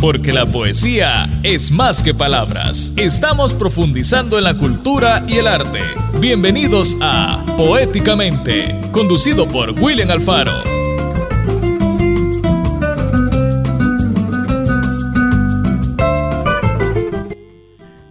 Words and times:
Porque 0.00 0.32
la 0.32 0.46
poesía 0.46 1.28
es 1.42 1.72
más 1.72 2.04
que 2.04 2.14
palabras. 2.14 2.92
Estamos 2.96 3.52
profundizando 3.52 4.38
en 4.38 4.44
la 4.44 4.56
cultura 4.56 5.24
y 5.26 5.38
el 5.38 5.48
arte. 5.48 5.80
Bienvenidos 6.20 6.96
a 7.00 7.44
Poéticamente, 7.56 8.80
conducido 8.92 9.48
por 9.48 9.72
William 9.72 10.08
Alfaro. 10.08 10.52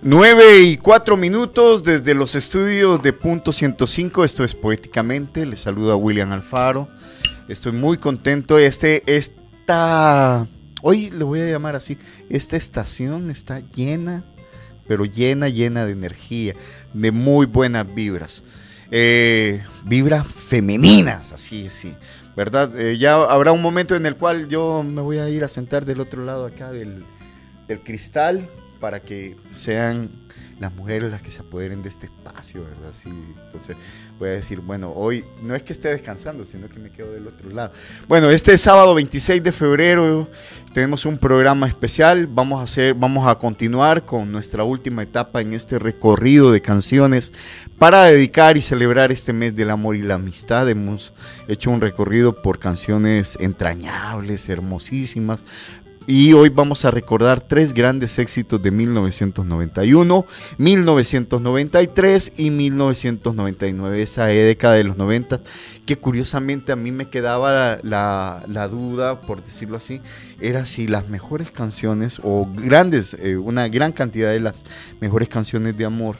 Nueve 0.02 0.60
y 0.64 0.76
cuatro 0.76 1.16
minutos 1.16 1.84
desde 1.84 2.14
los 2.14 2.36
estudios 2.36 3.02
de 3.02 3.14
Punto 3.14 3.54
105. 3.54 4.26
Esto 4.26 4.44
es 4.44 4.54
Poéticamente. 4.54 5.46
Les 5.46 5.62
saluda 5.62 5.96
William 5.96 6.34
Alfaro. 6.34 6.90
Estoy 7.48 7.72
muy 7.72 7.98
contento. 7.98 8.58
Este, 8.58 9.04
esta 9.06 10.50
Hoy 10.82 11.10
le 11.12 11.24
voy 11.24 11.42
a 11.42 11.50
llamar 11.50 11.76
así. 11.76 11.98
Esta 12.30 12.58
estación 12.58 13.30
está 13.30 13.60
llena, 13.60 14.24
pero 14.88 15.06
llena, 15.06 15.50
llena 15.50 15.86
de 15.86 15.92
energía, 15.92 16.54
de 16.94 17.12
muy 17.12 17.46
buenas 17.46 17.94
vibras. 17.94 18.44
Eh, 18.92 19.64
vibras 19.84 20.28
femeninas, 20.28 21.34
así, 21.34 21.70
sí. 21.70 21.94
¿Verdad? 22.36 22.80
Eh, 22.80 22.98
ya 22.98 23.16
habrá 23.16 23.52
un 23.52 23.62
momento 23.62 23.96
en 23.96 24.06
el 24.06 24.16
cual 24.16 24.48
yo 24.48 24.84
me 24.84 25.02
voy 25.02 25.18
a 25.18 25.28
ir 25.30 25.44
a 25.44 25.48
sentar 25.48 25.86
del 25.86 26.00
otro 26.00 26.24
lado 26.24 26.46
acá 26.46 26.72
del, 26.72 27.04
del 27.68 27.80
cristal 27.82 28.48
para 28.80 29.00
que 29.00 29.36
sean 29.54 30.27
las 30.60 30.74
mujeres 30.74 31.12
las 31.12 31.22
que 31.22 31.32
se 31.32 31.42
apoderen 31.42 31.84
de 31.84 31.90
este 31.90 32.08
espacio, 32.08 32.64
¿verdad? 32.64 32.92
Sí, 32.94 33.10
entonces 33.46 33.78
voy 34.18 34.30
a 34.30 34.32
decir, 34.34 34.60
bueno, 34.60 34.92
hoy 34.92 35.24
no 35.44 35.54
es 35.56 35.64
que 35.64 35.74
esté 35.74 35.90
descansando, 35.90 36.46
sino 36.46 36.68
que 36.68 36.80
me 36.80 36.90
quedo 36.90 37.12
del 37.12 37.28
otro 37.28 37.50
lado. 37.50 37.72
Bueno, 38.08 38.30
este 38.30 38.58
sábado 38.58 38.96
26 38.96 39.44
de 39.44 39.52
febrero 39.52 40.28
tenemos 40.74 41.06
un 41.06 41.18
programa 41.18 41.68
especial, 41.68 42.28
vamos 42.28 42.60
a 42.60 42.64
hacer, 42.64 42.96
vamos 42.96 43.28
a 43.28 43.36
continuar 43.36 44.06
con 44.06 44.32
nuestra 44.32 44.64
última 44.64 45.04
etapa 45.04 45.42
en 45.42 45.54
este 45.54 45.80
recorrido 45.80 46.52
de 46.52 46.62
canciones 46.62 47.34
para 47.78 48.06
dedicar 48.06 48.58
y 48.58 48.62
celebrar 48.62 49.12
este 49.12 49.34
mes 49.34 49.56
del 49.56 49.70
amor 49.70 49.96
y 49.96 50.02
la 50.02 50.16
amistad. 50.16 50.68
Hemos 50.70 51.14
hecho 51.48 51.70
un 51.70 51.82
recorrido 51.82 52.42
por 52.42 52.58
canciones 52.58 53.38
entrañables, 53.40 54.50
hermosísimas, 54.50 55.44
y 56.08 56.32
hoy 56.32 56.48
vamos 56.48 56.86
a 56.86 56.92
recordar 56.92 57.42
tres 57.42 57.74
grandes 57.74 58.18
éxitos 58.18 58.62
de 58.62 58.72
1991, 58.72 60.26
1993 60.58 62.32
y 62.38 62.50
1999, 62.50 64.02
esa 64.02 64.28
década 64.28 64.76
de 64.76 64.86
los 64.86 64.96
90, 64.96 65.42
que 65.86 65.98
curiosamente 65.98 66.72
a 66.72 66.78
mí 66.78 66.94
me 66.94 67.10
quedaba 67.10 67.80
la, 67.84 68.68
duda, 68.72 69.20
por 69.20 69.44
decirlo 69.44 69.76
así, 69.76 70.02
era 70.40 70.66
si 70.66 70.88
las 70.88 71.10
mejores 71.10 71.52
canciones 71.52 72.22
o 72.24 72.50
grandes, 72.56 73.16
eh, 73.20 73.36
una 73.36 73.68
gran 73.68 73.92
cantidad 73.92 74.32
de 74.32 74.40
las 74.40 74.64
mejores 75.02 75.28
canciones 75.28 75.78
de 75.78 75.84
amor 75.84 76.18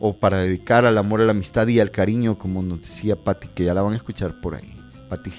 o 0.00 0.16
para 0.16 0.38
dedicar 0.38 0.84
al 0.86 0.98
amor, 0.98 1.20
a 1.20 1.24
la 1.24 1.32
amistad 1.32 1.68
y 1.68 1.78
al 1.78 1.92
cariño, 1.92 2.36
como 2.36 2.62
nos 2.62 2.82
decía 2.82 3.14
Patti, 3.14 3.46
que 3.48 3.64
ya 3.64 3.74
la 3.74 3.82
van 3.82 3.92
a 3.92 3.96
escuchar 3.96 4.40
por 4.40 4.56
ahí 4.56 4.79
Patty 5.10 5.30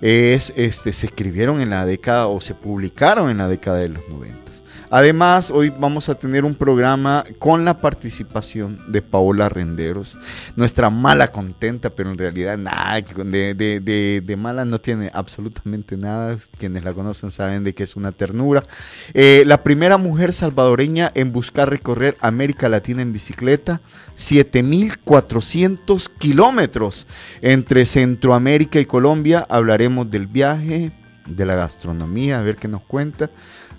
es, 0.00 0.52
este, 0.56 0.92
se 0.92 1.06
escribieron 1.06 1.60
en 1.60 1.70
la 1.70 1.86
década 1.86 2.26
o 2.26 2.40
se 2.40 2.54
publicaron 2.54 3.30
en 3.30 3.38
la 3.38 3.46
década 3.46 3.78
de 3.78 3.90
los 3.90 4.08
90. 4.08 4.45
Además, 4.90 5.50
hoy 5.50 5.70
vamos 5.70 6.08
a 6.08 6.14
tener 6.14 6.44
un 6.44 6.54
programa 6.54 7.24
con 7.38 7.64
la 7.64 7.80
participación 7.80 8.80
de 8.88 9.02
Paola 9.02 9.48
Renderos, 9.48 10.16
nuestra 10.54 10.90
mala 10.90 11.32
contenta, 11.32 11.90
pero 11.90 12.10
en 12.10 12.18
realidad 12.18 12.56
nada, 12.56 13.00
de, 13.00 14.36
mala 14.38 14.64
no 14.64 14.80
tiene 14.80 15.10
absolutamente 15.12 15.96
nada. 15.96 16.38
Quienes 16.58 16.84
la 16.84 16.92
conocen 16.92 17.32
saben 17.32 17.64
de 17.64 17.74
que 17.74 17.82
es 17.82 17.96
una 17.96 18.12
ternura. 18.12 18.62
Eh, 19.12 19.42
la 19.46 19.62
primera 19.62 19.96
mujer 19.98 20.32
salvadoreña 20.32 21.10
en 21.14 21.32
buscar 21.32 21.68
recorrer 21.68 22.16
América 22.20 22.68
Latina 22.68 23.02
en 23.02 23.12
bicicleta, 23.12 23.80
7.400 24.16 26.10
kilómetros 26.18 27.08
entre 27.42 27.86
Centroamérica 27.86 28.78
y 28.78 28.86
Colombia. 28.86 29.44
Hablaremos 29.48 30.08
del 30.10 30.28
viaje, 30.28 30.92
de 31.26 31.44
la 31.44 31.56
gastronomía, 31.56 32.38
a 32.38 32.42
ver 32.42 32.54
qué 32.56 32.68
nos 32.68 32.82
cuenta 32.82 33.30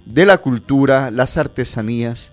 de 0.08 0.26
la 0.26 0.38
cultura, 0.38 1.12
las 1.12 1.38
artesanías 1.38 2.32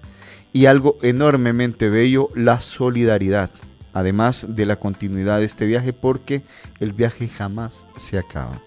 y 0.52 0.66
algo 0.66 0.96
enormemente 1.02 1.88
bello, 1.88 2.28
la 2.34 2.60
solidaridad. 2.60 3.50
Además 3.92 4.46
de 4.48 4.66
la 4.66 4.76
continuidad 4.76 5.38
de 5.38 5.46
este 5.46 5.66
viaje, 5.66 5.92
porque 5.92 6.42
el 6.80 6.92
viaje 6.92 7.28
jamás 7.28 7.86
se 7.96 8.18
acaba. 8.18 8.62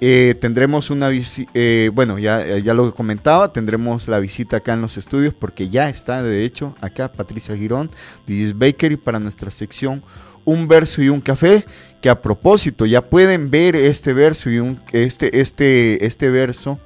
Eh, 0.00 0.36
tendremos 0.40 0.90
una 0.90 1.08
visita, 1.08 1.50
eh, 1.54 1.90
bueno, 1.92 2.18
ya, 2.18 2.58
ya 2.58 2.74
lo 2.74 2.94
comentaba, 2.94 3.52
tendremos 3.52 4.06
la 4.06 4.20
visita 4.20 4.58
acá 4.58 4.74
en 4.74 4.82
los 4.82 4.96
estudios, 4.96 5.34
porque 5.34 5.68
ya 5.68 5.88
está, 5.88 6.22
de 6.22 6.44
hecho, 6.44 6.74
acá 6.80 7.10
Patricia 7.10 7.56
Girón, 7.56 7.90
de 8.26 8.52
Bakery, 8.54 8.96
para 8.96 9.18
nuestra 9.18 9.50
sección 9.50 10.02
Un 10.44 10.68
verso 10.68 11.02
y 11.02 11.08
un 11.08 11.20
café, 11.20 11.64
que 12.00 12.10
a 12.10 12.20
propósito, 12.20 12.86
ya 12.86 13.00
pueden 13.00 13.50
ver 13.50 13.74
este 13.74 14.12
verso 14.12 14.50
y 14.50 14.58
un, 14.58 14.80
este, 14.92 15.40
este, 15.40 16.04
este 16.04 16.30
verso 16.30 16.78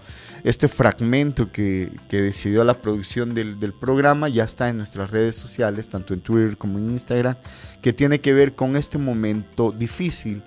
este 0.45 0.69
fragmento 0.69 1.51
que, 1.51 1.91
decidió 2.11 2.65
la 2.65 2.75
producción 2.75 3.35
del, 3.35 3.57
programa 3.79 4.29
ya 4.29 4.45
está 4.45 4.69
en 4.69 4.79
nuestras 4.79 5.11
redes 5.11 5.37
sociales, 5.37 5.89
tanto 5.89 6.15
en 6.15 6.21
Twitter 6.21 6.57
como 6.57 6.79
en 6.79 6.91
Instagram, 6.91 7.37
que 7.83 7.93
tiene 7.93 8.21
que 8.21 8.33
ver 8.33 8.55
con 8.55 8.77
este 8.77 8.99
momento 8.99 9.73
difícil 9.73 10.43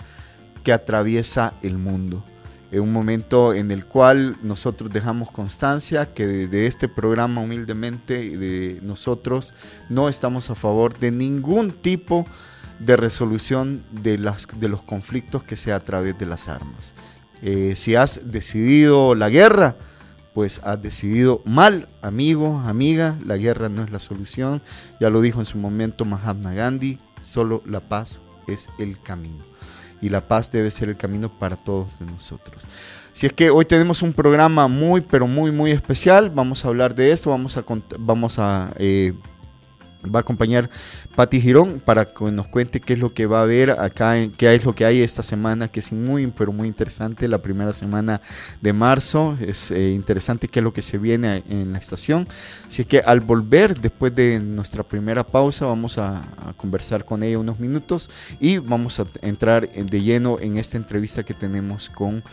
que 0.64 0.74
atraviesa 0.74 1.54
el 1.62 1.78
mundo. 1.78 2.24
un 2.72 2.94
momento 2.94 3.54
en 3.54 3.72
el 3.72 3.86
cual 3.86 4.38
nosotros 4.44 4.92
dejamos 4.92 5.32
constancia 5.32 6.14
que 6.14 6.26
de, 6.26 6.68
este 6.68 6.88
programa 6.88 7.42
humildemente 7.42 8.38
de 8.38 8.80
nosotros 8.82 9.54
no 9.90 10.08
estamos 10.08 10.50
a 10.50 10.56
favor 10.56 10.98
de 11.00 11.12
ningún 11.12 11.72
tipo 11.72 12.26
de 12.80 12.98
resolución 12.98 13.84
de, 13.92 14.18
las, 14.18 14.48
de 14.60 14.68
los 14.68 14.82
conflictos 14.82 15.44
que 15.44 15.56
sea 15.56 15.76
a 15.76 15.80
través 15.80 16.18
de 16.18 16.26
las 16.26 16.48
armas. 16.48 16.94
Eh, 17.42 17.74
si 17.76 17.96
has 17.96 18.22
decidido 18.24 19.16
la 19.16 19.30
guerra, 19.30 19.76
pues 20.34 20.62
has 20.64 20.82
decidido 20.82 21.42
mal, 21.46 21.88
amigo, 22.02 22.60
amiga, 22.66 23.18
la 23.26 23.38
guerra 23.38 23.70
no 23.70 23.84
es 23.84 23.92
la 23.92 24.00
solución. 24.00 24.62
Ya 25.00 25.10
lo 25.10 25.22
dijo 25.22 25.40
en 25.40 25.46
su 25.46 25.58
momento 25.58 26.06
Mahatma 26.06 26.54
Gandhi, 26.54 27.00
solo 27.22 27.62
la 27.66 27.82
paz 27.82 28.22
es 28.48 28.70
el 28.80 29.00
camino. 29.02 29.44
Y 30.02 30.10
la 30.10 30.28
paz 30.28 30.52
debe 30.52 30.72
ser 30.72 30.90
el 30.90 30.98
camino 30.98 31.30
para 31.30 31.56
todos 31.56 31.88
nosotros. 32.00 32.66
Si 33.14 33.26
es 33.26 33.34
que 33.34 33.50
hoy 33.50 33.66
tenemos 33.66 34.02
un 34.02 34.14
programa 34.14 34.68
muy, 34.68 35.02
pero 35.02 35.28
muy, 35.28 35.52
muy 35.52 35.72
especial, 35.72 36.30
vamos 36.30 36.64
a 36.64 36.70
hablar 36.70 36.96
de 36.96 37.12
esto, 37.12 37.30
vamos 37.30 37.58
a, 37.58 37.66
vamos 38.00 38.40
a 38.40 38.74
eh, 38.78 39.14
va 40.04 40.20
a 40.20 40.22
acompañar 40.22 40.70
Patti 41.16 41.42
Girón 41.42 41.82
para 41.84 42.06
que 42.06 42.32
nos 42.32 42.48
cuente 42.48 42.80
qué 42.80 42.94
es 42.94 43.00
lo 43.00 43.14
que 43.14 43.26
va 43.26 43.40
a 43.40 43.44
haber 43.44 43.72
acá, 43.72 44.16
qué 44.38 44.54
es 44.54 44.66
lo 44.66 44.74
que 44.74 44.86
hay 44.86 45.02
esta 45.02 45.24
semana, 45.24 45.68
que 45.68 45.80
es 45.80 45.92
muy, 45.92 46.28
pero 46.28 46.52
muy 46.52 46.68
interesante, 46.68 47.28
la 47.28 47.40
primera 47.40 47.74
semana 47.74 48.22
de 48.62 48.74
marzo, 48.74 49.38
es 49.40 49.72
eh, 49.72 49.92
interesante 49.92 50.48
qué 50.48 50.60
es 50.60 50.64
lo 50.64 50.74
que 50.74 50.82
se 50.82 50.98
viene 50.98 51.44
en 51.50 51.74
la 51.74 51.80
estación, 51.80 52.28
así 52.68 52.86
que 52.86 53.00
al 53.00 53.22
volver, 53.22 53.80
después 53.80 54.14
de 54.16 54.40
nuestra 54.40 54.84
primera 54.84 55.24
pausa, 55.24 55.66
vamos 55.66 55.98
a, 55.98 56.22
conversar 56.58 57.06
con 57.06 57.24
ella 57.24 57.40
unos 57.40 57.60
minutos 57.60 58.10
y 58.40 58.58
vamos 58.58 59.00
a 59.00 59.06
entrar 59.22 59.70
de 59.70 60.02
lleno 60.02 60.38
en 60.40 60.58
esta 60.58 60.78
entrevista 60.78 61.24
que 61.24 61.34
tenemos 61.34 61.90
con 61.90 62.24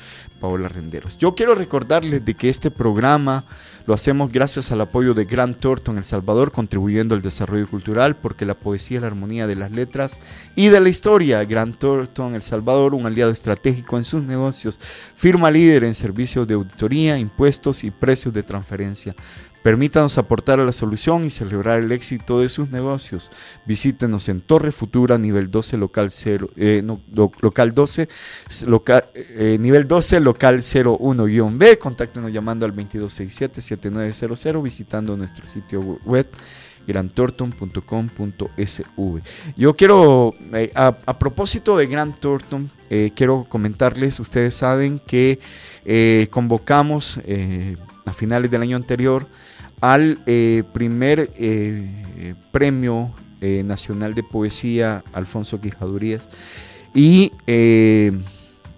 Paola 0.41 0.69
Renderos. 0.69 1.19
Yo 1.19 1.34
quiero 1.34 1.54
recordarles 1.54 2.25
de 2.25 2.34
que 2.34 2.49
este 2.49 2.71
programa 2.71 3.44
lo 3.87 3.94
hacemos 3.94 4.31
gracias 4.31 4.71
al 4.71 4.82
apoyo 4.82 5.15
de 5.15 5.25
Grant 5.25 5.60
Thornton 5.60 5.97
El 5.97 6.04
Salvador, 6.04 6.53
contribuyendo 6.53 7.15
al 7.15 7.22
desarrollo 7.22 7.66
cultural, 7.66 8.16
porque 8.16 8.44
la 8.44 8.53
poesía 8.53 8.98
es 8.98 9.00
la 9.00 9.06
armonía 9.06 9.47
de 9.47 9.56
las 9.56 9.71
letras 9.71 10.21
y 10.54 10.69
de 10.69 10.81
la 10.81 10.91
historia. 10.91 11.43
Grant 11.44 11.78
Thornton 11.78 12.34
El 12.34 12.43
Salvador, 12.43 12.94
un 12.94 13.06
aliado 13.06 13.31
estratégico 13.31 13.97
en 13.97 14.04
sus 14.04 14.22
negocios, 14.22 14.78
firma 15.16 15.50
líder 15.50 15.84
en 15.84 15.94
servicios 15.94 16.47
de 16.47 16.54
auditoría, 16.54 17.18
impuestos 17.18 17.83
y 17.83 17.91
precios 17.91 18.34
de 18.34 18.42
transferencia. 18.42 19.15
Permítanos 19.63 20.19
aportar 20.19 20.60
a 20.60 20.65
la 20.65 20.72
solución 20.72 21.25
y 21.25 21.31
celebrar 21.31 21.81
el 21.81 21.91
éxito 21.91 22.39
de 22.41 22.49
sus 22.49 22.71
negocios. 22.71 23.33
Visítenos 23.66 24.28
en 24.28 24.41
Torre 24.41 24.71
Futura, 24.71 25.19
nivel 25.19 25.51
12, 25.51 25.78
local 25.78 26.13
0, 26.13 26.51
eh, 26.57 26.84
local 27.41 27.75
12, 27.75 28.09
local, 28.66 29.07
eh, 29.15 29.57
nivel 29.59 29.89
12, 29.89 30.21
local 30.21 30.60
01-B. 30.60 31.77
Contáctenos 31.78 32.33
llamando 32.33 32.66
al 32.66 32.77
2267-7900, 32.77 34.63
visitando 34.63 35.16
nuestro 35.16 35.45
sitio 35.45 35.81
web 36.05 36.28
grantorton.com.sv. 36.87 39.22
Yo 39.57 39.75
quiero, 39.75 40.34
eh, 40.53 40.71
a, 40.75 41.19
propósito 41.19 41.77
de 41.77 41.89
Grand 41.89 42.16
Thornton, 42.19 42.71
quiero 43.15 43.45
comentarles, 43.47 44.19
ustedes 44.21 44.55
saben 44.55 44.99
que 45.01 45.41
convocamos 46.31 47.21
a 48.07 48.15
finales 48.15 48.51
del 48.51 48.63
año 48.63 48.77
anterior 48.77 49.27
al 49.80 50.19
eh, 50.27 50.65
primer 50.72 51.30
eh, 51.36 52.34
premio 52.51 53.13
eh, 53.41 53.63
nacional 53.63 54.15
de 54.15 54.22
poesía 54.22 55.04
Alfonso 55.13 55.60
Quijadurías 55.60 56.22
y 56.95 57.33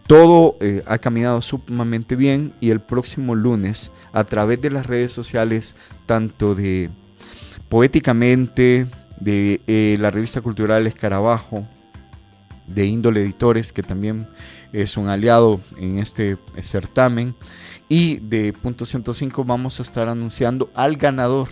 todo 0.07 0.57
ha 0.87 0.99
caminado 0.99 1.41
sumamente 1.41 2.17
bien 2.17 2.53
y 2.61 2.71
el 2.71 2.81
próximo 2.81 3.37
lunes 3.37 3.93
a 4.13 4.25
través 4.25 4.61
de 4.61 4.71
las 4.71 4.87
redes 4.87 5.13
sociales, 5.13 5.77
tanto 6.07 6.55
de 6.55 6.91
Poéticamente, 7.69 8.89
de 9.21 9.97
la 10.01 10.11
revista 10.11 10.41
cultural 10.41 10.89
Escarabajo, 10.89 11.65
de 12.67 12.87
Índole 12.87 13.23
Editores, 13.23 13.73
que 13.73 13.85
también 13.85 14.27
es 14.73 14.97
un 14.97 15.09
aliado 15.09 15.61
en 15.79 15.99
este 15.99 16.37
certamen, 16.61 17.37
y 17.91 18.19
de 18.19 18.53
Punto 18.53 18.87
105 18.87 19.45
vamos 19.45 19.81
a 19.81 19.83
estar 19.83 20.09
anunciando 20.09 20.71
al 20.75 20.97
ganador. 20.97 21.49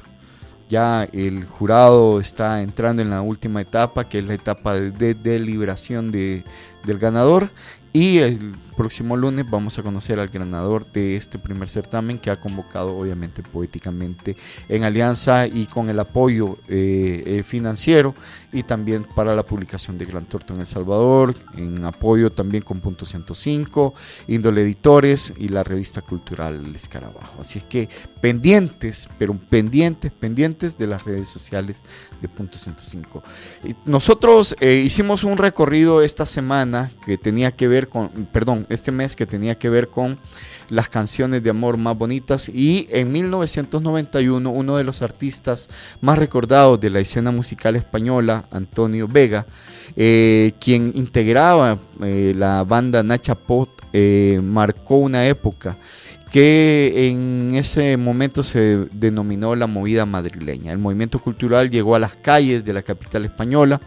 Ya 0.68 1.02
el 1.12 1.44
jurado 1.46 2.20
está 2.20 2.62
entrando 2.62 3.02
en 3.02 3.10
la 3.10 3.22
última 3.22 3.60
etapa, 3.60 4.08
que 4.08 4.20
es 4.20 4.24
la 4.24 4.34
etapa 4.34 4.74
de 4.74 5.14
deliberación 5.14 6.12
de, 6.12 6.44
del 6.84 6.98
ganador, 6.98 7.50
y 7.92 8.18
el 8.18 8.52
próximo 8.78 9.16
lunes 9.16 9.44
vamos 9.50 9.76
a 9.76 9.82
conocer 9.82 10.20
al 10.20 10.28
ganador 10.28 10.86
de 10.92 11.16
este 11.16 11.36
primer 11.36 11.68
certamen 11.68 12.16
que 12.16 12.30
ha 12.30 12.40
convocado 12.40 12.96
obviamente 12.96 13.42
poéticamente 13.42 14.36
en 14.68 14.84
alianza 14.84 15.48
y 15.48 15.66
con 15.66 15.90
el 15.90 15.98
apoyo 15.98 16.58
eh, 16.68 17.24
eh, 17.26 17.42
financiero 17.42 18.14
y 18.52 18.62
también 18.62 19.02
para 19.02 19.34
la 19.34 19.42
publicación 19.42 19.98
de 19.98 20.04
Gran 20.04 20.26
Torto 20.26 20.54
en 20.54 20.60
El 20.60 20.66
Salvador, 20.68 21.34
en 21.56 21.84
apoyo 21.84 22.30
también 22.30 22.62
con 22.62 22.80
Punto 22.80 23.04
105, 23.04 23.94
Índole 24.28 24.62
Editores 24.62 25.34
y 25.36 25.48
la 25.48 25.64
revista 25.64 26.00
cultural 26.00 26.64
El 26.64 26.76
Escarabajo. 26.76 27.40
Así 27.40 27.58
es 27.58 27.64
que 27.64 27.88
pendientes, 28.20 29.08
pero 29.18 29.34
pendientes, 29.34 30.12
pendientes 30.12 30.78
de 30.78 30.86
las 30.86 31.04
redes 31.04 31.28
sociales 31.28 31.78
de 32.22 32.28
Punto 32.28 32.56
105. 32.56 33.24
nosotros 33.86 34.54
eh, 34.60 34.82
hicimos 34.84 35.24
un 35.24 35.36
recorrido 35.36 36.00
esta 36.00 36.26
semana 36.26 36.92
que 37.04 37.18
tenía 37.18 37.50
que 37.50 37.66
ver 37.66 37.88
con, 37.88 38.08
perdón, 38.32 38.67
este 38.68 38.92
mes 38.92 39.16
que 39.16 39.26
tenía 39.26 39.56
que 39.56 39.68
ver 39.68 39.88
con 39.88 40.18
las 40.70 40.88
canciones 40.88 41.42
de 41.42 41.50
amor 41.50 41.76
más 41.76 41.96
bonitas 41.96 42.48
y 42.48 42.86
en 42.90 43.10
1991 43.12 44.50
uno 44.50 44.76
de 44.76 44.84
los 44.84 45.02
artistas 45.02 45.68
más 46.00 46.18
recordados 46.18 46.78
de 46.80 46.90
la 46.90 47.00
escena 47.00 47.30
musical 47.30 47.76
española, 47.76 48.44
Antonio 48.50 49.08
Vega, 49.08 49.46
eh, 49.96 50.52
quien 50.60 50.92
integraba 50.94 51.78
eh, 52.02 52.34
la 52.36 52.64
banda 52.64 53.02
Nacha 53.02 53.34
Pot, 53.34 53.70
eh, 53.92 54.40
marcó 54.42 54.98
una 54.98 55.26
época 55.26 55.78
que 56.30 57.08
en 57.08 57.54
ese 57.54 57.96
momento 57.96 58.42
se 58.42 58.86
denominó 58.92 59.56
la 59.56 59.66
movida 59.66 60.04
madrileña. 60.04 60.72
El 60.72 60.78
movimiento 60.78 61.18
cultural 61.18 61.70
llegó 61.70 61.94
a 61.94 61.98
las 61.98 62.14
calles 62.16 62.64
de 62.66 62.74
la 62.74 62.82
capital 62.82 63.24
española 63.24 63.80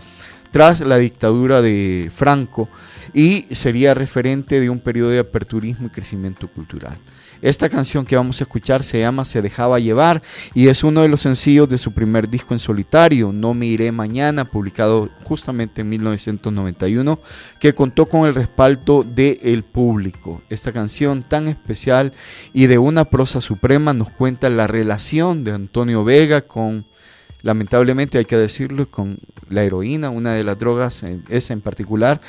tras 0.52 0.82
la 0.82 0.98
dictadura 0.98 1.62
de 1.62 2.12
Franco 2.14 2.70
y 3.14 3.46
sería 3.52 3.94
referente 3.94 4.60
de 4.60 4.70
un 4.70 4.80
periodo 4.80 5.10
de 5.10 5.20
aperturismo 5.20 5.88
y 5.88 5.90
crecimiento 5.90 6.48
cultural. 6.48 6.98
Esta 7.42 7.70
canción 7.70 8.06
que 8.06 8.16
vamos 8.16 8.40
a 8.40 8.44
escuchar 8.44 8.84
se 8.84 9.00
llama 9.00 9.26
Se 9.26 9.42
dejaba 9.42 9.80
llevar 9.80 10.22
y 10.54 10.68
es 10.68 10.84
uno 10.84 11.02
de 11.02 11.08
los 11.08 11.22
sencillos 11.22 11.68
de 11.68 11.80
su 11.80 11.92
primer 11.92 12.30
disco 12.30 12.54
en 12.54 12.60
solitario, 12.60 13.32
No 13.34 13.56
me 13.56 13.66
iré 13.66 13.92
mañana, 13.92 14.46
publicado 14.46 15.10
justamente 15.24 15.82
en 15.82 15.90
1991, 15.90 17.20
que 17.60 17.74
contó 17.74 18.06
con 18.06 18.28
el 18.28 18.36
respaldo 18.36 19.04
del 19.04 19.64
público. 19.64 20.44
Esta 20.52 20.72
canción 20.72 21.24
tan 21.24 21.48
especial 21.48 22.14
y 22.54 22.68
de 22.68 22.78
una 22.78 23.06
prosa 23.06 23.42
suprema 23.42 23.92
nos 23.94 24.12
cuenta 24.12 24.48
la 24.52 24.68
relación 24.68 25.44
de 25.44 25.54
Antonio 25.54 26.04
Vega 26.04 26.42
con 26.42 26.86
lamentablemente 27.42 28.18
hay 28.18 28.26
que 28.26 28.38
decirlo, 28.38 28.90
con 28.90 29.18
la 29.50 29.64
heroína, 29.64 30.10
una 30.10 30.34
de 30.34 30.44
las 30.44 30.58
drogas, 30.58 31.04
esa 31.30 31.54
en 31.54 31.62
particular, 31.62 32.22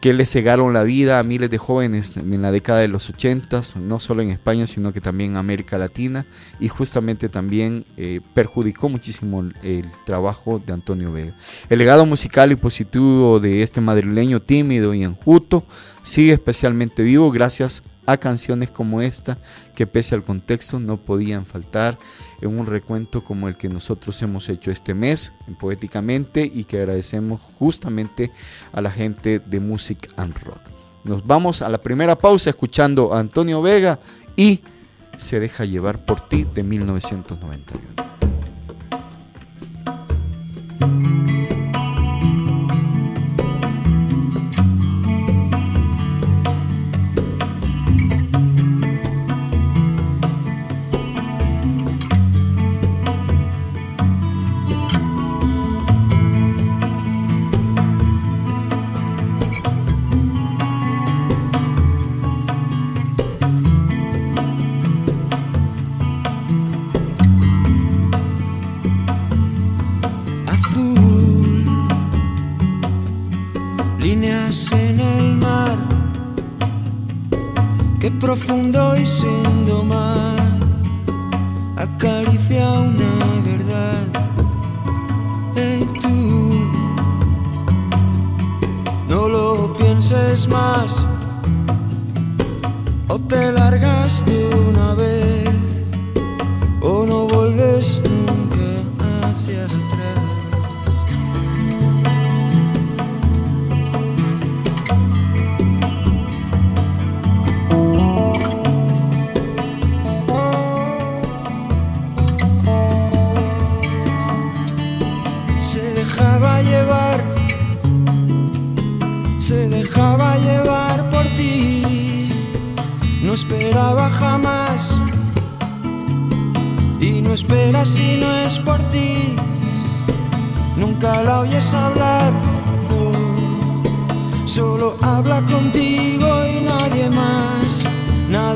que 0.00 0.12
le 0.12 0.26
cegaron 0.26 0.72
la 0.72 0.82
vida 0.82 1.18
a 1.18 1.22
miles 1.22 1.50
de 1.50 1.58
jóvenes 1.58 2.16
en 2.16 2.42
la 2.42 2.52
década 2.52 2.80
de 2.80 2.88
los 2.88 3.08
80, 3.08 3.62
no 3.76 4.00
solo 4.00 4.22
en 4.22 4.30
España, 4.30 4.66
sino 4.66 4.92
que 4.92 5.00
también 5.00 5.32
en 5.32 5.36
América 5.36 5.78
Latina, 5.78 6.26
y 6.60 6.68
justamente 6.68 7.28
también 7.28 7.84
eh, 7.96 8.20
perjudicó 8.34 8.88
muchísimo 8.88 9.40
el, 9.62 9.86
trabajo 10.04 10.62
de 10.64 10.72
Antonio 10.72 11.12
Vega. 11.12 11.34
El 11.68 11.78
legado 11.78 12.06
musical 12.06 12.52
y 12.52 12.56
positivo 12.56 13.40
de 13.40 13.62
este 13.62 13.80
madrileño 13.80 14.40
tímido 14.40 14.94
y 14.94 15.02
enjuto 15.02 15.66
sigue 16.02 16.32
especialmente 16.32 17.02
vivo 17.02 17.30
gracias 17.30 17.82
a 18.06 18.16
canciones 18.16 18.70
como 18.70 19.02
esta 19.02 19.36
que 19.74 19.86
pese 19.86 20.14
al 20.14 20.24
contexto 20.24 20.80
no 20.80 20.96
podían 20.96 21.44
faltar 21.44 21.98
en 22.40 22.58
un 22.58 22.66
recuento 22.66 23.22
como 23.22 23.48
el 23.48 23.56
que 23.56 23.68
nosotros 23.68 24.20
hemos 24.22 24.48
hecho 24.48 24.70
este 24.70 24.94
mes 24.94 25.32
en 25.46 25.54
Poéticamente 25.54 26.50
y 26.52 26.64
que 26.64 26.78
agradecemos 26.78 27.40
justamente 27.58 28.30
a 28.72 28.80
la 28.80 28.90
gente 28.90 29.38
de 29.38 29.60
Music 29.60 30.10
and 30.16 30.36
Rock. 30.44 30.60
Nos 31.04 31.26
vamos 31.26 31.62
a 31.62 31.68
la 31.68 31.78
primera 31.78 32.16
pausa 32.16 32.50
escuchando 32.50 33.14
a 33.14 33.20
Antonio 33.20 33.62
Vega 33.62 33.98
y 34.36 34.60
Se 35.16 35.40
deja 35.40 35.64
llevar 35.64 35.98
por 36.04 36.20
ti 36.28 36.44
de 36.54 36.62
1991. 36.62 38.07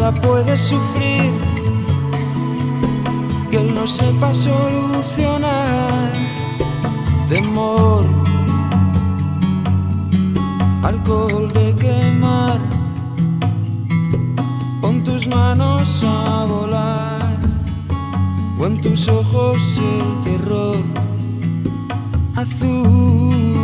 Nada 0.02 0.20
puede 0.20 0.58
sufrir 0.58 1.32
que 3.52 3.58
él 3.60 3.72
no 3.72 3.86
sepa 3.86 4.34
solucionar. 4.34 6.10
Temor, 7.28 8.04
alcohol 10.82 11.52
de 11.52 11.76
quemar 11.76 12.60
tus 15.04 15.28
manos 15.28 16.02
a 16.04 16.46
volar 16.46 17.36
o 18.58 18.66
en 18.66 18.80
tus 18.80 19.06
ojos 19.06 19.58
el 19.78 20.20
terror 20.24 20.82
azul 22.34 23.54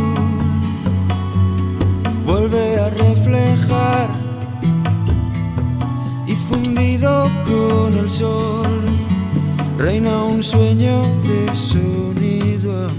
vuelve 2.25 2.79
a 2.79 2.89
reflejar 2.91 4.08
reina 9.79 10.23
un 10.25 10.43
sueño 10.43 11.01
de 11.23 11.55
sonido 11.55 12.98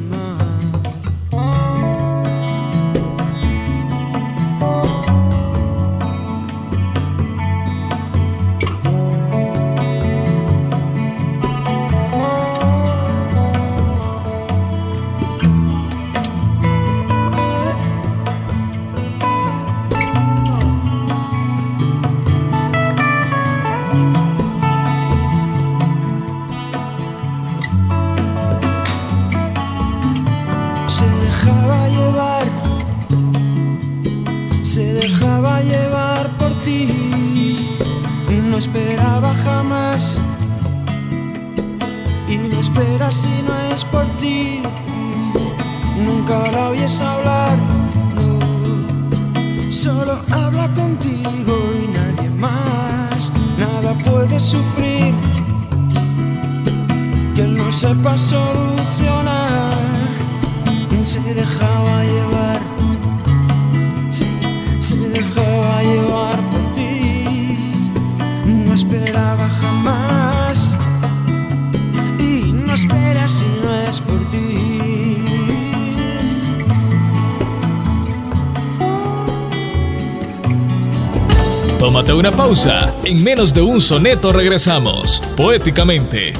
es 73.90 74.00
por 74.00 74.18
ti. 74.30 75.16
Tómate 81.78 82.12
una 82.12 82.30
pausa. 82.30 82.94
En 83.04 83.23
menos 83.23 83.52
de 83.52 83.62
un 83.62 83.80
soneto 83.80 84.32
regresamos. 84.32 85.23
Poéticamente. 85.37 86.32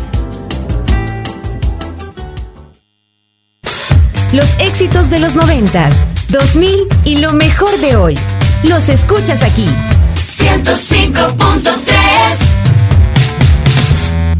Los 4.33 4.54
éxitos 4.61 5.11
de 5.11 5.19
los 5.19 5.35
noventas, 5.35 6.04
2000 6.28 6.87
y 7.04 7.16
lo 7.16 7.33
mejor 7.33 7.76
de 7.78 7.97
hoy. 7.97 8.16
Los 8.62 8.88
escuchas 8.88 9.42
aquí. 9.42 9.66
105.3 10.14 11.71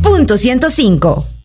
Punto 0.01 0.37
105. 0.37 1.40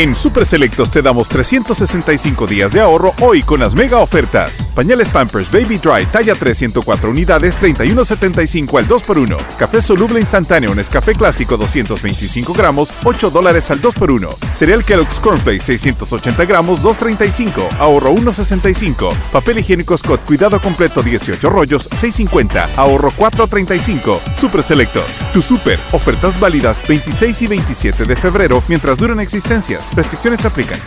En 0.00 0.14
Super 0.14 0.46
Selectos 0.46 0.90
te 0.90 1.02
damos 1.02 1.28
365 1.28 2.46
días 2.46 2.72
de 2.72 2.80
ahorro 2.80 3.12
hoy 3.20 3.42
con 3.42 3.60
las 3.60 3.74
mega 3.74 3.98
ofertas. 3.98 4.64
Pañales 4.74 5.10
Pampers 5.10 5.52
Baby 5.52 5.76
Dry 5.76 6.06
talla 6.06 6.34
304 6.34 7.10
unidades 7.10 7.60
31.75 7.60 8.78
al 8.78 8.88
2x1. 8.88 9.36
Café 9.58 9.82
soluble 9.82 10.18
instantáneo 10.18 10.74
Nescafé 10.74 11.14
clásico 11.14 11.58
225 11.58 12.54
gramos 12.54 12.90
8 13.04 13.28
dólares 13.28 13.70
al 13.70 13.82
2x1. 13.82 14.36
Cereal 14.54 14.82
Kellogg's 14.86 15.20
Cornflakes 15.20 15.64
680 15.64 16.46
gramos 16.46 16.82
2.35 16.82 17.68
ahorro 17.78 18.14
1.65. 18.14 19.12
Papel 19.30 19.58
higiénico 19.58 19.98
Scott 19.98 20.24
cuidado 20.24 20.62
completo 20.62 21.02
18 21.02 21.50
rollos 21.50 21.90
6.50 21.90 22.70
ahorro 22.76 23.12
4.35. 23.18 24.18
Super 24.34 24.62
Selectos, 24.62 25.20
tu 25.34 25.42
super 25.42 25.78
ofertas 25.92 26.40
válidas 26.40 26.80
26 26.88 27.42
y 27.42 27.46
27 27.48 28.04
de 28.06 28.16
febrero 28.16 28.62
mientras 28.66 28.96
duran 28.96 29.20
existencias. 29.20 29.89
Restricciones 29.94 30.40
se 30.40 30.48
aplican. 30.48 30.78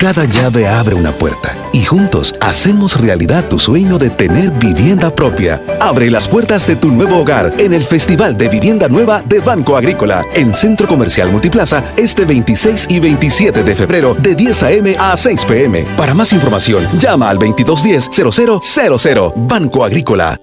Cada 0.00 0.24
llave 0.24 0.66
abre 0.66 0.94
una 0.94 1.12
puerta 1.12 1.54
y 1.74 1.84
juntos 1.84 2.34
hacemos 2.40 2.98
realidad 2.98 3.46
tu 3.50 3.58
sueño 3.58 3.98
de 3.98 4.08
tener 4.08 4.50
vivienda 4.52 5.14
propia. 5.14 5.62
Abre 5.78 6.10
las 6.10 6.26
puertas 6.26 6.66
de 6.66 6.76
tu 6.76 6.90
nuevo 6.90 7.18
hogar 7.18 7.52
en 7.58 7.74
el 7.74 7.82
Festival 7.82 8.38
de 8.38 8.48
Vivienda 8.48 8.88
Nueva 8.88 9.22
de 9.26 9.40
Banco 9.40 9.76
Agrícola 9.76 10.24
en 10.32 10.54
Centro 10.54 10.88
Comercial 10.88 11.30
Multiplaza 11.30 11.84
este 11.98 12.24
26 12.24 12.86
y 12.88 12.98
27 12.98 13.62
de 13.62 13.76
febrero 13.76 14.14
de 14.18 14.34
10 14.34 14.62
a.m. 14.62 14.96
a 14.98 15.14
6 15.14 15.44
p.m. 15.44 15.84
Para 15.98 16.14
más 16.14 16.32
información, 16.32 16.88
llama 16.98 17.28
al 17.28 17.38
2210-0000 17.38 19.32
Banco 19.36 19.84
Agrícola. 19.84 20.40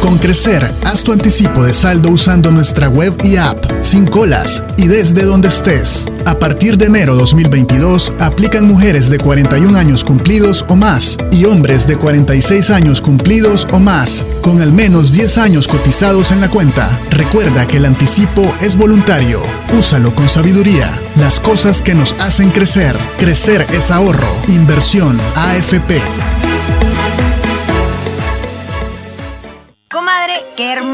Con 0.00 0.16
Crecer, 0.16 0.72
haz 0.84 1.02
tu 1.02 1.12
anticipo 1.12 1.62
de 1.62 1.74
saldo 1.74 2.10
usando 2.10 2.50
nuestra 2.50 2.88
web 2.88 3.14
y 3.22 3.36
app, 3.36 3.58
sin 3.82 4.06
colas 4.06 4.62
y 4.78 4.86
desde 4.86 5.24
donde 5.24 5.48
estés. 5.48 6.06
A 6.24 6.38
partir 6.38 6.78
de 6.78 6.86
enero 6.86 7.14
2022, 7.16 8.14
aplican 8.18 8.66
mujeres 8.66 9.10
de 9.10 9.18
41 9.18 9.78
años 9.78 10.02
cumplidos 10.02 10.64
o 10.68 10.76
más 10.76 11.18
y 11.30 11.44
hombres 11.44 11.86
de 11.86 11.96
46 11.96 12.70
años 12.70 13.00
cumplidos 13.00 13.68
o 13.72 13.78
más, 13.78 14.24
con 14.40 14.62
al 14.62 14.72
menos 14.72 15.12
10 15.12 15.38
años 15.38 15.68
cotizados 15.68 16.32
en 16.32 16.40
la 16.40 16.50
cuenta. 16.50 16.98
Recuerda 17.10 17.68
que 17.68 17.76
el 17.76 17.84
anticipo 17.84 18.54
es 18.60 18.76
voluntario. 18.76 19.42
Úsalo 19.78 20.14
con 20.14 20.28
sabiduría. 20.28 20.98
Las 21.16 21.40
cosas 21.40 21.82
que 21.82 21.94
nos 21.94 22.14
hacen 22.20 22.50
crecer. 22.50 22.96
Crecer 23.18 23.66
es 23.70 23.90
ahorro. 23.90 24.34
Inversión. 24.48 25.20
AFP. 25.34 26.00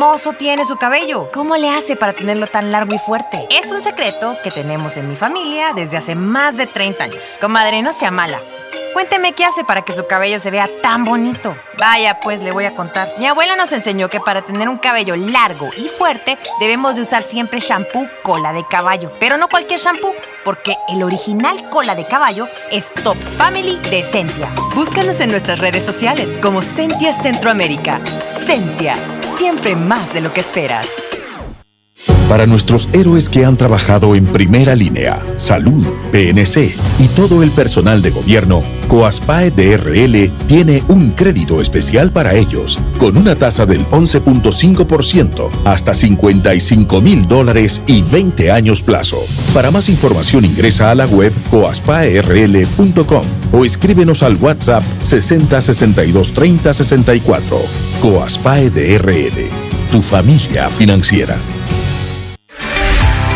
Hermoso 0.06 0.34
tiene 0.34 0.64
su 0.64 0.76
cabello. 0.76 1.30
¿Cómo 1.32 1.56
le 1.56 1.68
hace 1.68 1.96
para 1.96 2.12
tenerlo 2.12 2.46
tan 2.46 2.70
largo 2.70 2.94
y 2.94 2.98
fuerte? 2.98 3.48
Es 3.50 3.72
un 3.72 3.80
secreto 3.80 4.36
que 4.44 4.52
tenemos 4.52 4.96
en 4.96 5.08
mi 5.08 5.16
familia 5.16 5.72
desde 5.74 5.96
hace 5.96 6.14
más 6.14 6.56
de 6.56 6.68
30 6.68 7.02
años. 7.02 7.36
Comadre, 7.40 7.82
no 7.82 7.92
sea 7.92 8.12
mala. 8.12 8.40
Cuénteme 8.96 9.34
qué 9.34 9.44
hace 9.44 9.62
para 9.62 9.82
que 9.82 9.92
su 9.92 10.06
cabello 10.06 10.38
se 10.38 10.50
vea 10.50 10.70
tan 10.80 11.04
bonito. 11.04 11.54
Vaya, 11.76 12.18
pues 12.18 12.40
le 12.40 12.50
voy 12.50 12.64
a 12.64 12.74
contar. 12.74 13.12
Mi 13.18 13.26
abuela 13.26 13.54
nos 13.54 13.70
enseñó 13.72 14.08
que 14.08 14.20
para 14.20 14.40
tener 14.40 14.70
un 14.70 14.78
cabello 14.78 15.16
largo 15.16 15.68
y 15.76 15.90
fuerte 15.90 16.38
debemos 16.60 16.96
de 16.96 17.02
usar 17.02 17.22
siempre 17.22 17.60
shampoo 17.60 18.08
cola 18.22 18.54
de 18.54 18.66
caballo. 18.66 19.12
Pero 19.20 19.36
no 19.36 19.50
cualquier 19.50 19.80
shampoo, 19.80 20.14
porque 20.46 20.78
el 20.88 21.02
original 21.02 21.68
cola 21.68 21.94
de 21.94 22.06
caballo 22.06 22.48
es 22.70 22.94
Top 23.04 23.18
Family 23.36 23.76
de 23.90 24.02
Sentia. 24.02 24.48
Búscanos 24.74 25.20
en 25.20 25.30
nuestras 25.30 25.58
redes 25.58 25.84
sociales 25.84 26.38
como 26.40 26.62
Sentia 26.62 27.12
Centroamérica. 27.12 28.00
Sentia, 28.30 28.96
siempre 29.20 29.76
más 29.76 30.14
de 30.14 30.22
lo 30.22 30.32
que 30.32 30.40
esperas. 30.40 30.88
Para 32.28 32.46
nuestros 32.46 32.88
héroes 32.92 33.28
que 33.28 33.44
han 33.44 33.56
trabajado 33.56 34.16
en 34.16 34.26
primera 34.26 34.74
línea, 34.74 35.22
salud, 35.36 35.86
PNC 36.10 36.74
y 36.98 37.08
todo 37.14 37.44
el 37.44 37.52
personal 37.52 38.02
de 38.02 38.10
gobierno, 38.10 38.64
Coaspae 38.88 39.52
DRL 39.52 40.30
tiene 40.46 40.82
un 40.88 41.12
crédito 41.12 41.60
especial 41.60 42.10
para 42.10 42.34
ellos, 42.34 42.80
con 42.98 43.16
una 43.16 43.36
tasa 43.36 43.64
del 43.64 43.86
11.5% 43.86 45.50
hasta 45.64 45.94
55 45.94 47.00
mil 47.00 47.28
dólares 47.28 47.84
y 47.86 48.02
20 48.02 48.50
años 48.50 48.82
plazo. 48.82 49.18
Para 49.54 49.70
más 49.70 49.88
información 49.88 50.44
ingresa 50.44 50.90
a 50.90 50.96
la 50.96 51.06
web 51.06 51.32
coaspaerl.com 51.50 53.24
o 53.52 53.64
escríbenos 53.64 54.24
al 54.24 54.36
WhatsApp 54.36 54.82
60 55.00 55.60
62 55.60 56.32
30 56.32 56.74
64. 56.74 57.58
Coaspae 58.00 58.70
DRL, 58.70 59.48
tu 59.92 60.02
familia 60.02 60.68
financiera. 60.68 61.36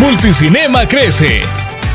Multicinema 0.01 0.87
crece. 0.87 1.43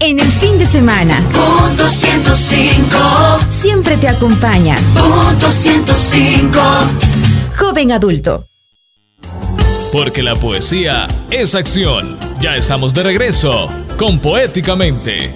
En 0.00 0.18
el 0.18 0.32
fin 0.32 0.58
de 0.58 0.66
semana, 0.66 1.22
Punto 1.30 1.88
105 1.88 2.98
siempre 3.50 3.96
te 3.96 4.08
acompaña 4.08 4.76
Punto 4.94 5.52
105 5.52 6.60
Joven 7.56 7.92
Adulto. 7.92 8.49
Porque 9.92 10.22
la 10.22 10.36
poesía 10.36 11.08
es 11.32 11.56
acción. 11.56 12.16
Ya 12.40 12.54
estamos 12.54 12.94
de 12.94 13.02
regreso 13.02 13.68
con 13.98 14.20
Poéticamente. 14.20 15.34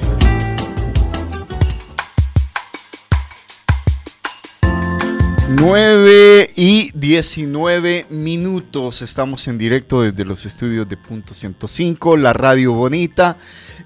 Nueve 5.59 6.51
y 6.55 6.93
19 6.95 8.07
minutos. 8.11 9.03
Estamos 9.03 9.49
en 9.49 9.59
directo 9.59 10.03
desde 10.03 10.25
los 10.25 10.47
estudios 10.47 10.89
de 10.89 10.99
Punto 10.99 11.35
105, 11.35 12.17
la 12.17 12.33
radio 12.33 12.75
bonita. 12.75 13.37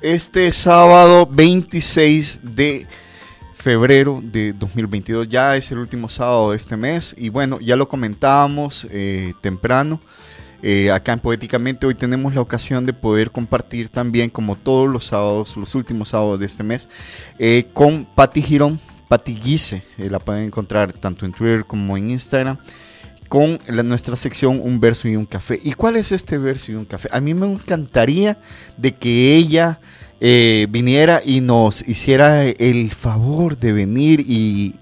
Este 0.03 0.53
sábado 0.53 1.27
26 1.31 2.41
de 2.43 2.87
febrero 3.55 4.21
de 4.23 4.53
2022. 4.53 5.29
Ya 5.29 5.57
es 5.57 5.73
el 5.73 5.79
último 5.79 6.11
sábado 6.11 6.51
de 6.51 6.59
este 6.59 6.77
mes. 6.77 7.15
Y 7.17 7.31
bueno, 7.31 7.59
ya 7.59 7.75
lo 7.75 7.89
comentábamos 7.89 8.87
eh, 8.91 9.33
temprano. 9.41 9.99
Eh, 10.63 10.91
acá 10.91 11.13
en 11.13 11.21
Poéticamente. 11.21 11.87
Hoy 11.87 11.95
tenemos 11.95 12.35
la 12.35 12.41
ocasión 12.41 12.85
de 12.87 12.93
poder 12.93 13.31
compartir 13.31 13.89
también, 13.89 14.31
como 14.31 14.57
todos 14.57 14.89
los 14.89 15.07
sábados, 15.07 15.57
los 15.57 15.75
últimos 15.75 16.11
sábados 16.11 16.41
de 16.41 16.47
este 16.47 16.63
mes, 16.63 16.89
eh, 17.39 17.67
con 17.73 18.05
Patti 18.05 18.43
Girón, 18.43 18.81
Patti 19.09 19.35
Guise. 19.35 19.83
eh, 19.99 20.11
la 20.11 20.19
pueden 20.19 20.45
encontrar 20.45 20.93
tanto 20.93 21.25
en 21.27 21.33
Twitter 21.33 21.65
como 21.65 21.97
en 21.97 22.11
Instagram 22.11 22.59
con 23.29 23.59
la- 23.67 23.83
nuestra 23.83 24.17
sección 24.17 24.61
Un 24.63 24.81
verso 24.81 25.07
y 25.07 25.15
un 25.17 25.27
café. 25.27 25.61
¿Y 25.63 25.73
cuál 25.75 25.97
es 25.97 26.13
este 26.13 26.39
verso 26.39 26.73
y 26.73 26.75
un 26.77 26.85
café? 26.87 27.09
A 27.13 27.21
mí 27.21 27.35
me 27.35 27.47
encantaría 27.47 28.39
de 28.77 28.95
que 28.95 29.37
ella 29.37 29.79
viniera 30.21 31.23
y 31.25 31.41
nos 31.41 31.87
hiciera 31.87 32.45
el 32.45 32.91
favor 32.91 33.57
de 33.57 33.73
venir 33.73 34.21
y 34.27 34.75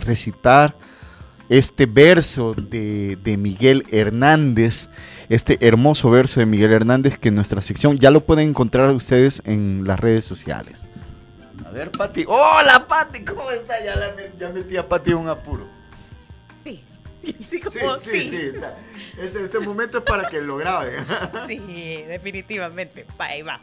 recitar 0.00 0.74
este 1.48 1.86
verso 1.86 2.54
de, 2.54 3.16
de 3.16 3.36
Miguel 3.36 3.84
Hernández, 3.90 4.88
este 5.28 5.58
hermoso 5.66 6.10
verso 6.10 6.40
de 6.40 6.46
Miguel 6.46 6.72
Hernández 6.72 7.18
que 7.18 7.28
en 7.28 7.34
nuestra 7.34 7.62
sección 7.62 7.98
ya 7.98 8.10
lo 8.10 8.24
pueden 8.24 8.50
encontrar 8.50 8.90
ustedes 8.90 9.42
en 9.44 9.84
las 9.86 9.98
redes 10.00 10.24
sociales. 10.24 10.86
A 11.66 11.70
ver, 11.70 11.90
Pati. 11.90 12.24
¡Hola, 12.26 12.86
Pati! 12.88 13.24
¿Cómo 13.24 13.50
está? 13.50 13.82
Ya, 13.84 13.96
la 13.96 14.12
ya 14.38 14.48
metí 14.50 14.76
a 14.76 14.88
Pati 14.88 15.12
un 15.12 15.28
apuro. 15.28 15.66
Sí. 16.64 16.82
Sí, 17.22 17.36
Sí, 17.50 17.60
como 17.60 17.98
sí, 17.98 18.10
sí. 18.10 18.30
sí. 18.30 18.36
está. 18.54 18.76
Este, 19.20 19.44
este 19.44 19.58
momento 19.60 19.98
es 19.98 20.04
para 20.04 20.28
que 20.28 20.40
lo 20.40 20.56
graben. 20.56 20.94
Sí, 21.46 22.04
definitivamente. 22.08 23.06
Va, 23.20 23.26
ahí 23.26 23.42
va. 23.42 23.60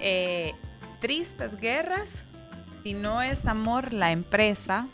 Eh, 0.00 0.54
tristes 1.00 1.56
guerras, 1.58 2.24
si 2.82 2.94
no 2.94 3.20
es 3.20 3.44
amor 3.46 3.92
la 3.92 4.12
empresa. 4.12 4.88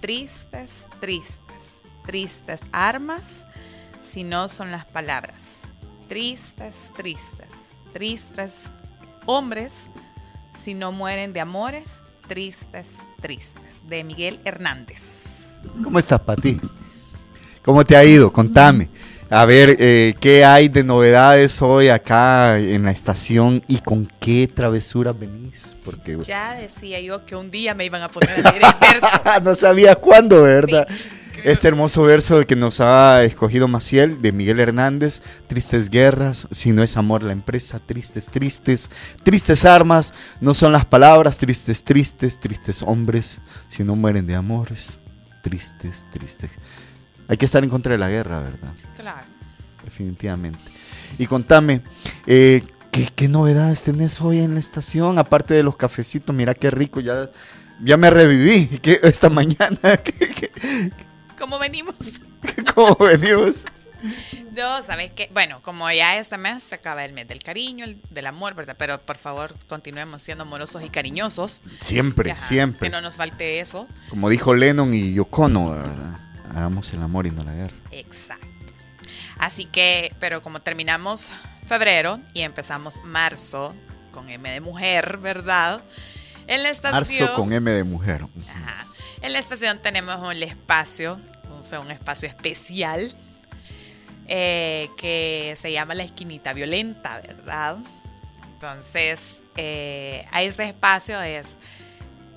Tristes, 0.00 0.86
tristes. 1.00 1.82
Tristes 2.06 2.62
armas, 2.72 3.44
si 4.02 4.24
no 4.24 4.48
son 4.48 4.70
las 4.70 4.84
palabras. 4.86 5.62
Tristes, 6.08 6.90
tristes. 6.96 7.48
Tristes 7.92 8.70
hombres, 9.26 9.88
si 10.58 10.74
no 10.74 10.92
mueren 10.92 11.32
de 11.32 11.40
amores. 11.40 12.00
Tristes, 12.26 12.88
tristes. 13.20 13.88
De 13.88 14.04
Miguel 14.04 14.40
Hernández. 14.44 15.02
¿Cómo 15.82 15.98
estás, 15.98 16.20
Pati? 16.20 16.60
¿Cómo 17.64 17.84
te 17.84 17.96
ha 17.96 18.04
ido? 18.04 18.32
Contame. 18.32 18.88
A 19.30 19.44
ver, 19.44 19.76
eh, 19.78 20.14
¿qué 20.20 20.42
hay 20.42 20.68
de 20.68 20.82
novedades 20.82 21.60
hoy 21.60 21.90
acá 21.90 22.58
en 22.58 22.84
la 22.84 22.92
estación 22.92 23.62
y 23.68 23.78
con 23.80 24.10
qué 24.20 24.48
travesuras 24.52 25.18
venís? 25.18 25.76
Porque 25.84 26.16
Ya 26.22 26.54
decía 26.54 26.98
yo 27.00 27.26
que 27.26 27.36
un 27.36 27.50
día 27.50 27.74
me 27.74 27.84
iban 27.84 28.00
a 28.00 28.08
poner 28.08 28.30
a 28.30 28.50
leer 28.50 28.62
el 28.64 28.74
verso. 28.80 29.06
no 29.42 29.54
sabía 29.54 29.96
cuándo, 29.96 30.42
¿verdad? 30.44 30.88
Este 31.44 31.68
hermoso 31.68 32.02
verso 32.04 32.44
que 32.46 32.56
nos 32.56 32.80
ha 32.80 33.22
escogido 33.22 33.68
Maciel 33.68 34.22
de 34.22 34.32
Miguel 34.32 34.60
Hernández, 34.60 35.20
Tristes 35.46 35.90
guerras, 35.90 36.48
si 36.50 36.72
no 36.72 36.82
es 36.82 36.96
amor 36.96 37.22
la 37.22 37.32
empresa, 37.32 37.80
tristes, 37.84 38.30
tristes, 38.30 38.90
tristes 39.22 39.66
armas, 39.66 40.14
no 40.40 40.54
son 40.54 40.72
las 40.72 40.86
palabras, 40.86 41.36
tristes, 41.36 41.84
tristes, 41.84 42.40
tristes 42.40 42.82
hombres, 42.82 43.40
si 43.68 43.84
no 43.84 43.94
mueren 43.94 44.26
de 44.26 44.36
amores, 44.36 44.98
tristes, 45.42 46.06
tristes. 46.10 46.50
Hay 47.28 47.36
que 47.36 47.44
estar 47.46 47.62
en 47.62 47.70
contra 47.70 47.92
de 47.92 47.98
la 47.98 48.08
guerra, 48.08 48.40
¿verdad? 48.40 48.72
Claro. 48.96 49.26
Definitivamente. 49.84 50.58
Y 51.18 51.26
contame, 51.26 51.82
eh, 52.26 52.62
¿qué, 52.90 53.06
qué 53.14 53.28
novedades 53.28 53.82
tenés 53.82 54.20
hoy 54.20 54.40
en 54.40 54.54
la 54.54 54.60
estación? 54.60 55.18
Aparte 55.18 55.54
de 55.54 55.62
los 55.62 55.76
cafecitos, 55.76 56.34
mira 56.34 56.54
qué 56.54 56.70
rico, 56.70 57.00
ya, 57.00 57.30
ya 57.82 57.96
me 57.96 58.10
reviví 58.10 58.66
¿qué- 58.80 59.00
esta 59.02 59.28
mañana. 59.30 59.78
¿Qué- 60.04 60.12
qué- 60.34 60.90
¿Cómo 61.38 61.58
venimos? 61.58 61.94
¿Cómo 62.74 62.96
venimos? 62.96 63.64
No, 64.56 64.80
¿sabes 64.82 65.12
qué? 65.12 65.28
Bueno, 65.32 65.60
como 65.62 65.90
ya 65.90 66.18
este 66.18 66.38
mes 66.38 66.62
se 66.62 66.74
acaba 66.76 67.04
el 67.04 67.12
mes 67.12 67.26
del 67.28 67.40
cariño, 67.42 67.84
el 67.84 68.00
del 68.10 68.26
amor, 68.26 68.54
¿verdad? 68.54 68.76
Pero 68.78 69.00
por 69.00 69.16
favor, 69.16 69.54
continuemos 69.68 70.22
siendo 70.22 70.42
amorosos 70.44 70.82
y 70.84 70.88
cariñosos. 70.88 71.62
Siempre, 71.80 72.30
Ajá, 72.32 72.40
siempre. 72.40 72.88
Que 72.88 72.92
no 72.92 73.00
nos 73.00 73.14
falte 73.14 73.60
eso. 73.60 73.88
Como 74.08 74.28
dijo 74.30 74.54
Lennon 74.54 74.94
y 74.94 75.14
Yocono, 75.14 75.70
¿verdad? 75.70 76.18
Hagamos 76.50 76.92
el 76.92 77.02
amor 77.02 77.26
y 77.26 77.30
no 77.30 77.44
la 77.44 77.54
guerra. 77.54 77.76
Exacto. 77.90 78.46
Así 79.38 79.66
que, 79.66 80.12
pero 80.20 80.42
como 80.42 80.60
terminamos 80.60 81.30
febrero 81.66 82.18
y 82.34 82.42
empezamos 82.42 83.00
marzo 83.04 83.74
con 84.12 84.28
M 84.28 84.50
de 84.50 84.60
mujer, 84.60 85.18
¿verdad? 85.18 85.82
En 86.46 86.62
la 86.62 86.70
estación. 86.70 87.26
Marzo 87.28 87.34
con 87.34 87.52
M 87.52 87.70
de 87.70 87.84
mujer. 87.84 88.24
Ajá. 88.48 88.86
En 89.20 89.32
la 89.32 89.38
estación 89.38 89.80
tenemos 89.80 90.16
un 90.18 90.42
espacio, 90.42 91.20
o 91.60 91.64
sea, 91.64 91.80
un 91.80 91.90
espacio 91.90 92.28
especial 92.28 93.14
eh, 94.28 94.90
que 94.96 95.54
se 95.56 95.72
llama 95.72 95.94
la 95.94 96.04
esquinita 96.04 96.52
violenta, 96.52 97.20
¿verdad? 97.20 97.78
Entonces, 98.52 99.40
eh, 99.56 100.26
a 100.32 100.42
ese 100.42 100.64
espacio 100.64 101.20
es 101.22 101.56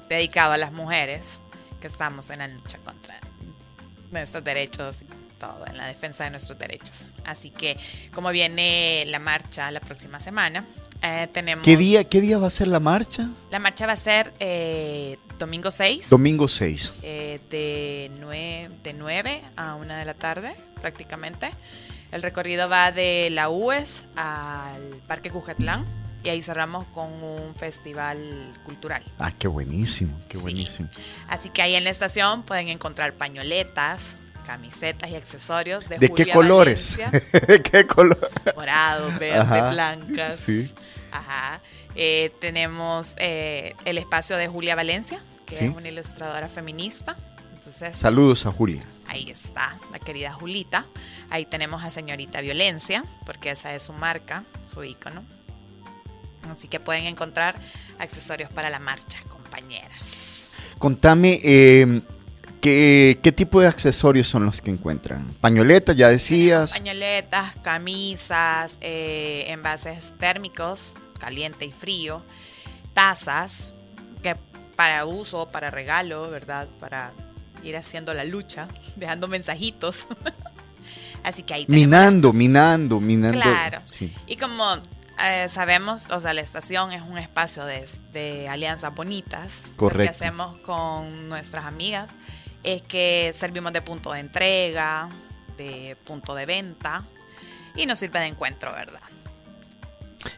dedicado 0.07 0.53
a 0.53 0.57
las 0.57 0.71
mujeres 0.71 1.41
que 1.79 1.87
estamos 1.87 2.29
en 2.29 2.39
la 2.39 2.47
lucha 2.47 2.77
contra 2.79 3.20
nuestros 4.11 4.43
derechos 4.43 5.01
y 5.01 5.05
todo, 5.39 5.65
en 5.67 5.77
la 5.77 5.87
defensa 5.87 6.23
de 6.23 6.29
nuestros 6.31 6.57
derechos. 6.59 7.07
Así 7.25 7.49
que, 7.49 7.77
como 8.13 8.29
viene 8.31 9.05
la 9.07 9.19
marcha 9.19 9.71
la 9.71 9.79
próxima 9.79 10.19
semana, 10.19 10.65
eh, 11.01 11.27
tenemos... 11.33 11.65
¿Qué 11.65 11.77
día, 11.77 12.03
¿Qué 12.03 12.21
día 12.21 12.37
va 12.37 12.47
a 12.47 12.51
ser 12.51 12.67
la 12.67 12.79
marcha? 12.79 13.29
La 13.49 13.59
marcha 13.59 13.87
va 13.87 13.93
a 13.93 13.97
ser 13.97 14.33
eh, 14.39 15.17
domingo 15.39 15.71
6. 15.71 16.09
Domingo 16.09 16.47
6. 16.47 16.93
eh, 17.01 17.39
de, 17.49 18.11
9, 18.19 18.69
de 18.83 18.93
9 18.93 19.41
a 19.55 19.75
1 19.75 19.95
de 19.95 20.05
la 20.05 20.13
tarde, 20.13 20.55
prácticamente. 20.79 21.49
El 22.11 22.21
recorrido 22.21 22.69
va 22.69 22.91
de 22.91 23.29
la 23.31 23.49
UES 23.49 24.05
al 24.15 24.81
Parque 25.07 25.31
Cujatlán 25.31 25.85
y 26.23 26.29
ahí 26.29 26.41
cerramos 26.41 26.85
con 26.87 27.11
un 27.23 27.55
festival 27.55 28.17
cultural. 28.65 29.03
Ah, 29.19 29.31
qué 29.31 29.47
buenísimo, 29.47 30.17
qué 30.29 30.37
Sí. 30.37 30.43
buenísimo. 30.43 30.89
Así 31.27 31.49
que 31.49 31.61
ahí 31.61 31.75
en 31.75 31.83
la 31.83 31.89
estación 31.89 32.43
pueden 32.43 32.67
encontrar 32.67 33.13
pañoletas, 33.13 34.15
camisetas 34.45 35.09
y 35.09 35.15
accesorios 35.15 35.87
de, 35.89 35.97
¿De 35.99 36.07
qué 36.09 36.23
Julia 36.23 36.33
colores? 36.33 36.97
Valencia. 36.99 37.39
¿De 37.47 37.61
qué 37.61 37.87
color? 37.87 38.31
Morado, 38.55 39.07
verde, 39.19 39.35
Ajá, 39.37 39.71
blancas. 39.71 40.37
sí. 40.39 40.71
Ajá. 41.11 41.61
Eh, 41.95 42.31
tenemos 42.39 43.15
eh, 43.17 43.75
el 43.85 43.97
espacio 43.97 44.37
de 44.37 44.47
Julia 44.47 44.75
Valencia, 44.75 45.19
que 45.45 45.55
Sí. 45.55 45.65
es 45.65 45.75
una 45.75 45.89
ilustradora 45.89 46.47
feminista. 46.49 47.15
Entonces, 47.53 47.95
Saludos 47.95 48.45
a 48.47 48.51
Julia. 48.51 48.81
ahí 49.07 49.29
está, 49.29 49.77
la 49.91 49.99
querida 49.99 50.33
Julita. 50.33 50.85
Ahí 51.29 51.45
tenemos 51.45 51.83
a 51.83 51.91
Señorita 51.91 52.41
Violencia, 52.41 53.03
porque 53.25 53.51
esa 53.51 53.75
es 53.75 53.83
su 53.83 53.93
marca, 53.93 54.45
su 54.67 54.83
icono. 54.83 55.23
Así 56.49 56.67
que 56.67 56.79
pueden 56.79 57.05
encontrar 57.05 57.55
accesorios 57.99 58.49
para 58.49 58.69
la 58.69 58.79
marcha, 58.79 59.19
compañeras. 59.29 60.47
Contame, 60.79 61.39
eh, 61.43 62.01
¿qué, 62.61 63.19
¿qué 63.21 63.31
tipo 63.31 63.61
de 63.61 63.67
accesorios 63.67 64.27
son 64.27 64.45
los 64.45 64.61
que 64.61 64.71
encuentran? 64.71 65.33
Pañoletas, 65.39 65.95
ya 65.95 66.09
decías. 66.09 66.73
Pañoletas, 66.73 67.55
camisas, 67.61 68.77
eh, 68.81 69.45
envases 69.47 70.15
térmicos, 70.19 70.95
caliente 71.19 71.65
y 71.65 71.71
frío, 71.71 72.23
tazas, 72.93 73.71
que 74.23 74.35
para 74.75 75.05
uso, 75.05 75.47
para 75.47 75.69
regalo, 75.69 76.31
¿verdad? 76.31 76.67
Para 76.79 77.13
ir 77.63 77.77
haciendo 77.77 78.13
la 78.13 78.23
lucha, 78.23 78.67
dejando 78.95 79.27
mensajitos. 79.27 80.07
Así 81.23 81.43
que 81.43 81.53
ahí 81.53 81.65
Minando, 81.67 82.33
minando, 82.33 82.99
minando. 82.99 83.39
Claro. 83.39 83.79
Sí. 83.85 84.11
Y 84.25 84.37
como 84.37 84.81
eh, 85.23 85.49
sabemos, 85.49 86.07
o 86.11 86.19
sea, 86.19 86.33
la 86.33 86.41
estación 86.41 86.91
es 86.91 87.01
un 87.01 87.17
espacio 87.17 87.65
de, 87.65 87.83
de 88.13 88.47
alianzas 88.49 88.93
bonitas. 88.93 89.63
Lo 89.65 89.69
que 89.71 89.75
Correcto. 89.77 90.11
hacemos 90.11 90.57
con 90.59 91.29
nuestras 91.29 91.65
amigas 91.65 92.15
es 92.63 92.81
que 92.81 93.31
servimos 93.33 93.73
de 93.73 93.81
punto 93.81 94.11
de 94.13 94.19
entrega, 94.19 95.09
de 95.57 95.97
punto 96.05 96.35
de 96.35 96.45
venta 96.45 97.03
y 97.75 97.85
nos 97.85 97.99
sirve 97.99 98.19
de 98.19 98.27
encuentro, 98.27 98.71
¿verdad? 98.71 99.01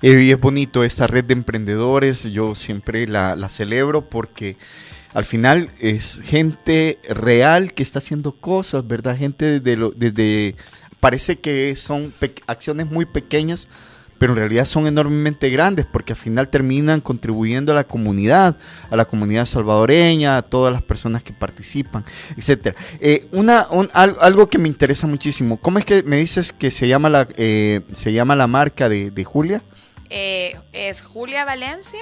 Eh, 0.01 0.21
Y 0.23 0.31
es 0.31 0.39
bonito 0.39 0.83
esta 0.83 1.07
red 1.07 1.25
de 1.25 1.33
emprendedores, 1.33 2.23
yo 2.23 2.55
siempre 2.55 3.07
la, 3.07 3.35
la 3.35 3.49
celebro 3.49 4.09
porque 4.09 4.55
al 5.13 5.25
final 5.25 5.69
es 5.79 6.21
gente 6.23 6.99
real 7.09 7.73
que 7.73 7.83
está 7.83 7.99
haciendo 7.99 8.31
cosas, 8.31 8.87
¿verdad? 8.87 9.17
Gente 9.17 9.59
desde, 9.59 9.77
lo, 9.77 9.91
desde 9.91 10.55
parece 10.99 11.39
que 11.39 11.75
son 11.75 12.11
pe- 12.17 12.33
acciones 12.47 12.87
muy 12.87 13.05
pequeñas, 13.05 13.67
pero 14.23 14.31
en 14.31 14.39
realidad 14.39 14.63
son 14.63 14.87
enormemente 14.87 15.49
grandes 15.49 15.85
porque 15.85 16.13
al 16.13 16.17
final 16.17 16.47
terminan 16.47 17.01
contribuyendo 17.01 17.73
a 17.73 17.75
la 17.75 17.83
comunidad, 17.83 18.55
a 18.89 18.95
la 18.95 19.03
comunidad 19.03 19.45
salvadoreña, 19.45 20.37
a 20.37 20.41
todas 20.43 20.71
las 20.71 20.81
personas 20.81 21.23
que 21.25 21.33
participan, 21.33 22.05
etcétera. 22.37 22.77
Eh, 23.01 23.27
una, 23.33 23.67
un- 23.69 23.89
al- 23.91 24.15
algo 24.21 24.47
que 24.47 24.59
me 24.59 24.69
interesa 24.69 25.07
muchísimo, 25.07 25.57
¿cómo 25.59 25.77
es 25.77 25.83
que 25.83 26.03
me 26.03 26.15
dices 26.15 26.53
que 26.53 26.71
se 26.71 26.87
llama 26.87 27.09
la, 27.09 27.27
eh, 27.35 27.81
se 27.91 28.13
llama 28.13 28.33
la 28.37 28.47
marca 28.47 28.87
de, 28.87 29.11
de 29.11 29.23
Julia? 29.25 29.61
Eh, 30.09 30.55
es 30.71 31.01
Julia 31.01 31.43
Valencia 31.43 31.99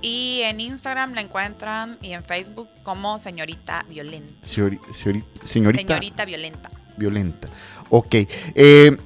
y 0.00 0.42
en 0.44 0.60
Instagram 0.60 1.14
la 1.14 1.22
encuentran 1.22 1.98
y 2.02 2.12
en 2.12 2.22
Facebook 2.22 2.68
como 2.84 3.18
Señorita 3.18 3.84
Violenta. 3.88 4.30
Señori- 4.46 4.78
señori- 4.92 5.24
señorita, 5.42 5.88
Señorita 5.88 6.24
Violenta. 6.24 6.70
violenta. 6.96 7.48
Ok. 7.90 8.14
eh, 8.54 8.96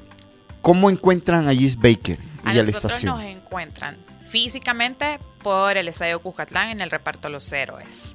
¿Cómo 0.60 0.90
encuentran 0.90 1.48
a 1.48 1.54
Gis 1.54 1.74
Baker 1.78 2.18
A 2.48 2.54
y 2.54 2.58
nosotros 2.58 3.04
nos 3.04 3.22
encuentran 3.22 3.96
físicamente 4.26 5.18
por 5.42 5.76
el 5.76 5.88
Estadio 5.88 6.20
Cuscatlán 6.20 6.70
en 6.70 6.80
el 6.80 6.90
reparto 6.90 7.28
Los 7.28 7.50
Héroes. 7.52 8.14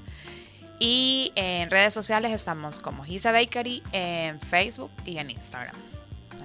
Y 0.79 1.31
en 1.35 1.69
redes 1.69 1.93
sociales 1.93 2.31
estamos 2.31 2.79
como 2.79 3.03
Giza 3.03 3.31
Bakery 3.31 3.83
en 3.91 4.39
Facebook 4.41 4.91
y 5.05 5.17
en 5.17 5.29
Instagram. 5.29 5.75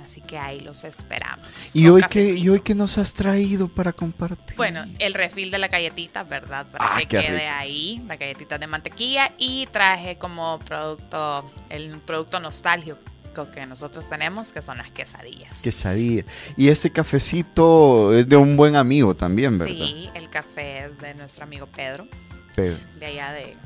Así 0.04 0.22
que 0.22 0.38
ahí 0.38 0.60
los 0.60 0.84
esperamos. 0.84 1.76
¿Y 1.76 1.86
hoy, 1.88 2.00
qué, 2.00 2.08
cafecito. 2.08 2.38
¿Y 2.38 2.48
hoy 2.48 2.60
qué 2.60 2.74
nos 2.74 2.96
has 2.96 3.12
traído 3.12 3.68
para 3.68 3.92
compartir? 3.92 4.56
Bueno, 4.56 4.84
el 4.98 5.12
refil 5.12 5.50
de 5.50 5.58
la 5.58 5.68
galletita, 5.68 6.24
¿verdad? 6.24 6.66
Para 6.66 6.96
Ah, 6.96 6.98
que 7.00 7.08
quede 7.08 7.40
rico. 7.40 7.50
ahí, 7.58 8.02
la 8.06 8.16
galletita 8.16 8.58
de 8.58 8.66
mantequilla. 8.66 9.32
Y 9.36 9.66
traje 9.66 10.16
como 10.16 10.60
producto, 10.60 11.50
el 11.68 11.98
producto 11.98 12.40
nostálgico 12.40 12.98
que 13.46 13.64
nosotros 13.66 14.08
tenemos, 14.08 14.52
que 14.52 14.60
son 14.62 14.78
las 14.78 14.90
quesadillas. 14.90 15.60
Quesadilla. 15.62 16.24
Y 16.56 16.68
este 16.68 16.90
cafecito 16.90 18.14
es 18.14 18.28
de 18.28 18.36
un 18.36 18.56
buen 18.56 18.76
amigo 18.76 19.14
también, 19.14 19.58
¿verdad? 19.58 19.74
Sí, 19.74 20.08
el 20.14 20.28
café 20.28 20.86
es 20.86 20.98
de 20.98 21.14
nuestro 21.14 21.44
amigo 21.44 21.66
Pedro, 21.66 22.06
Pedro. 22.54 22.76
de 22.98 23.06
allá 23.06 23.32
de 23.32 23.56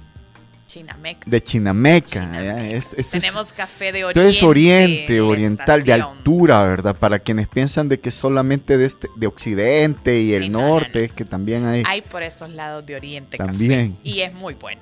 Chinameca. 0.67 1.21
De 1.29 1.43
Chinameca. 1.43 2.67
esto- 2.69 2.97
esto 2.97 3.17
es- 3.17 3.23
Tenemos 3.23 3.53
café 3.53 3.93
de 3.93 4.05
oriente. 4.05 4.31
es 4.31 4.43
oriente, 4.43 5.21
oriental, 5.21 5.85
de 5.85 5.93
altura, 5.93 6.63
¿verdad? 6.63 6.97
Para 6.97 7.19
quienes 7.19 7.47
piensan 7.49 7.89
de 7.89 8.01
que 8.01 8.11
solamente 8.11 8.79
de, 8.79 8.87
este, 8.87 9.09
de 9.17 9.27
occidente 9.27 10.21
y 10.21 10.33
el 10.33 10.51
norte, 10.51 11.11
que 11.11 11.25
también 11.27 11.67
hay... 11.67 11.83
Hay 11.87 12.01
por 12.01 12.23
esos 12.23 12.49
lados 12.51 12.87
de 12.87 12.97
oriente 12.97 13.37
También. 13.37 13.93
café. 13.93 14.09
Y 14.09 14.21
es 14.21 14.33
muy 14.33 14.55
bueno. 14.55 14.81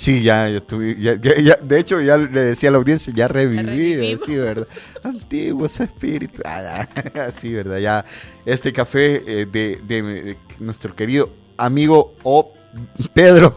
Sí, 0.00 0.22
ya, 0.22 0.48
ya, 0.48 0.60
tuve- 0.60 0.96
ya- 0.98 1.16
ya- 1.20 1.58
de 1.60 1.78
hecho 1.78 2.00
ya 2.00 2.16
le 2.16 2.40
decía 2.40 2.70
a 2.70 2.72
la 2.72 2.78
audiencia, 2.78 3.12
ya 3.14 3.28
reviví, 3.28 3.60
revivimos. 3.62 4.22
sí, 4.24 4.34
¿verdad? 4.34 4.66
Antiguos 5.04 5.78
espíritus, 5.78 6.40
Ah, 6.46 6.88
ah, 7.16 7.30
sí, 7.30 7.52
¿verdad? 7.52 7.76
Ya 7.76 8.04
este 8.46 8.72
café 8.72 9.16
eh, 9.26 9.44
de, 9.44 9.78
de- 9.86 10.02
de 10.02 10.36
nuestro 10.58 10.96
querido 10.96 11.28
amigo 11.58 12.14
O. 12.22 12.54
Pedro. 13.12 13.54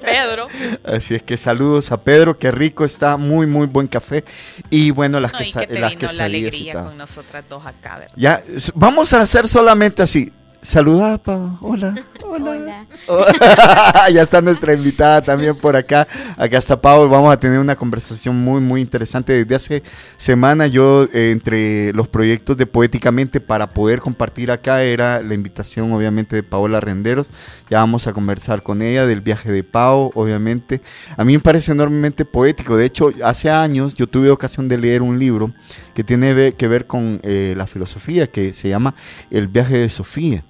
Pedro. 0.00 0.48
Así 0.84 1.16
es 1.16 1.22
que 1.22 1.36
saludos 1.36 1.92
a 1.92 2.00
Pedro, 2.00 2.38
qué 2.38 2.50
rico 2.50 2.84
está, 2.86 3.16
muy, 3.18 3.46
muy 3.46 3.66
buen 3.66 3.86
café. 3.86 4.24
Y 4.70 4.92
bueno, 4.92 5.20
las, 5.20 5.32
No, 5.34 5.40
y 5.40 5.44
quesa- 5.44 5.60
que 5.60 5.66
te 5.66 5.80
las 5.80 5.90
vino 5.90 6.02
la 6.02 6.08
quesadillas 6.08 6.54
y 6.54 6.70
alegría 6.70 6.82
con 6.84 6.96
nosotras 6.96 7.44
dos 7.50 7.66
acá, 7.66 7.98
¿verdad? 7.98 8.14
Ya, 8.16 8.42
vamos 8.74 9.12
a 9.12 9.20
hacer 9.20 9.46
solamente 9.48 10.00
así. 10.02 10.32
Saluda, 10.60 11.18
Pau. 11.18 11.56
Hola. 11.60 11.94
Hola. 12.20 12.86
ya 14.12 14.22
está 14.22 14.42
nuestra 14.42 14.74
invitada 14.74 15.22
también 15.22 15.54
por 15.54 15.76
acá. 15.76 16.06
Acá 16.36 16.58
está 16.58 16.80
Pau 16.80 17.06
y 17.06 17.08
vamos 17.08 17.32
a 17.32 17.38
tener 17.38 17.60
una 17.60 17.76
conversación 17.76 18.36
muy, 18.36 18.60
muy 18.60 18.80
interesante. 18.80 19.32
Desde 19.32 19.54
hace 19.54 19.82
semana 20.16 20.66
yo, 20.66 21.04
eh, 21.12 21.30
entre 21.30 21.92
los 21.92 22.08
proyectos 22.08 22.56
de 22.56 22.66
Poéticamente 22.66 23.40
para 23.40 23.70
poder 23.70 24.00
compartir 24.00 24.50
acá, 24.50 24.82
era 24.82 25.22
la 25.22 25.34
invitación 25.34 25.92
obviamente 25.92 26.34
de 26.34 26.42
Paola 26.42 26.80
Renderos. 26.80 27.30
Ya 27.70 27.78
vamos 27.78 28.08
a 28.08 28.12
conversar 28.12 28.62
con 28.62 28.82
ella 28.82 29.06
del 29.06 29.20
viaje 29.20 29.52
de 29.52 29.62
Pau, 29.62 30.10
obviamente. 30.14 30.80
A 31.16 31.24
mí 31.24 31.34
me 31.34 31.40
parece 31.40 31.70
enormemente 31.70 32.24
poético. 32.24 32.76
De 32.76 32.84
hecho, 32.84 33.12
hace 33.24 33.48
años 33.48 33.94
yo 33.94 34.08
tuve 34.08 34.30
ocasión 34.30 34.68
de 34.68 34.76
leer 34.76 35.02
un 35.02 35.20
libro 35.20 35.52
que 35.94 36.04
tiene 36.04 36.52
que 36.52 36.68
ver 36.68 36.86
con 36.86 37.20
eh, 37.22 37.54
la 37.56 37.66
filosofía, 37.66 38.26
que 38.26 38.52
se 38.54 38.68
llama 38.68 38.94
El 39.30 39.48
viaje 39.48 39.78
de 39.78 39.88
Sofía. 39.88 40.44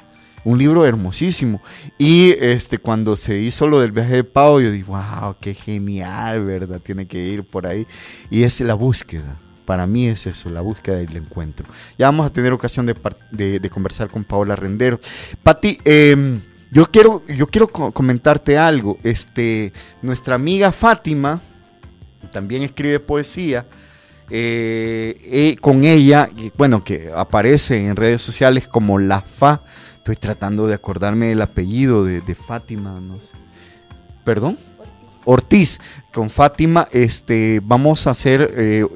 Un 0.48 0.56
libro 0.58 0.86
hermosísimo. 0.86 1.60
Y 1.98 2.30
este 2.40 2.78
cuando 2.78 3.16
se 3.16 3.38
hizo 3.38 3.66
lo 3.68 3.80
del 3.80 3.92
viaje 3.92 4.14
de 4.16 4.24
Pau, 4.24 4.60
yo 4.60 4.70
digo, 4.70 4.94
wow, 4.94 5.36
qué 5.40 5.52
genial, 5.52 6.44
¿verdad? 6.44 6.80
Tiene 6.80 7.06
que 7.06 7.18
ir 7.18 7.44
por 7.44 7.66
ahí. 7.66 7.86
Y 8.30 8.44
es 8.44 8.58
la 8.60 8.72
búsqueda. 8.72 9.36
Para 9.66 9.86
mí 9.86 10.06
es 10.06 10.26
eso, 10.26 10.48
la 10.48 10.62
búsqueda 10.62 11.02
y 11.02 11.04
el 11.04 11.16
encuentro. 11.18 11.66
Ya 11.98 12.06
vamos 12.06 12.26
a 12.26 12.32
tener 12.32 12.54
ocasión 12.54 12.86
de, 12.86 13.70
conversar 13.70 14.08
con 14.08 14.24
Paola 14.24 14.56
Rendero. 14.56 14.98
Pati, 15.42 15.78
em, 15.84 16.40
yo 16.70 16.86
quiero, 16.86 17.22
yo 17.26 17.46
quiero 17.48 17.68
co- 17.68 17.92
comentarte 17.92 18.56
algo. 18.56 18.96
Este, 19.02 19.74
nuestra 20.00 20.34
amiga 20.36 20.72
Fátima 20.72 21.42
también 22.32 22.62
escribe 22.62 23.00
poesía. 23.00 23.66
eh, 24.30 25.16
eh, 25.24 25.56
con 25.60 25.84
ella, 25.84 26.28
bueno, 26.58 26.84
que 26.84 27.10
aparece 27.14 27.76
en 27.86 27.96
redes 27.96 28.20
sociales 28.22 28.66
como 28.68 28.98
La 28.98 29.20
Fa. 29.22 29.62
Estoy 30.08 30.22
tratando 30.22 30.66
de 30.66 30.72
acordarme 30.72 31.26
del 31.26 31.42
apellido 31.42 32.02
de, 32.02 32.22
de 32.22 32.34
Fátima, 32.34 32.98
no 32.98 33.16
sé. 33.16 33.28
¿Perdón? 34.24 34.58
Ortiz. 35.26 35.80
Con 36.14 36.30
Fátima, 36.30 36.88
este, 36.92 37.60
vamos 37.62 38.06
a 38.06 38.12
hacer 38.12 38.54
eh, 38.56 38.86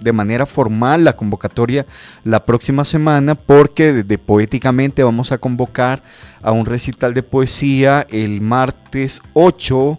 de 0.00 0.12
manera 0.12 0.46
formal 0.46 1.04
la 1.04 1.12
convocatoria 1.12 1.84
la 2.24 2.46
próxima 2.46 2.86
semana 2.86 3.34
porque 3.34 3.92
desde 3.92 4.16
Poéticamente 4.16 5.04
vamos 5.04 5.32
a 5.32 5.36
convocar 5.36 6.02
a 6.40 6.50
un 6.50 6.64
recital 6.64 7.12
de 7.12 7.22
poesía 7.22 8.06
el 8.08 8.40
martes 8.40 9.20
8 9.34 9.98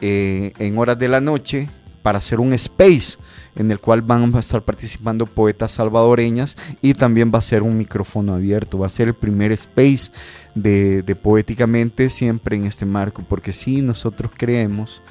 eh, 0.00 0.52
en 0.60 0.78
horas 0.78 1.00
de 1.00 1.08
la 1.08 1.20
noche 1.20 1.68
para 2.04 2.18
hacer 2.18 2.38
un 2.38 2.52
space 2.52 3.16
en 3.56 3.70
el 3.70 3.78
cual 3.78 4.02
van 4.02 4.34
a 4.34 4.40
estar 4.40 4.62
participando 4.62 5.26
poetas 5.26 5.72
salvadoreñas 5.72 6.56
y 6.82 6.94
también 6.94 7.30
va 7.34 7.38
a 7.38 7.42
ser 7.42 7.62
un 7.62 7.76
micrófono 7.76 8.34
abierto, 8.34 8.78
va 8.78 8.86
a 8.86 8.90
ser 8.90 9.08
el 9.08 9.14
primer 9.14 9.52
space 9.52 10.10
de, 10.54 11.02
de 11.02 11.14
Poéticamente 11.14 12.10
siempre 12.10 12.56
en 12.56 12.64
este 12.64 12.86
marco, 12.86 13.24
porque 13.28 13.52
sí, 13.52 13.82
nosotros 13.82 14.32
creemos, 14.36 15.02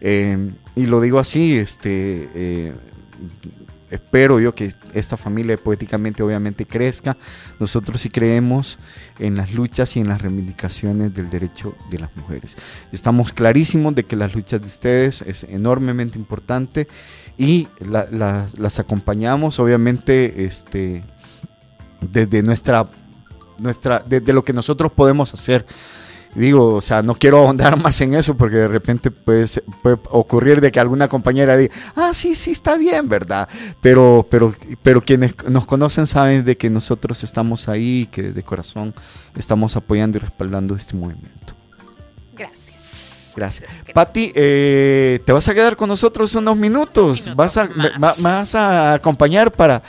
eh, 0.00 0.50
y 0.74 0.86
lo 0.86 1.00
digo 1.00 1.18
así, 1.18 1.56
este, 1.56 2.28
eh, 2.34 2.74
espero 3.90 4.40
yo 4.40 4.54
que 4.54 4.72
esta 4.94 5.16
familia 5.16 5.56
Poéticamente 5.56 6.22
obviamente 6.22 6.64
crezca, 6.64 7.16
nosotros 7.58 8.00
sí 8.00 8.08
creemos 8.08 8.78
en 9.18 9.36
las 9.36 9.52
luchas 9.52 9.96
y 9.96 10.00
en 10.00 10.08
las 10.08 10.22
reivindicaciones 10.22 11.12
del 11.14 11.28
derecho 11.28 11.74
de 11.90 11.98
las 11.98 12.16
mujeres. 12.16 12.56
Estamos 12.92 13.32
clarísimos 13.32 13.94
de 13.94 14.04
que 14.04 14.16
las 14.16 14.34
luchas 14.34 14.60
de 14.60 14.66
ustedes 14.66 15.22
es 15.22 15.44
enormemente 15.44 16.18
importante 16.18 16.88
y 17.40 17.68
la- 17.78 18.06
la- 18.10 18.46
las 18.58 18.78
acompañamos 18.78 19.58
obviamente 19.58 20.44
este, 20.44 21.02
desde 22.02 22.42
nuestra, 22.42 22.86
nuestra, 23.58 24.04
desde 24.06 24.34
lo 24.34 24.44
que 24.44 24.52
nosotros 24.52 24.92
podemos 24.92 25.32
hacer. 25.32 25.64
Digo, 26.34 26.74
o 26.74 26.80
sea, 26.80 27.02
no 27.02 27.14
quiero 27.16 27.38
ahondar 27.38 27.76
más 27.82 28.00
en 28.02 28.14
eso 28.14 28.36
porque 28.36 28.56
de 28.56 28.68
repente 28.68 29.10
puede, 29.10 29.48
ser- 29.48 29.64
puede 29.82 29.96
ocurrir 30.10 30.60
de 30.60 30.70
que 30.70 30.78
alguna 30.78 31.08
compañera 31.08 31.56
diga, 31.56 31.74
ah, 31.96 32.10
sí, 32.12 32.34
sí, 32.34 32.50
está 32.52 32.76
bien, 32.76 33.08
¿verdad? 33.08 33.48
Pero, 33.80 34.24
pero, 34.30 34.54
pero 34.82 35.00
quienes 35.00 35.34
nos 35.48 35.64
conocen 35.66 36.06
saben 36.06 36.44
de 36.44 36.56
que 36.58 36.68
nosotros 36.70 37.24
estamos 37.24 37.68
ahí 37.68 38.06
que 38.12 38.30
de 38.32 38.42
corazón 38.42 38.94
estamos 39.34 39.76
apoyando 39.76 40.18
y 40.18 40.20
respaldando 40.20 40.76
este 40.76 40.94
movimiento. 40.94 41.54
Gracias. 43.36 43.70
Pati, 43.94 44.32
eh, 44.34 45.20
te 45.24 45.32
vas 45.32 45.46
a 45.48 45.54
quedar 45.54 45.76
con 45.76 45.88
nosotros 45.88 46.34
unos 46.34 46.56
minutos. 46.56 47.34
vas, 47.36 47.56
a, 47.56 47.64
me- 47.64 47.90
va- 47.98 48.14
me 48.18 48.30
vas 48.30 48.54
a 48.54 48.94
acompañar 48.94 49.52
para, 49.52 49.82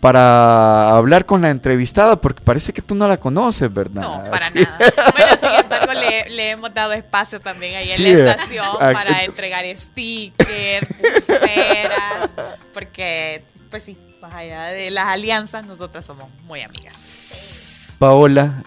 para 0.00 0.90
hablar 0.90 1.24
con 1.26 1.40
la 1.42 1.50
entrevistada 1.50 2.20
porque 2.20 2.42
parece 2.42 2.72
que 2.72 2.82
tú 2.82 2.94
no 2.94 3.06
la 3.08 3.16
conoces, 3.16 3.72
¿verdad? 3.72 4.02
No, 4.02 4.22
para 4.30 4.48
Sí. 4.50 4.60
nada. 4.60 4.78
Bueno, 5.16 5.32
sin 5.40 5.60
embargo, 5.60 5.92
le, 5.92 6.30
le 6.30 6.50
hemos 6.50 6.72
dado 6.74 6.92
espacio 6.92 7.40
también 7.40 7.76
ahí 7.76 7.86
Sí, 7.88 8.06
en 8.08 8.18
eh, 8.18 8.22
la 8.22 8.30
estación 8.32 8.66
ah, 8.80 8.90
para 8.92 9.22
eh, 9.22 9.24
entregar 9.26 9.64
stickers, 9.76 10.86
pulseras, 11.26 12.34
porque, 12.74 13.44
pues 13.70 13.84
sí, 13.84 13.96
más 14.20 14.34
allá 14.34 14.64
de 14.64 14.90
las 14.90 15.06
alianzas, 15.06 15.64
nosotras 15.64 16.04
somos 16.04 16.28
muy 16.44 16.62
amigas. 16.62 17.94
Paola, 17.98 18.62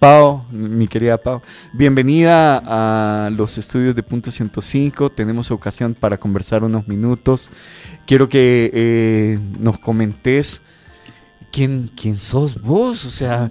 Pao, 0.00 0.46
mi 0.50 0.88
querida 0.88 1.18
Pao, 1.18 1.42
bienvenida 1.74 2.62
a 2.64 3.28
los 3.30 3.58
estudios 3.58 3.94
de 3.94 4.02
Punto 4.02 4.30
105. 4.30 5.10
Tenemos 5.10 5.50
ocasión 5.50 5.92
para 5.94 6.16
conversar 6.16 6.64
unos 6.64 6.88
minutos. 6.88 7.50
Quiero 8.06 8.26
que 8.26 8.70
eh, 8.72 9.38
nos 9.58 9.78
comentes 9.78 10.62
quién, 11.52 11.90
quién 11.94 12.16
sos 12.16 12.62
vos, 12.62 13.04
o 13.04 13.10
sea, 13.10 13.50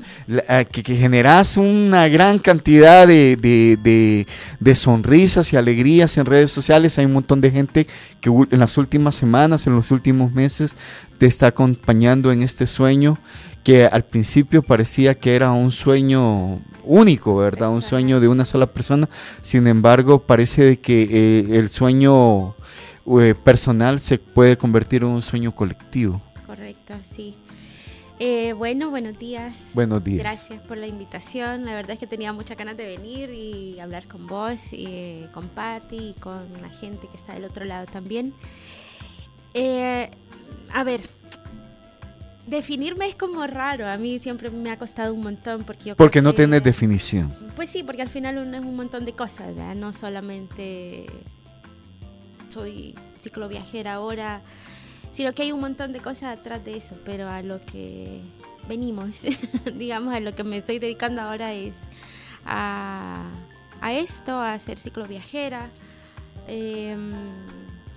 que, 0.72 0.82
que 0.82 0.96
generás 0.96 1.56
una 1.56 2.08
gran 2.08 2.40
cantidad 2.40 3.06
de, 3.06 3.38
de- 3.40 3.78
de- 3.84 4.26
de 4.60 4.76
sonrisas 4.76 5.54
y 5.54 5.56
alegrías 5.58 6.18
en 6.18 6.26
redes 6.26 6.52
sociales. 6.52 6.98
Hay 6.98 7.06
un 7.06 7.14
montón 7.14 7.42
de 7.42 7.52
gente 7.52 7.86
que 8.22 8.32
en 8.32 8.60
las 8.60 8.76
últimas 8.80 9.14
semanas, 9.14 9.68
en 9.68 9.76
los 9.76 9.92
últimos 9.92 10.34
meses, 10.34 10.76
te 11.20 11.28
está 11.28 11.46
acompañando 11.46 12.32
en 12.32 12.42
este 12.42 12.66
sueño 12.66 13.20
que 13.64 13.86
al 13.86 14.04
principio 14.04 14.62
parecía 14.62 15.16
que 15.16 15.36
era 15.36 15.52
un 15.52 15.72
sueño 15.72 16.60
único, 16.84 17.36
¿verdad? 17.36 17.70
Un 17.70 17.82
sueño 17.82 18.20
de 18.20 18.28
una 18.28 18.46
sola 18.46 18.68
persona. 18.68 19.10
Sin 19.42 19.68
embargo, 19.68 20.20
parece 20.20 20.64
de 20.64 20.80
que 20.80 21.04
eh, 21.04 21.58
el 21.58 21.70
sueño 21.70 22.56
eh, 23.20 23.36
personal 23.44 24.00
se 24.00 24.18
puede 24.18 24.58
convertir 24.58 25.04
en 25.04 25.10
un 25.10 25.22
sueño 25.22 25.54
colectivo. 25.54 26.22
Correcto, 26.46 26.96
sí. 27.04 27.36
Eh, 28.22 28.52
bueno, 28.52 28.90
buenos 28.90 29.18
días. 29.18 29.58
Buenos 29.74 30.04
días. 30.04 30.20
Gracias 30.20 30.62
por 30.64 30.78
la 30.78 30.88
invitación. 30.88 31.64
La 31.64 31.74
verdad 31.74 31.92
es 31.92 32.00
que 32.00 32.08
tenía 32.08 32.34
muchas 32.34 32.58
ganas 32.58 32.76
de 32.76 32.86
venir 32.86 33.30
y 33.30 33.80
hablar 33.80 34.08
con 34.08 34.28
vos, 34.28 34.74
y, 34.74 34.86
eh, 34.88 35.28
con 35.34 35.48
Patti 35.48 36.10
y 36.10 36.14
con 36.20 36.46
la 36.62 36.70
gente 36.70 37.08
que 37.08 37.16
está 37.16 37.34
del 37.34 37.46
otro 37.46 37.64
lado 37.64 37.86
también. 37.86 38.34
Eh, 39.54 40.12
a 40.74 40.84
ver, 40.84 41.00
Definirme 42.50 43.08
es 43.08 43.16
como 43.16 43.46
raro, 43.46 43.88
a 43.88 43.98
mí 43.98 44.18
siempre 44.18 44.50
me 44.50 44.72
ha 44.72 44.78
costado 44.80 45.14
un 45.14 45.22
montón 45.22 45.64
porque 45.66 45.84
yo 45.90 45.96
Porque 45.96 46.20
no 46.22 46.32
que- 46.32 46.38
tienes 46.38 46.64
definición. 46.64 47.32
Pues 47.56 47.70
sí, 47.70 47.84
porque 47.84 48.02
al 48.02 48.10
final 48.10 48.40
uno 48.40 48.58
es 48.58 48.66
un 48.66 48.76
montón 48.76 49.06
de 49.06 49.14
cosas, 49.14 49.48
¿verdad? 49.56 49.76
No 49.76 49.94
solamente 49.94 51.06
soy 52.48 52.96
cicloviajera 53.22 53.94
ahora, 53.96 54.42
sino 55.12 55.34
que 55.34 55.44
hay 55.44 55.52
un 55.52 55.60
montón 55.60 55.94
de 55.94 56.00
cosas 56.00 56.40
atrás 56.40 56.66
de 56.66 56.78
eso, 56.78 56.98
pero 57.06 57.30
a 57.30 57.44
lo 57.44 57.62
que 57.62 58.22
venimos, 58.68 59.18
digamos, 59.78 60.16
a 60.16 60.20
lo 60.20 60.34
que 60.34 60.44
me 60.44 60.58
estoy 60.58 60.80
dedicando 60.80 61.22
ahora 61.22 61.54
es 61.54 61.76
a, 62.46 63.30
a 63.80 63.94
esto, 63.94 64.40
a 64.40 64.58
ser 64.58 64.80
cicloviajera, 64.80 65.70
em, 66.48 67.12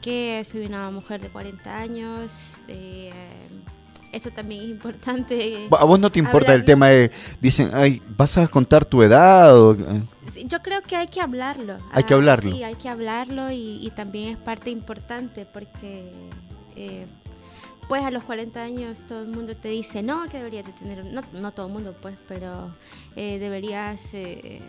que 0.03 0.45
soy 0.45 0.67
una 0.67 0.91
mujer 0.91 1.23
de 1.23 1.31
40 1.31 1.79
años, 1.79 2.65
eh, 2.69 3.13
eso 4.13 4.31
también 4.31 4.63
es 4.63 4.69
importante. 4.69 5.69
¿A 5.79 5.85
vos 5.85 5.99
no 5.99 6.11
te 6.11 6.19
importa 6.19 6.55
el 6.55 6.65
tema 6.65 6.89
de, 6.89 7.11
dicen, 7.41 7.71
ay, 7.73 8.01
vas 8.17 8.37
a 8.39 8.47
contar 8.49 8.85
tu 8.85 9.03
edad? 9.03 9.59
o- 9.59 9.77
Sí, 10.31 10.45
Yo 10.47 10.61
creo 10.63 10.83
que 10.83 10.97
hay 10.97 11.09
que 11.09 11.21
hablarlo. 11.21 11.77
Hay 11.91 12.05
que 12.05 12.15
Ah, 12.15 12.17
hablarlo. 12.19 12.55
Sí, 12.55 12.63
hay 12.63 12.75
que 12.77 12.89
hablarlo 12.89 13.51
y, 13.51 13.79
y 13.85 13.91
también 13.91 14.31
es 14.31 14.37
parte 14.39 14.71
importante 14.71 15.47
porque 15.47 16.13
eh, 16.77 17.07
pues 17.89 18.05
a 18.05 18.11
los 18.11 18.23
40 18.25 18.63
años 18.63 18.99
todo 19.09 19.23
el 19.23 19.29
mundo 19.29 19.55
te 19.57 19.69
dice, 19.69 20.03
no, 20.03 20.23
que 20.29 20.39
deberías 20.39 20.65
de 20.67 20.73
tener, 20.73 21.05
no, 21.07 21.23
no 21.33 21.53
todo 21.53 21.67
el 21.67 21.73
mundo 21.73 21.95
pues, 22.01 22.17
pero 22.29 22.71
eh, 23.17 23.39
deberías 23.39 24.15
eh, 24.15 24.61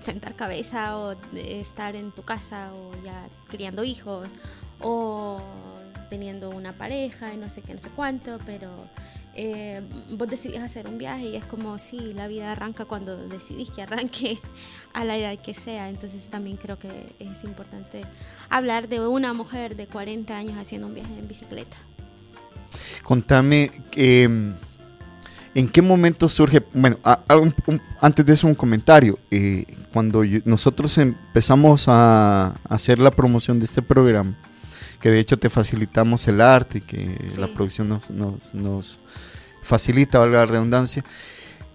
sentar 0.00 0.34
cabeza 0.36 0.98
o 0.98 1.12
eh, 1.32 1.60
estar 1.60 1.96
en 1.96 2.12
tu 2.12 2.22
casa 2.22 2.70
o 2.74 2.90
ya 3.04 3.26
criando 3.48 3.82
hijos 3.82 4.28
o 4.80 5.40
teniendo 6.08 6.50
una 6.50 6.72
pareja 6.72 7.32
y 7.34 7.36
no 7.36 7.48
sé 7.50 7.62
qué, 7.62 7.74
no 7.74 7.80
sé 7.80 7.88
cuánto, 7.94 8.38
pero 8.46 8.70
eh, 9.34 9.82
vos 10.12 10.28
decidís 10.28 10.58
hacer 10.60 10.86
un 10.88 10.96
viaje 10.98 11.24
y 11.30 11.36
es 11.36 11.44
como 11.44 11.78
si 11.78 12.14
la 12.14 12.26
vida 12.26 12.52
arranca 12.52 12.84
cuando 12.86 13.16
decidís 13.28 13.70
que 13.70 13.82
arranque 13.82 14.38
a 14.94 15.04
la 15.04 15.16
edad 15.18 15.38
que 15.38 15.52
sea. 15.54 15.88
Entonces 15.90 16.28
también 16.30 16.56
creo 16.56 16.78
que 16.78 16.88
es 17.18 17.44
importante 17.44 18.02
hablar 18.48 18.88
de 18.88 19.00
una 19.06 19.32
mujer 19.34 19.76
de 19.76 19.86
40 19.86 20.36
años 20.36 20.56
haciendo 20.58 20.86
un 20.86 20.94
viaje 20.94 21.18
en 21.18 21.28
bicicleta. 21.28 21.76
Contame, 23.02 23.70
eh, 23.94 24.28
¿en 25.54 25.68
qué 25.68 25.82
momento 25.82 26.28
surge? 26.28 26.62
Bueno, 26.74 26.98
a- 27.04 27.20
a 27.28 27.36
un- 27.36 27.54
un- 27.66 27.80
antes 28.00 28.24
de 28.26 28.34
eso 28.34 28.46
un 28.46 28.54
comentario. 28.54 29.18
Eh, 29.30 29.64
cuando 29.92 30.24
yo- 30.24 30.40
nosotros 30.44 30.96
empezamos 30.98 31.86
a 31.88 32.54
hacer 32.68 32.98
la 32.98 33.10
promoción 33.10 33.58
de 33.58 33.64
este 33.66 33.82
programa, 33.82 34.34
que 35.06 35.12
de 35.12 35.20
hecho 35.20 35.36
te 35.36 35.48
facilitamos 35.50 36.26
el 36.26 36.40
arte, 36.40 36.80
que 36.80 37.16
la 37.38 37.46
producción 37.46 37.88
nos, 37.88 38.10
nos- 38.10 38.52
nos 38.52 38.98
facilita, 39.62 40.18
valga 40.18 40.38
la 40.38 40.46
redundancia, 40.46 41.04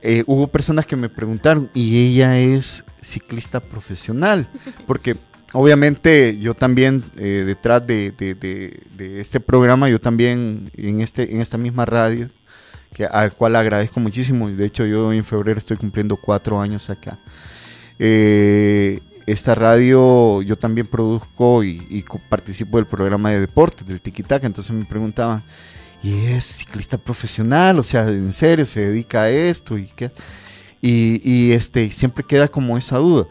eh, 0.01 0.25
hubo 0.27 0.47
personas 0.47 0.85
que 0.85 0.97
me 0.97 1.07
preguntaron, 1.07 1.69
¿y 1.73 2.07
ella 2.09 2.37
es 2.37 2.83
ciclista 3.01 3.61
profesional? 3.61 4.49
Porque 4.85 5.15
obviamente 5.53 6.37
yo 6.41 6.55
también, 6.55 7.05
eh, 7.15 7.43
detrás 7.45 7.87
de, 7.87 8.11
de- 8.11 8.35
de- 8.35 8.81
de 8.97 9.21
este 9.21 9.39
programa, 9.39 9.87
yo 9.87 10.01
también 10.01 10.69
en, 10.75 10.99
este, 10.99 11.33
en 11.33 11.39
esta 11.39 11.57
misma 11.57 11.85
radio, 11.85 12.27
que, 12.93 13.05
al 13.05 13.31
cual 13.31 13.55
agradezco 13.55 14.01
muchísimo, 14.01 14.49
y 14.49 14.55
de 14.55 14.65
hecho 14.65 14.85
yo 14.85 15.13
en 15.13 15.23
febrero 15.23 15.57
estoy 15.57 15.77
cumpliendo 15.77 16.17
cuatro 16.17 16.59
años 16.59 16.89
acá. 16.89 17.17
Eh, 17.97 18.99
esta 19.31 19.55
radio 19.55 20.41
yo 20.41 20.57
también 20.57 20.87
produzco 20.87 21.63
y, 21.63 21.85
y 21.89 22.03
participo 22.29 22.77
del 22.77 22.87
programa 22.87 23.31
de 23.31 23.39
deportes, 23.39 23.87
del 23.87 24.01
Tikitaka, 24.01 24.45
entonces 24.45 24.71
me 24.75 24.85
preguntaban, 24.85 25.43
¿y 26.03 26.25
es 26.25 26.45
ciclista 26.45 26.97
profesional? 26.97 27.79
O 27.79 27.83
sea, 27.83 28.07
¿en 28.07 28.33
serio 28.33 28.65
se 28.65 28.81
dedica 28.81 29.23
a 29.23 29.29
esto? 29.29 29.77
¿Y, 29.77 29.87
qué? 29.87 30.11
y, 30.81 31.21
y, 31.23 31.51
este, 31.51 31.89
siempre 31.91 32.23
queda 32.23 32.47
como 32.47 32.77
esa 32.77 32.97
duda. 32.97 33.27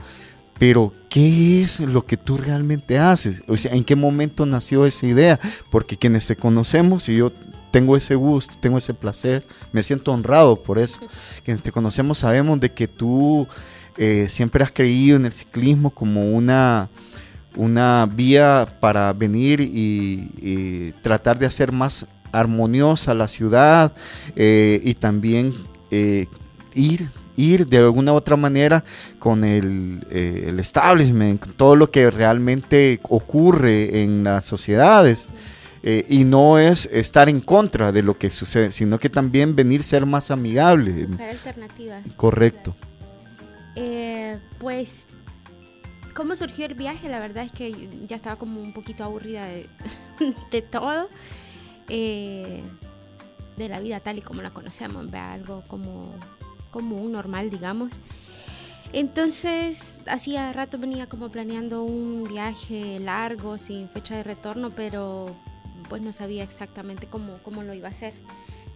Pero, 0.59 0.93
¿qué 1.09 1.63
es 1.63 1.81
lo 1.81 2.05
que 2.05 2.19
tú 2.19 2.37
realmente 2.37 2.99
haces? 2.99 3.43
O 3.49 3.57
sea, 3.57 3.73
¿en 3.73 3.83
qué 3.83 3.97
momento 3.97 4.45
nació 4.45 4.85
esa 4.85 5.07
idea? 5.07 5.41
Porque 5.71 5.97
quienes 5.97 6.27
te 6.27 6.37
conocemos, 6.37 7.09
y 7.09 7.17
yo 7.17 7.33
tengo 7.71 7.97
ese 7.97 8.15
gusto, 8.15 8.55
tengo 8.61 8.79
ese 8.79 8.95
placer, 8.95 9.45
me 9.73 9.83
siento 9.83 10.13
honrado 10.13 10.57
por 10.57 10.79
eso. 10.79 11.01
Quienes 11.45 11.63
te 11.63 11.73
conocemos 11.73 12.19
sabemos 12.19 12.61
de 12.61 12.73
que 12.73 12.89
tú 12.89 13.49
eh, 14.01 14.27
siempre 14.29 14.65
has 14.65 14.73
creído 14.73 15.17
en 15.17 15.27
el 15.27 15.33
ciclismo 15.33 15.91
como 15.91 16.31
una, 16.31 16.89
una 17.55 18.09
vía 18.11 18.67
para 18.81 19.13
venir 19.13 19.61
y, 19.61 20.31
y 20.41 20.93
tratar 21.03 21.39
de 21.39 21.47
hacer 21.47 21.71
más 21.71 22.07
armoniosa 22.33 23.13
la 23.15 23.29
ciudad 23.29 23.93
eh, 24.37 24.81
y 24.83 24.95
también 24.95 25.53
eh, 25.91 26.27
ir 26.75 27.09
ir 27.37 27.67
de 27.67 27.79
alguna 27.79 28.13
u 28.13 28.17
otra 28.17 28.37
manera 28.37 28.85
con 29.19 29.45
el, 29.45 30.01
eh, 30.11 30.47
el 30.49 30.59
establishment, 30.61 31.43
todo 31.57 31.75
lo 31.75 31.91
que 31.91 32.11
realmente 32.11 33.01
ocurre 33.03 34.03
en 34.03 34.25
las 34.25 34.45
sociedades. 34.45 35.29
eh, 35.83 36.05
y 36.09 36.25
no 36.25 36.59
es 36.59 36.87
estar 36.93 37.29
en 37.31 37.41
contra 37.41 37.93
de 37.93 38.03
lo 38.03 38.19
que 38.19 38.29
sucede, 38.29 38.71
sino 38.73 38.99
que 38.99 39.09
también 39.09 39.57
venir 39.57 39.83
ser 39.83 40.05
más 40.05 40.31
amigable. 40.31 41.07
Buscar 41.07 41.31
alternativas. 41.31 42.03
Correcto. 42.17 42.75
Eh, 43.77 44.39
pues, 44.59 45.07
¿cómo 46.15 46.37
surgió 46.37 46.67
el 46.67 46.75
viaje? 46.75 47.09
La 47.09 47.21
verdad 47.21 47.45
es 47.45 47.53
que 47.53 47.89
ya 48.07 48.17
estaba 48.17 48.37
como 48.37 48.61
un 48.61 48.73
poquito 48.73 49.05
aburrida 49.05 49.47
de, 50.51 50.63
todo, 50.63 51.09
eh, 51.89 52.63
de 53.57 53.69
la 53.69 53.81
vida 53.81 54.01
tal 54.01 54.19
y 54.19 54.23
como 54.23 54.43
la 54.43 54.51
conocemos, 54.51 55.07
¿verdad? 55.07 55.33
algo 55.33 55.63
como, 55.69 56.13
como 56.71 56.97
un 56.97 57.13
normal, 57.13 57.51
digamos. 57.51 57.93
Entonces, 58.93 60.01
hacía 60.07 60.53
rato 60.53 60.79
venía 60.79 61.09
como 61.09 61.29
planeando 61.29 61.85
un 61.85 62.25
viaje 62.25 62.99
largo, 62.99 63.57
sin 63.57 63.89
fecha 63.89 64.17
de 64.17 64.25
retorno, 64.25 64.71
pero 64.71 65.37
pues 65.89 66.03
no 66.03 66.13
sabía 66.13 66.43
exactamente 66.43 67.07
cómo, 67.07 67.35
cómo 67.45 67.63
lo 67.63 67.73
iba 67.73 67.87
a 67.87 67.93
hacer. 67.93 68.15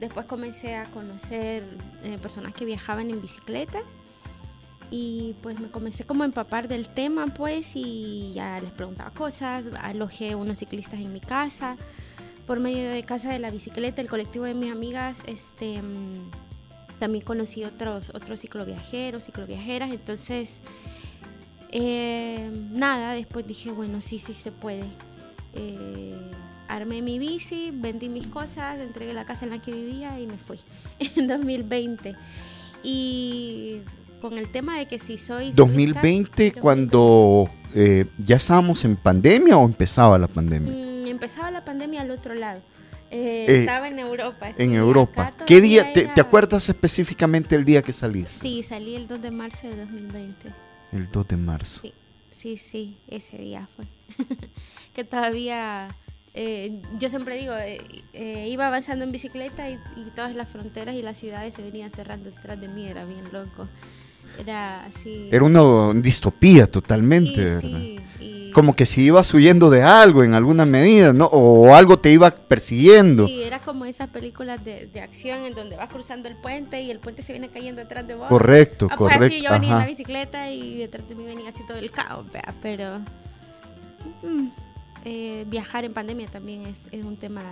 Después 0.01 0.27
comencé 0.27 0.77
a 0.77 0.85
conocer 0.87 1.65
eh, 2.03 2.19
personas 2.19 2.55
que 2.55 2.65
viajaban 2.65 3.11
en 3.11 3.21
bicicleta 3.21 3.81
y 4.90 5.35
pues 5.42 5.61
me 5.61 5.68
comencé 5.68 6.05
como 6.05 6.23
a 6.23 6.27
empapar 6.27 6.68
del 6.68 6.88
tema 6.88 7.27
pues 7.27 7.73
y 7.75 8.33
ya 8.35 8.61
les 8.61 8.70
preguntaba 8.70 9.11
cosas, 9.11 9.66
alojé 9.81 10.35
unos 10.35 10.59
ciclistas 10.59 11.01
en 11.01 11.12
mi 11.12 11.20
casa 11.20 11.77
por 12.47 12.61
medio 12.61 12.90
de 12.90 13.03
Casa 13.05 13.33
de 13.33 13.38
la 13.38 13.51
Bicicleta, 13.51 14.03
el 14.03 14.09
colectivo 14.09 14.44
de 14.44 14.55
mis 14.55 14.70
amigas, 14.70 15.23
este 15.27 15.81
mm, 15.81 16.31
también 16.99 17.25
conocí 17.25 17.64
otros 17.64 18.11
otros 18.14 18.40
cicloviajeros, 18.40 19.25
cicloviajeras, 19.25 19.90
entonces 19.90 20.61
eh, 21.70 22.51
nada, 22.73 23.14
después 23.14 23.47
dije 23.47 23.73
bueno 23.73 24.01
sí 24.01 24.18
sí 24.18 24.35
se 24.35 24.53
puede. 24.53 24.85
Eh, 25.55 26.14
armé 26.68 27.03
mi 27.03 27.18
bici, 27.18 27.70
vendí 27.73 28.09
mis 28.09 28.27
cosas, 28.27 28.79
entregué 28.79 29.12
la 29.12 29.25
casa 29.25 29.44
en 29.44 29.53
la 29.53 29.61
que 29.61 29.73
vivía 29.73 30.18
y 30.20 30.27
me 30.27 30.38
fui 30.38 30.59
en 31.16 31.29
2020. 31.29 32.14
Y 32.83 33.81
con 34.25 34.39
el 34.39 34.49
tema 34.49 34.79
de 34.79 34.87
que 34.87 34.99
si 34.99 35.19
soy... 35.19 35.49
ciclista, 35.53 35.61
2020 35.65 36.53
cuando 36.53 37.51
eh, 37.75 38.07
ya 38.17 38.37
estábamos 38.37 38.83
en 38.87 38.97
pandemia 38.97 39.59
o 39.59 39.67
empezaba 39.67 40.17
la 40.17 40.29
pandemia. 40.29 40.73
mm, 40.73 41.07
empezaba 41.09 41.51
la 41.51 41.63
pandemia 41.63 42.01
al 42.01 42.11
otro 42.11 42.35
lado. 42.35 42.63
Eh, 43.11 43.45
Eh, 43.47 43.59
estaba 43.61 43.87
en 43.87 43.99
Europa. 43.99 44.47
sí, 44.57 44.63
en 44.63 44.73
Europa. 44.77 45.27
acá 45.27 45.45
¿Qué 45.45 45.61
día, 45.61 45.93
te, 45.93 46.05
era- 46.05 46.15
te 46.15 46.23
acuerdas 46.23 46.67
específicamente 46.71 47.55
el 47.55 47.67
día 47.67 47.83
que 47.83 47.93
saliste? 47.93 48.41
Sí, 48.41 48.63
salí 48.63 48.97
el 48.97 49.07
2 49.09 49.21
de 49.21 49.31
marzo 49.31 49.69
de 49.69 49.77
2020. 49.77 50.49
El 50.93 51.11
2 51.13 51.29
de 51.29 51.37
marzo. 51.37 51.81
Sí, 51.83 51.93
sí, 52.31 52.57
sí, 52.57 52.97
ese 53.09 53.37
día 53.37 53.69
fue. 53.77 53.85
que 54.95 55.05
todavía, 55.05 55.89
eh, 56.33 56.81
yo 56.99 57.11
siempre 57.11 57.37
digo, 57.37 57.53
eh, 57.59 57.79
eh, 58.15 58.49
iba 58.49 58.69
avanzando 58.69 59.05
en 59.05 59.13
bicicleta 59.13 59.69
y, 59.69 59.75
y 59.99 60.11
todas 60.17 60.35
las 60.35 60.49
fronteras 60.49 60.95
y 60.95 61.03
las 61.03 61.19
ciudades 61.19 61.53
se 61.53 61.61
venían 61.63 61.91
cerrando 61.91 62.31
detrás 62.31 62.59
de 62.59 62.69
mí, 62.69 62.87
era 62.89 63.05
bien 63.05 63.25
loco. 63.31 63.69
Era 64.38 64.87
así. 64.87 65.29
Era 65.31 65.44
una 65.44 65.92
distopía 66.01 66.66
totalmente, 66.66 67.35
Sí, 67.35 67.40
¿verdad? 67.40 67.61
sí, 67.81 68.01
y- 68.20 68.51
Como 68.55 68.75
que 68.77 68.87
si 68.87 69.03
ibas 69.03 69.35
huyendo 69.35 69.68
de 69.68 69.83
algo 69.83 70.23
en 70.23 70.33
alguna 70.35 70.64
medida, 70.64 71.12
¿no? 71.12 71.27
O 71.27 71.75
algo 71.75 71.99
te 71.99 72.11
iba 72.12 72.31
persiguiendo. 72.31 73.27
Sí, 73.27 73.42
era 73.42 73.59
como 73.59 73.85
esas 73.85 74.09
películas 74.11 74.64
de, 74.64 74.87
de 74.87 75.01
acción 75.01 75.44
en 75.44 75.55
donde 75.55 75.75
vas 75.77 75.88
cruzando 75.90 76.29
el 76.29 76.37
puente 76.37 76.81
y 76.81 76.90
el 76.92 77.01
puente 77.01 77.23
se 77.23 77.33
viene 77.33 77.49
cayendo 77.49 77.81
detrás 77.83 78.07
de 78.07 78.14
vos. 78.14 78.29
Correcto, 78.29 78.87
Ah, 78.90 78.94
pues 78.97 79.11
así 79.11 79.18
correcto, 79.18 79.42
yo 79.44 79.51
venía 79.53 79.68
en 79.68 79.75
ajá. 79.75 79.83
la 79.85 79.88
bicicleta 79.88 80.51
y 80.53 80.79
detrás 80.79 81.09
de 81.09 81.14
mí 81.16 81.25
venía 81.25 81.49
así 81.49 81.62
todo 81.66 81.79
el 81.79 81.90
caos, 81.90 82.27
vea, 82.33 82.55
pero 82.62 83.01
mm, 84.23 84.47
eh, 85.05 85.44
viajar 85.49 85.85
en 85.85 85.92
pandemia 85.92 86.29
también 86.29 86.66
es, 86.66 86.87
es 86.92 87.05
un 87.05 87.16
tema 87.16 87.42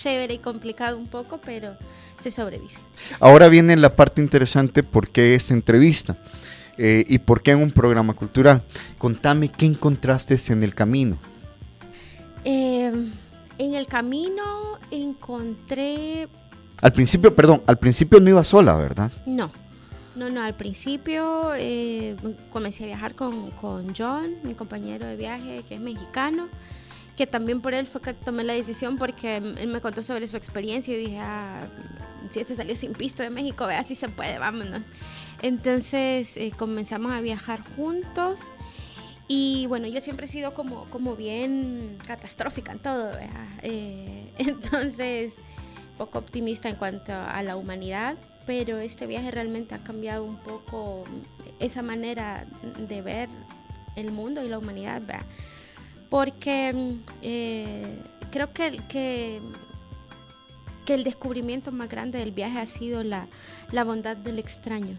chévere 0.00 0.34
y 0.34 0.38
complicado 0.38 0.96
un 0.96 1.06
poco, 1.06 1.38
pero 1.44 1.76
se 2.18 2.30
sobrevive. 2.30 2.72
Ahora 3.18 3.48
viene 3.48 3.76
la 3.76 3.94
parte 3.94 4.20
interesante, 4.22 4.82
¿por 4.82 5.10
qué 5.10 5.34
esta 5.34 5.54
entrevista? 5.54 6.16
Eh, 6.78 7.04
¿Y 7.06 7.18
por 7.18 7.42
qué 7.42 7.50
en 7.50 7.62
un 7.62 7.70
programa 7.70 8.14
cultural? 8.14 8.62
Contame 8.96 9.48
qué 9.48 9.66
encontraste 9.66 10.36
en 10.48 10.62
el 10.62 10.74
camino. 10.74 11.18
Eh, 12.44 12.90
en 13.58 13.74
el 13.74 13.86
camino 13.86 14.78
encontré 14.90 16.26
Al 16.80 16.92
principio, 16.94 17.34
perdón, 17.34 17.62
al 17.66 17.78
principio 17.78 18.18
no 18.18 18.30
iba 18.30 18.42
sola, 18.44 18.76
¿verdad? 18.76 19.12
No, 19.26 19.50
no, 20.16 20.30
no, 20.30 20.40
al 20.40 20.54
principio 20.54 21.52
eh, 21.54 22.16
comencé 22.50 22.84
a 22.84 22.86
viajar 22.86 23.14
con, 23.14 23.50
con 23.50 23.94
John, 23.94 24.30
mi 24.42 24.54
compañero 24.54 25.06
de 25.06 25.16
viaje, 25.16 25.62
que 25.68 25.74
es 25.74 25.80
mexicano, 25.80 26.48
que 27.20 27.26
también 27.26 27.60
por 27.60 27.74
él 27.74 27.86
fue 27.86 28.00
que 28.00 28.14
tomé 28.14 28.44
la 28.44 28.54
decisión 28.54 28.96
porque 28.96 29.36
él 29.36 29.66
me 29.66 29.82
contó 29.82 30.02
sobre 30.02 30.26
su 30.26 30.38
experiencia 30.38 30.94
y 30.94 30.96
dije, 30.96 31.18
ah, 31.18 31.68
si 32.30 32.40
esto 32.40 32.54
salió 32.54 32.74
sin 32.74 32.94
pisto 32.94 33.22
de 33.22 33.28
México, 33.28 33.66
vea 33.66 33.84
si 33.84 33.94
se 33.94 34.08
puede, 34.08 34.38
vámonos. 34.38 34.80
Entonces 35.42 36.34
eh, 36.38 36.50
comenzamos 36.56 37.12
a 37.12 37.20
viajar 37.20 37.60
juntos 37.76 38.50
y 39.28 39.66
bueno, 39.66 39.86
yo 39.86 40.00
siempre 40.00 40.24
he 40.24 40.28
sido 40.30 40.54
como, 40.54 40.86
como 40.86 41.14
bien 41.14 41.98
catastrófica 42.06 42.72
en 42.72 42.78
todo. 42.78 43.12
Eh, 43.64 44.32
entonces 44.38 45.42
poco 45.98 46.20
optimista 46.20 46.70
en 46.70 46.76
cuanto 46.76 47.12
a 47.12 47.42
la 47.42 47.56
humanidad, 47.56 48.16
pero 48.46 48.78
este 48.78 49.06
viaje 49.06 49.30
realmente 49.30 49.74
ha 49.74 49.84
cambiado 49.84 50.24
un 50.24 50.38
poco 50.38 51.04
esa 51.58 51.82
manera 51.82 52.46
de 52.78 53.02
ver 53.02 53.28
el 53.94 54.10
mundo 54.10 54.42
y 54.42 54.48
la 54.48 54.56
humanidad, 54.56 55.02
¿verdad? 55.02 55.26
Porque 56.10 56.96
eh, 57.22 57.96
creo 58.30 58.52
que, 58.52 58.78
que, 58.88 59.40
el 60.88 61.04
descubrimiento 61.04 61.70
más 61.70 61.88
grande 61.88 62.18
del 62.18 62.32
viaje 62.32 62.58
ha 62.58 62.66
sido 62.66 63.04
la, 63.04 63.28
la 63.70 63.84
bondad 63.84 64.16
del 64.16 64.40
extraño. 64.40 64.96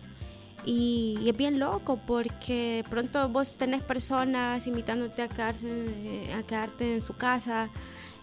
Y, 0.66 1.18
es 1.28 1.36
bien 1.36 1.60
loco 1.60 2.00
porque 2.08 2.86
pronto 2.90 3.28
vos 3.28 3.58
tenés 3.58 3.82
personas 3.82 4.68
invitándote 4.68 5.22
a, 5.22 5.28
quedarse, 5.28 6.30
a 6.34 6.44
quedarte 6.44 6.94
en 6.94 7.02
su 7.02 7.18
casa, 7.18 7.70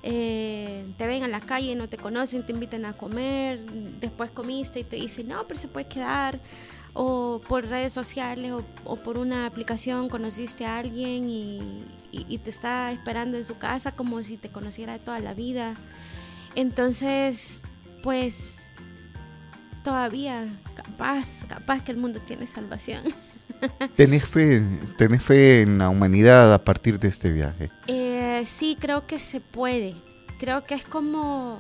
eh, 0.03 0.87
te 0.96 1.07
ven 1.07 1.24
en 1.24 1.31
la 1.31 1.40
calle, 1.40 1.74
no 1.74 1.90
te 1.90 1.98
conocen, 1.98 2.46
te 2.46 2.53
invitan 2.53 2.87
a 2.87 2.94
comer, 2.94 3.61
después 4.01 4.31
comiste 4.31 4.81
y 4.81 4.85
te 4.85 4.96
dicen, 4.96 5.29
no, 5.29 5.46
pero 5.46 5.61
se 5.61 5.68
puede 5.68 5.88
quedar 5.88 6.40
o 6.94 7.40
por 7.46 7.66
redes 7.66 7.92
sociales 7.92 8.53
o, 8.85 8.96
por 8.96 9.18
una 9.18 9.46
aplicación 9.46 10.09
conociste 10.09 10.64
a 10.64 10.79
alguien 10.79 11.29
y, 11.29 11.85
te 12.42 12.51
está 12.51 12.90
esperando 12.92 13.37
en 13.37 13.44
su 13.44 13.59
casa 13.59 13.92
como 13.92 14.22
si 14.22 14.37
te 14.37 14.48
conociera 14.48 14.94
de 14.94 14.98
toda 14.98 15.18
la 15.20 15.35
vida. 15.35 15.74
Entonces, 16.55 17.62
pues 18.03 18.59
todavía 19.85 20.46
capaz, 20.74 21.44
capaz 21.46 21.85
que 21.85 21.92
el 21.92 21.98
mundo 21.98 22.20
tiene 22.20 22.46
salvación. 22.46 23.05
¿Tenés 23.96 24.24
fe, 24.24 24.62
¿Tenés 24.96 25.22
fe 25.22 25.62
en 25.62 25.79
la 25.79 25.88
humanidad 25.88 26.53
a 26.55 26.64
partir 26.64 26.98
de 26.98 27.09
este 27.09 27.31
viaje? 27.31 27.70
Eh, 27.87 28.42
sí, 28.46 28.77
creo 28.79 29.07
que 29.07 29.18
se 29.18 29.40
puede. 29.40 29.94
Creo 30.38 30.64
que 30.64 30.74
es 30.74 30.85
como 30.85 31.59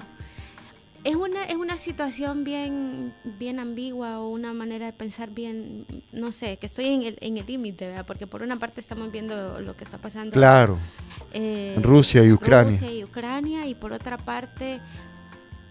es 1.04 1.14
una, 1.16 1.44
es 1.44 1.56
una 1.56 1.78
situación 1.78 2.44
bien, 2.44 3.14
bien 3.24 3.60
ambigua 3.60 4.20
o 4.20 4.28
una 4.28 4.52
manera 4.52 4.86
de 4.86 4.92
pensar 4.92 5.30
bien, 5.30 5.86
no 6.12 6.32
sé, 6.32 6.56
que 6.58 6.66
estoy 6.66 6.86
en 6.86 7.02
el 7.02 7.18
en 7.20 7.38
el 7.38 7.46
límite, 7.46 7.88
¿verdad? 7.88 8.06
Porque 8.06 8.26
por 8.26 8.42
una 8.42 8.58
parte 8.58 8.80
estamos 8.80 9.10
viendo 9.12 9.60
lo 9.60 9.76
que 9.76 9.84
está 9.84 9.98
pasando 9.98 10.32
claro. 10.32 10.78
Eh, 11.32 11.78
Rusia 11.80 12.24
y 12.24 12.32
Ucrania. 12.32 12.72
Rusia 12.72 12.92
y 12.92 13.04
Ucrania, 13.04 13.66
y 13.66 13.74
por 13.74 13.92
otra 13.92 14.16
parte 14.18 14.80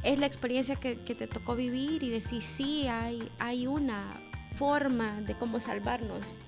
es 0.04 0.20
la 0.20 0.26
experiencia 0.26 0.76
que, 0.76 1.00
que 1.02 1.16
te 1.16 1.28
tocó 1.28 1.56
vivir 1.56 2.04
y 2.04 2.10
decir, 2.10 2.42
sí, 2.42 2.88
hay, 2.88 3.30
hay 3.40 3.68
una 3.68 4.13
forma 4.58 5.22
de 5.22 5.36
cómo 5.36 5.60
salvarnos 5.60 6.40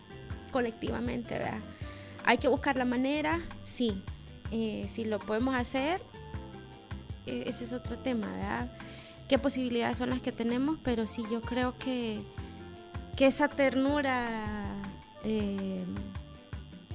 colectivamente, 0.52 1.36
¿verdad? 1.36 1.60
Hay 2.24 2.38
que 2.38 2.48
buscar 2.48 2.78
la 2.78 2.86
manera, 2.86 3.39
sí. 3.63 4.02
Eh, 4.52 4.88
si 4.89 5.06
lo 5.06 5.20
podemos 5.20 5.56
hacer, 5.56 6.02
ese 7.46 7.65
es 7.65 7.74
otro 7.74 7.98
tema, 7.98 8.28
¿verdad? 8.28 8.72
¿Qué 9.28 9.38
posibilidades 9.38 9.98
son 9.98 10.10
las 10.10 10.22
que 10.22 10.32
tenemos? 10.32 10.80
Pero 10.84 11.06
sí, 11.08 11.24
yo 11.32 11.42
creo 11.42 11.78
que, 11.78 12.20
que 13.15 13.28
esa 13.28 13.48
ternura 13.48 14.65
eh, 15.24 15.84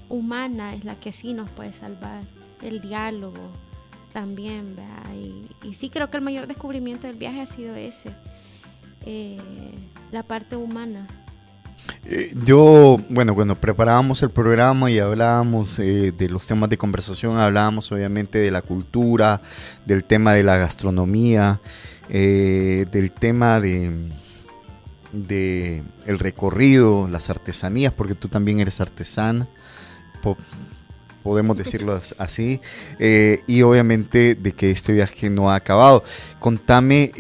humana 0.08 0.74
es 0.74 0.84
la 0.84 0.96
que 0.96 1.12
sí 1.12 1.32
nos 1.32 1.50
puede 1.50 1.72
salvar. 1.72 2.22
El 2.62 2.80
diálogo 2.80 3.50
también, 4.12 4.76
¿verdad? 4.76 5.14
Y, 5.14 5.74
sí 5.74 5.90
creo 5.90 6.10
que 6.10 6.16
el 6.16 6.22
mayor 6.22 6.46
descubrimiento 6.46 7.06
del 7.06 7.16
viaje 7.16 7.40
ha 7.40 7.46
sido 7.46 7.74
ese, 7.74 8.10
eh, 9.06 9.38
la 10.12 10.22
parte 10.22 10.56
humana. 10.56 11.06
Eh, 12.06 12.34
yo, 12.44 12.98
bueno, 13.08 13.34
cuando 13.34 13.54
preparábamos 13.54 14.22
el 14.22 14.30
programa 14.30 14.90
y 14.90 14.98
hablábamos 14.98 15.78
eh, 15.78 16.12
de 16.16 16.28
los 16.28 16.46
temas 16.46 16.68
de 16.68 16.76
conversación, 16.76 17.38
hablábamos 17.38 17.90
obviamente 17.92 18.38
de 18.38 18.50
la 18.50 18.62
cultura, 18.62 19.40
del 19.86 20.04
tema 20.04 20.34
de 20.34 20.42
la 20.42 20.56
gastronomía, 20.56 21.60
eh, 22.10 22.86
del 22.92 23.10
tema 23.10 23.58
de, 23.58 24.10
de 25.12 25.82
el 26.06 26.18
recorrido, 26.18 27.08
las 27.08 27.30
artesanías, 27.30 27.92
porque 27.92 28.14
tú 28.14 28.28
también 28.28 28.60
eres 28.60 28.80
artesana, 28.82 29.48
podemos 31.22 31.56
decirlo 31.56 32.02
así, 32.18 32.60
y 33.46 33.62
obviamente 33.62 34.34
de 34.34 34.52
que 34.52 34.70
este 34.70 34.92
viaje 34.92 35.30
no 35.30 35.50
ha 35.50 35.54
acabado. 35.54 36.04
Contame 36.38 37.12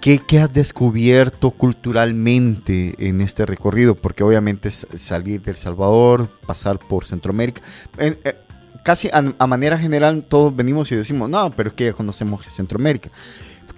¿Qué, 0.00 0.20
has 0.40 0.52
descubierto 0.52 1.50
culturalmente 1.50 2.94
en 2.98 3.20
este 3.20 3.44
recorrido? 3.44 3.96
Porque 3.96 4.22
obviamente 4.22 4.68
es 4.68 4.86
salir 4.94 5.42
del 5.42 5.56
Salvador, 5.56 6.28
pasar 6.46 6.78
por 6.78 7.04
Centroamérica. 7.04 7.60
Eh, 7.98 8.36
casi 8.84 9.10
a, 9.12 9.46
manera 9.48 9.76
general 9.76 10.22
todos 10.22 10.54
venimos 10.54 10.92
y 10.92 10.94
decimos, 10.94 11.28
no, 11.28 11.50
pero 11.50 11.70
es 11.70 11.74
que 11.74 11.86
ya 11.86 11.92
conocemos 11.92 12.46
Centroamérica. 12.46 13.10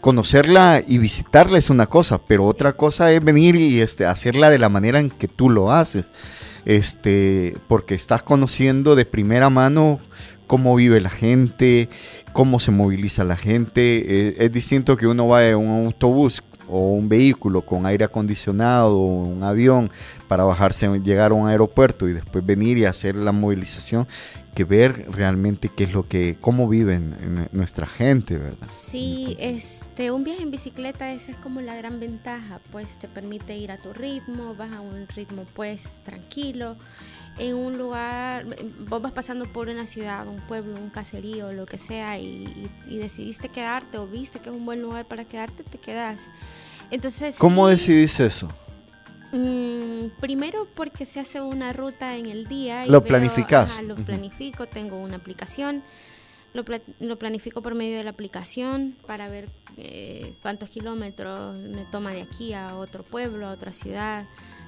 Conocerla 0.02 0.83
y 0.87 0.98
visitarla 0.98 1.57
es 1.57 1.70
una 1.70 1.87
cosa, 1.87 2.18
pero 2.18 2.44
otra 2.44 2.74
cosa 2.74 3.11
es 3.11 3.24
venir 3.24 3.57
y 3.57 3.81
este, 3.81 4.04
hacerla 4.04 4.50
de 4.50 4.59
la 4.59 4.68
manera 4.68 5.00
en 5.00 5.09
que 5.11 5.28
tú 5.28 5.48
lo 5.48 5.72
haces. 5.72 6.11
Este, 6.66 7.57
porque 7.68 7.94
estás 7.94 8.22
conociendo 8.22 8.96
de 8.96 9.07
primera 9.07 9.48
mano 9.48 9.98
cómo 10.46 10.74
vive 10.74 11.00
la 11.00 11.11
gente, 11.11 11.88
cómo 12.38 12.61
se 12.61 12.70
moviliza 12.70 13.24
la 13.24 13.37
gente. 13.37 14.29
Eh, 14.29 14.37
es 14.38 14.53
distinto 14.53 14.96
que 14.96 15.09
uno 15.09 15.27
vaya 15.27 15.48
en 15.48 15.57
un 15.57 15.87
autobús 15.87 16.40
o 16.68 16.92
un 16.92 17.09
vehículo 17.09 17.62
con 17.62 17.85
aire 17.85 18.05
acondicionado 18.05 18.96
o 18.96 19.07
un 19.07 19.42
avión 19.42 19.90
para 20.29 20.44
bajarse, 20.44 20.87
llegar 21.01 21.33
a 21.33 21.35
un 21.35 21.48
aeropuerto 21.48 22.09
y 22.09 22.12
después 22.12 22.46
venir 22.46 22.79
y 22.79 22.85
hacer 22.85 23.16
la 23.16 23.33
movilización, 23.33 24.07
que 24.55 24.62
ver 24.62 25.11
realmente 25.11 25.68
qué 25.68 25.83
es 25.83 25.92
lo 25.92 26.07
que, 26.07 26.37
cómo 26.40 26.68
viven 26.68 27.48
nuestra 27.51 27.88
gente, 27.88 28.38
¿verdad? 28.38 28.68
Sí, 28.68 29.37
este, 29.40 30.12
un 30.12 30.22
viaje 30.22 30.42
en 30.44 30.53
bicicleta 30.53 31.12
esa 31.12 31.33
es 31.33 31.37
como 31.38 31.61
la 31.61 31.74
gran 31.74 31.98
ventaja, 31.98 32.61
pues 32.70 32.98
te 32.98 33.09
permite 33.09 33.57
ir 33.57 33.72
a 33.72 33.79
tu 33.79 33.92
ritmo, 33.92 34.55
vas 34.55 34.72
a 34.72 34.81
un 34.81 35.09
ritmo 35.09 35.44
pues 35.55 35.83
tranquilo 36.05 36.77
en 37.38 37.55
un 37.55 37.79
lugar, 37.79 38.44
vos 38.88 39.01
vas 39.01 39.12
pasando 39.12 39.46
por 39.46 39.68
una 39.68 39.87
ciudad, 39.87 40.27
un 40.27 40.40
pueblo, 40.40 40.74
un 40.74 40.90
caserío, 40.90 41.53
lo 41.53 41.66
que 41.66 41.79
sea, 41.79 42.18
y, 42.18 42.68
decidiste 42.87 43.48
quedarte 43.48 43.98
o 43.98 44.07
viste 44.07 44.40
que 44.40 44.50
es 44.50 44.54
un 44.54 44.67
buen 44.67 44.83
lugar 44.83 45.06
para 45.06 45.25
quedarte, 45.25 45.62
te 45.62 45.79
quedas. 45.79 46.21
Entonces, 46.90 47.37
¿Cómo 47.38 47.69
decidís 47.69 48.19
eso? 48.21 48.48
Mm, 49.33 50.08
primero 50.21 50.67
porque 50.75 51.04
se 51.04 51.21
hace 51.21 51.40
una 51.40 51.73
ruta 51.73 52.17
en 52.17 52.27
el 52.27 52.46
día. 52.46 52.87
¿Lo 52.87 53.02
planificas? 53.02 53.83
lo 53.83 53.94
planifico, 53.96 54.67
tengo 54.67 54.96
una 54.96 55.17
aplicación. 55.17 55.83
Lo, 56.54 56.65
lo, 56.98 57.19
planifico 57.19 57.60
por 57.60 57.75
medio 57.75 57.98
de 57.98 58.04
la 58.04 58.10
aplicación 58.10 58.96
para 59.06 59.29
ver 59.29 59.50
eh, 59.77 60.33
cuántos 60.40 60.71
kilómetros 60.71 61.58
me 61.58 61.85
toma 61.85 62.12
de 62.12 62.23
aquí 62.23 62.54
a 62.54 62.75
otro 62.77 63.04
pueblo, 63.04 63.46
a 63.46 63.52
otra 63.52 63.75
ciudad 63.75 64.25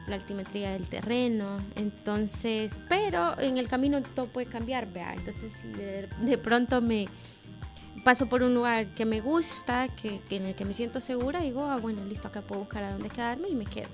la 0.06 0.16
altimetría 0.16 0.72
del 0.72 0.88
terreno, 0.88 1.58
entonces, 1.76 2.78
pero 2.88 3.38
en 3.38 3.58
el 3.58 3.68
camino 3.68 4.02
todo 4.02 4.26
puede 4.26 4.46
cambiar, 4.46 4.92
vea, 4.92 5.14
entonces 5.14 5.52
de, 5.62 6.38
pronto 6.38 6.80
me 6.80 7.08
paso 8.04 8.28
por 8.28 8.42
un 8.42 8.54
lugar 8.54 8.86
que 8.88 9.04
me 9.04 9.20
gusta, 9.20 9.88
que, 9.88 10.20
en 10.30 10.46
el 10.46 10.54
que 10.54 10.64
me 10.64 10.74
siento 10.74 11.00
segura, 11.00 11.40
digo, 11.40 11.64
ah, 11.64 11.76
bueno, 11.76 12.04
listo, 12.04 12.28
acá 12.28 12.42
puedo 12.42 12.62
buscar 12.62 12.84
a 12.84 12.92
dónde 12.92 13.08
quedarme 13.08 13.48
y 13.48 13.54
me 13.54 13.66
quedo. 13.66 13.88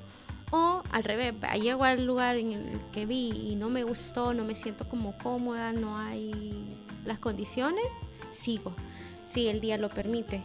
O 0.53 0.83
al 0.93 1.03
revés, 1.03 1.35
llego 1.61 1.83
al 1.83 2.07
lugar 2.07 2.37
en 2.37 2.53
el 2.53 2.81
que 2.93 3.05
vi 3.05 3.31
y 3.31 3.57
no 3.57 3.69
me 3.69 3.83
gustó, 3.83 4.33
no 4.33 4.45
me 4.45 4.55
siento 4.55 4.89
como 4.89 5.19
cómoda, 5.19 5.73
no 5.73 5.99
hay 5.99 6.69
las 7.05 7.19
condiciones, 7.19 7.85
sigo, 8.31 8.75
si 9.25 9.49
el 9.49 9.61
día 9.61 9.77
lo 9.77 9.89
permite. 9.89 10.43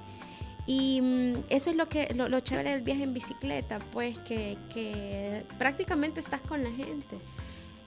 Y 0.65 1.01
mm, 1.01 1.43
eso 1.49 1.69
es 1.71 1.75
lo 1.75 1.89
que 1.89 2.13
lo, 2.15 2.39
chévere 2.39 2.71
del 2.71 2.81
viaje 2.81 3.03
en 3.03 3.13
bicicleta, 3.13 3.79
pues 3.91 4.17
que, 4.19 5.45
prácticamente 5.57 6.19
estás 6.19 6.41
con 6.41 6.63
la 6.63 6.71
gente. 6.71 7.17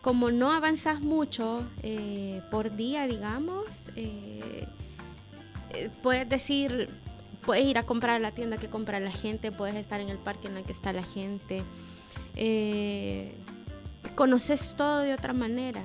Como 0.02 0.30
no 0.30 0.52
avanzas 0.52 1.00
mucho 1.00 1.66
eh, 1.82 2.42
por 2.50 2.76
día, 2.76 3.06
digamos, 3.06 3.90
eh, 3.96 4.66
eh, 5.70 5.90
puedes 6.02 6.28
decir, 6.28 6.90
puedes 7.46 7.64
ir 7.64 7.78
a 7.78 7.84
comprar 7.84 8.20
la 8.20 8.32
tienda 8.32 8.58
que 8.58 8.68
compra 8.68 9.00
la 9.00 9.12
gente, 9.12 9.50
puedes 9.50 9.76
estar 9.76 10.00
en 10.00 10.10
el 10.10 10.18
parque 10.18 10.48
en 10.48 10.58
el 10.58 10.64
que 10.64 10.72
está 10.72 10.92
la 10.92 11.04
gente. 11.04 11.62
conoces 14.14 14.74
todo 14.76 14.98
de 14.98 15.14
otra 15.14 15.32
manera. 15.32 15.82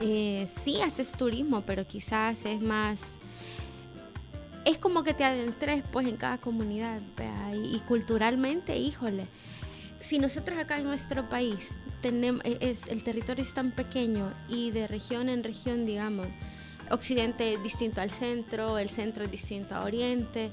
sí 0.00 0.80
haces 0.80 1.12
turismo, 1.16 1.60
pero 1.60 1.86
quizás 1.86 2.44
es 2.46 2.60
más 2.60 3.18
es 4.68 4.78
como 4.78 5.02
que 5.02 5.14
te 5.14 5.24
adentres 5.24 5.82
pues 5.90 6.06
en 6.06 6.16
cada 6.16 6.38
comunidad, 6.38 7.00
vea, 7.16 7.54
y, 7.54 7.76
y 7.76 7.80
culturalmente, 7.80 8.76
híjole, 8.76 9.24
si 9.98 10.18
nosotros 10.18 10.58
acá 10.58 10.78
en 10.78 10.84
nuestro 10.84 11.28
país 11.28 11.58
tenemos, 12.02 12.44
e, 12.44 12.58
es, 12.60 12.86
el 12.88 13.02
territorio 13.02 13.42
es 13.42 13.54
tan 13.54 13.70
pequeño 13.72 14.30
y 14.48 14.70
de 14.70 14.86
región 14.86 15.28
en 15.28 15.42
región, 15.42 15.86
digamos, 15.86 16.26
occidente 16.90 17.54
es 17.54 17.62
distinto 17.62 18.00
al 18.00 18.10
centro, 18.10 18.78
el 18.78 18.90
centro 18.90 19.24
es 19.24 19.30
distinto 19.30 19.74
a 19.74 19.84
oriente, 19.84 20.52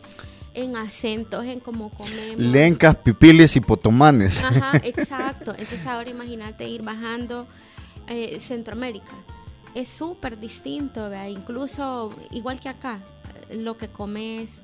en 0.53 0.78
acentos, 0.78 1.45
en 1.45 1.59
cómo 1.59 1.89
comemos. 1.89 2.39
Lencas, 2.39 2.95
pipiles 2.95 3.55
y 3.57 3.59
potomanes. 3.59 4.43
Ajá, 4.43 4.78
exacto. 4.84 5.51
Entonces 5.51 5.86
ahora 5.86 6.09
imagínate 6.09 6.68
ir 6.68 6.82
bajando 6.82 7.47
eh, 8.07 8.39
Centroamérica. 8.39 9.11
Es 9.74 9.89
súper 9.89 10.39
distinto, 10.39 11.09
¿vea? 11.09 11.30
incluso 11.30 12.16
igual 12.32 12.61
que 12.61 12.70
acá, 12.70 13.01
lo 13.52 13.78
que 13.78 13.88
comes. 13.89 14.62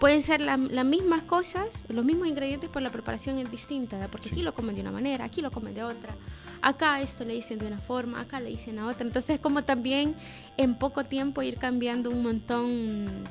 Pueden 0.00 0.22
ser 0.22 0.40
la- 0.40 0.56
las 0.56 0.84
mismas 0.84 1.22
cosas, 1.24 1.66
los 1.88 2.04
mismos 2.04 2.28
ingredientes, 2.28 2.70
pero 2.72 2.84
la 2.84 2.90
preparación 2.90 3.38
es 3.38 3.50
distinta, 3.50 3.96
¿verdad? 3.96 4.10
porque 4.12 4.28
aquí 4.28 4.42
lo 4.42 4.54
comen 4.54 4.76
de 4.76 4.82
una 4.82 4.92
manera, 4.92 5.24
aquí 5.24 5.40
lo 5.40 5.50
comen 5.50 5.74
de 5.74 5.82
otra. 5.82 6.14
Acá 6.62 7.00
esto 7.00 7.24
le 7.24 7.34
dicen 7.34 7.58
de 7.58 7.66
una 7.66 7.78
forma, 7.78 8.20
acá 8.20 8.38
le 8.40 8.50
dicen 8.50 8.78
a 8.78 8.86
otra. 8.86 9.04
Entonces, 9.06 9.40
como 9.40 9.62
también 9.62 10.14
en 10.56 10.74
poco 10.76 11.04
tiempo 11.04 11.42
ir 11.42 11.56
cambiando 11.56 12.10
un 12.10 12.22
montón, 12.22 13.24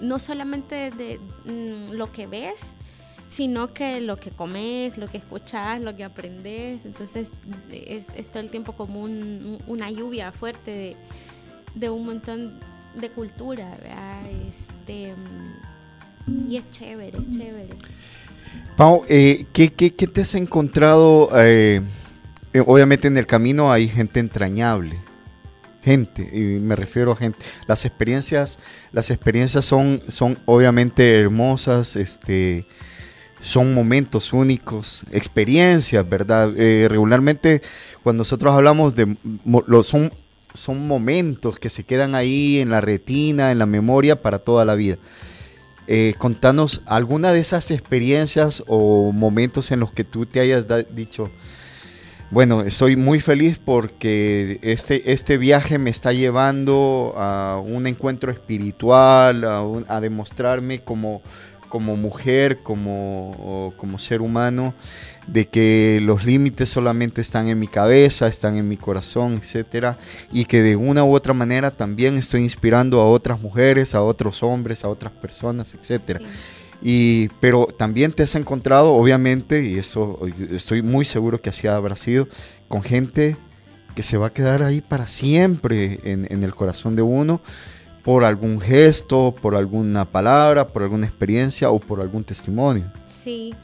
no 0.00 0.18
solamente 0.18 0.90
de 0.90 1.18
mm, 1.44 1.92
lo 1.92 2.10
que 2.10 2.26
ves, 2.26 2.74
sino 3.30 3.72
que 3.72 4.00
lo 4.00 4.16
que 4.16 4.30
comes, 4.30 4.96
lo 4.98 5.08
que 5.08 5.18
escuchas, 5.18 5.80
lo 5.80 5.96
que 5.96 6.04
aprendes. 6.04 6.84
Entonces 6.86 7.30
es, 7.70 8.10
es 8.16 8.30
todo 8.30 8.40
el 8.40 8.50
tiempo 8.50 8.72
como 8.74 9.00
un- 9.00 9.58
una 9.66 9.90
lluvia 9.90 10.30
fuerte 10.32 10.70
de, 10.70 10.96
de 11.74 11.90
un 11.90 12.04
montón 12.06 12.58
de 12.94 13.10
cultura, 13.10 13.70
¿verdad? 13.80 14.22
Este, 14.48 15.14
y 16.48 16.56
es 16.56 16.70
chévere, 16.70 17.18
es 17.18 17.30
chévere. 17.36 17.74
Pau, 18.76 19.04
eh, 19.08 19.46
¿qué, 19.52 19.72
qué, 19.72 19.94
qué 19.94 20.06
te 20.06 20.22
has 20.22 20.34
encontrado? 20.34 21.28
eh, 21.36 21.80
eh, 22.52 22.62
obviamente 22.66 23.08
en 23.08 23.16
el 23.18 23.26
camino 23.26 23.72
hay 23.72 23.88
gente 23.88 24.20
entrañable. 24.20 24.98
Gente, 25.82 26.22
y 26.32 26.60
me 26.60 26.76
refiero 26.76 27.12
a 27.12 27.16
gente. 27.16 27.38
Las 27.66 27.84
experiencias, 27.84 28.58
las 28.92 29.10
experiencias 29.10 29.64
son, 29.66 30.02
son 30.08 30.38
obviamente 30.46 31.20
hermosas, 31.20 31.96
este, 31.96 32.64
son 33.42 33.74
momentos 33.74 34.32
únicos, 34.32 35.02
experiencias, 35.12 36.08
¿verdad? 36.08 36.52
Eh, 36.56 36.86
regularmente 36.88 37.60
cuando 38.02 38.22
nosotros 38.22 38.54
hablamos 38.54 38.94
de 38.94 39.14
lo- 39.44 39.82
son, 39.82 40.10
son 40.54 40.86
momentos 40.86 41.58
que 41.58 41.68
se 41.68 41.84
quedan 41.84 42.14
ahí 42.14 42.60
en 42.60 42.70
la 42.70 42.80
retina, 42.80 43.52
en 43.52 43.58
la 43.58 43.66
memoria 43.66 44.22
para 44.22 44.38
toda 44.38 44.64
la 44.64 44.76
vida. 44.76 44.96
Eh, 45.86 46.14
contanos 46.16 46.80
alguna 46.86 47.32
de 47.32 47.40
esas 47.40 47.70
experiencias 47.70 48.62
o 48.66 49.12
momentos 49.12 49.70
en 49.70 49.80
los 49.80 49.92
que 49.92 50.04
tú 50.04 50.24
te 50.24 50.40
hayas 50.40 50.64
dicho, 50.94 51.30
bueno, 52.30 52.62
estoy 52.62 52.96
muy 52.96 53.20
feliz 53.20 53.60
porque 53.62 54.58
este, 54.62 55.12
este 55.12 55.36
viaje 55.36 55.78
me 55.78 55.90
está 55.90 56.12
llevando 56.12 57.14
a 57.16 57.60
un 57.62 57.86
encuentro 57.86 58.32
espiritual, 58.32 59.44
a, 59.44 59.62
a 59.88 60.00
demostrarme 60.00 60.82
como, 60.82 61.20
como 61.68 61.96
mujer, 61.96 62.58
como, 62.62 63.72
como 63.76 63.98
ser 63.98 64.20
humano, 64.20 64.74
de 65.26 65.48
que 65.48 66.00
los 66.02 66.24
límites 66.24 66.68
solamente 66.68 67.20
están 67.20 67.48
en 67.48 67.58
mi 67.58 67.66
cabeza, 67.66 68.26
están 68.28 68.56
en 68.56 68.68
mi 68.68 68.76
corazón, 68.76 69.34
etcétera, 69.34 69.98
y 70.32 70.44
que 70.44 70.62
de 70.62 70.76
una 70.76 71.04
u 71.04 71.14
otra 71.14 71.34
manera 71.34 71.70
también 71.70 72.16
estoy 72.16 72.42
inspirando 72.42 73.00
a 73.00 73.08
otras 73.08 73.40
mujeres, 73.40 73.94
a 73.94 74.02
otros 74.02 74.42
hombres, 74.42 74.84
a 74.84 74.88
otras 74.88 75.12
personas, 75.12 75.74
etcétera. 75.74 76.20
Y, 76.82 77.28
pero 77.40 77.66
también 77.66 78.12
te 78.12 78.24
has 78.24 78.34
encontrado, 78.34 78.92
obviamente, 78.92 79.64
y 79.64 79.78
eso 79.78 80.20
estoy 80.50 80.82
muy 80.82 81.04
seguro 81.04 81.40
que 81.40 81.50
así 81.50 81.66
habrá 81.66 81.96
sido, 81.96 82.28
con 82.68 82.82
gente 82.82 83.36
que 83.94 84.02
se 84.02 84.18
va 84.18 84.26
a 84.26 84.32
quedar 84.32 84.62
ahí 84.62 84.80
para 84.80 85.06
siempre 85.06 86.00
en, 86.04 86.26
en 86.28 86.42
el 86.42 86.54
corazón 86.54 86.96
de 86.96 87.02
uno 87.02 87.40
por 88.04 88.24
algún 88.24 88.60
gesto, 88.60 89.34
por 89.40 89.56
alguna 89.56 90.04
palabra, 90.04 90.68
por 90.68 90.82
alguna 90.82 91.06
experiencia 91.06 91.70
o 91.70 91.78
por 91.80 92.00
algún 92.00 92.22
testimonio. 92.22 92.92
Sí. 93.06 93.54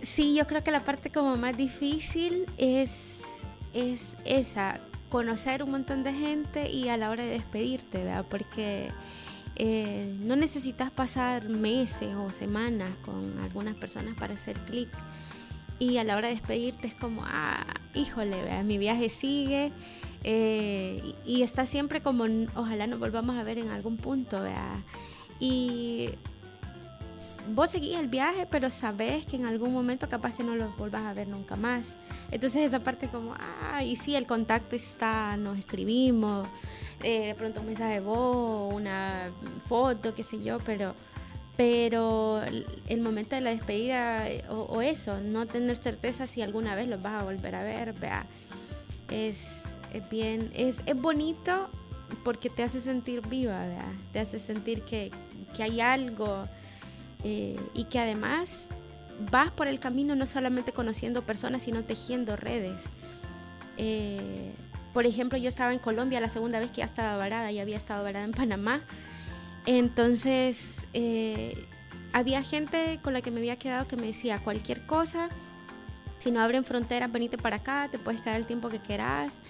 Sí, 0.00 0.34
yo 0.34 0.46
creo 0.46 0.62
que 0.62 0.70
la 0.70 0.84
parte 0.84 1.10
como 1.10 1.36
más 1.36 1.56
difícil 1.56 2.46
es, 2.56 3.42
es 3.74 4.16
esa, 4.24 4.80
conocer 5.08 5.62
un 5.62 5.72
montón 5.72 6.04
de 6.04 6.12
gente 6.12 6.70
y 6.70 6.88
a 6.88 6.96
la 6.96 7.10
hora 7.10 7.24
de 7.24 7.30
despedirte, 7.30 8.04
¿verdad? 8.04 8.24
Porque 8.28 8.90
eh, 9.56 10.16
no 10.20 10.36
necesitas 10.36 10.90
pasar 10.90 11.48
meses 11.48 12.14
o 12.14 12.30
semanas 12.32 12.90
con 13.04 13.38
algunas 13.42 13.74
personas 13.74 14.14
para 14.16 14.34
hacer 14.34 14.56
clic. 14.60 14.88
Y 15.78 15.98
a 15.98 16.04
la 16.04 16.16
hora 16.16 16.28
de 16.28 16.34
despedirte 16.34 16.86
es 16.86 16.94
como, 16.94 17.22
ah, 17.24 17.66
híjole, 17.94 18.40
¿verdad? 18.42 18.62
mi 18.62 18.78
viaje 18.78 19.08
sigue. 19.08 19.72
Eh, 20.24 21.14
y, 21.26 21.42
está 21.42 21.66
siempre 21.66 22.00
como, 22.00 22.24
ojalá 22.54 22.86
nos 22.86 22.98
volvamos 22.98 23.36
a 23.36 23.42
ver 23.42 23.58
en 23.58 23.70
algún 23.70 23.96
punto, 23.96 24.40
¿verdad? 24.42 24.76
Y 25.40 26.10
vos 27.54 27.70
seguís 27.70 27.96
el 27.98 28.08
viaje, 28.08 28.46
pero 28.50 28.70
sabés 28.70 29.26
que 29.26 29.36
en 29.36 29.46
algún 29.46 29.72
momento 29.72 30.08
capaz 30.08 30.34
que 30.34 30.44
no 30.44 30.54
lo 30.54 30.70
volvás 30.72 31.02
a 31.02 31.12
ver 31.12 31.28
nunca 31.28 31.56
más. 31.56 31.94
Entonces 32.30 32.62
esa 32.62 32.80
parte 32.80 33.08
como, 33.08 33.34
ah, 33.72 33.82
y 33.84 33.96
sí, 33.96 34.14
el 34.16 34.26
contacto 34.26 34.74
está, 34.76 35.36
nos 35.36 35.58
escribimos, 35.58 36.46
eh, 37.02 37.26
de 37.28 37.34
pronto 37.34 37.60
un 37.60 37.66
mensaje 37.66 37.94
de 37.94 38.00
voz, 38.00 38.72
una 38.72 39.28
foto, 39.68 40.14
qué 40.14 40.22
sé 40.22 40.42
yo, 40.42 40.58
pero, 40.60 40.94
pero 41.56 42.42
el- 42.42 42.64
el 42.88 43.00
momento 43.00 43.34
de 43.34 43.42
la 43.42 43.50
despedida 43.50 44.28
eh, 44.30 44.44
o, 44.48 44.54
o 44.62 44.82
eso, 44.82 45.20
no 45.20 45.46
tener 45.46 45.76
certeza 45.76 46.26
si 46.26 46.42
alguna 46.42 46.74
vez 46.74 46.88
los 46.88 47.02
vas 47.02 47.20
a 47.20 47.24
volver 47.24 47.54
a 47.54 47.62
ver, 47.62 47.92
vea, 47.92 48.24
es, 49.10 49.61
es 49.92 50.08
bien, 50.08 50.50
es, 50.54 50.82
es 50.86 51.00
bonito 51.00 51.68
porque 52.24 52.50
te 52.50 52.62
hace 52.62 52.80
sentir 52.80 53.26
viva, 53.26 53.64
te 54.12 54.20
hace 54.20 54.38
sentir 54.38 54.82
que, 54.82 55.10
que 55.56 55.62
hay 55.62 55.80
algo 55.80 56.44
eh, 57.24 57.58
y 57.74 57.84
que 57.84 57.98
además 57.98 58.68
vas 59.30 59.50
por 59.50 59.68
el 59.68 59.78
camino 59.78 60.14
no 60.16 60.26
solamente 60.26 60.72
conociendo 60.72 61.22
personas, 61.22 61.62
sino 61.62 61.84
tejiendo 61.84 62.36
redes. 62.36 62.82
Eh, 63.76 64.52
por 64.92 65.06
ejemplo, 65.06 65.38
yo 65.38 65.48
estaba 65.48 65.72
en 65.72 65.78
Colombia 65.78 66.20
la 66.20 66.28
segunda 66.28 66.60
vez 66.60 66.70
que 66.70 66.78
ya 66.78 66.84
estaba 66.84 67.16
varada, 67.16 67.50
ya 67.50 67.62
había 67.62 67.76
estado 67.76 68.02
varada 68.02 68.24
en 68.24 68.32
Panamá. 68.32 68.82
Entonces, 69.64 70.88
eh, 70.92 71.66
había 72.12 72.42
gente 72.42 73.00
con 73.02 73.12
la 73.12 73.22
que 73.22 73.30
me 73.30 73.40
había 73.40 73.56
quedado 73.56 73.88
que 73.88 73.96
me 73.96 74.08
decía 74.08 74.38
cualquier 74.38 74.84
cosa, 74.86 75.30
si 76.18 76.30
no 76.30 76.40
abren 76.40 76.64
fronteras, 76.64 77.10
venite 77.10 77.38
para 77.38 77.56
acá, 77.56 77.88
te 77.90 77.98
puedes 77.98 78.20
quedar 78.20 78.36
el 78.36 78.46
tiempo 78.46 78.68
que 78.68 78.80
quieras. 78.80 79.40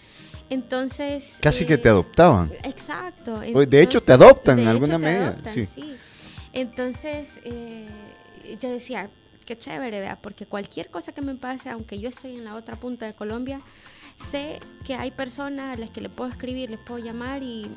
Entonces... 0.53 1.39
Casi 1.41 1.65
que 1.65 1.75
eh, 1.75 1.79
te 1.79 1.89
adoptaban. 1.89 2.51
Exacto. 2.65 3.41
De 3.41 3.83
hecho, 3.83 4.03
te 4.03 4.13
adoptan 4.13 4.59
en 4.59 4.69
alguna 4.69 4.99
medida, 4.99 5.29
adoptan, 5.29 5.55
sí. 5.55 5.67
Entonces, 6.53 7.41
eh, 7.45 7.89
yo 8.61 8.69
decía, 8.69 9.09
qué 9.47 9.57
chévere, 9.57 10.01
vea, 10.01 10.19
porque 10.21 10.45
cualquier 10.45 10.91
cosa 10.91 11.13
que 11.13 11.23
me 11.23 11.37
pase, 11.37 11.71
aunque 11.71 11.99
yo 11.99 12.11
estoy 12.11 12.37
en 12.37 12.45
la 12.45 12.55
otra 12.55 12.77
punta 12.77 13.07
de 13.07 13.15
Colombia, 13.15 13.63
sé 14.19 14.61
que 14.87 14.95
hay 14.95 15.11
personas 15.11 15.79
a 15.79 15.81
las 15.81 15.89
que 15.89 16.03
le 16.03 16.11
puedo 16.11 16.29
escribir, 16.29 16.69
les 16.69 16.81
puedo 16.81 17.03
llamar 17.03 17.43
y 17.43 17.71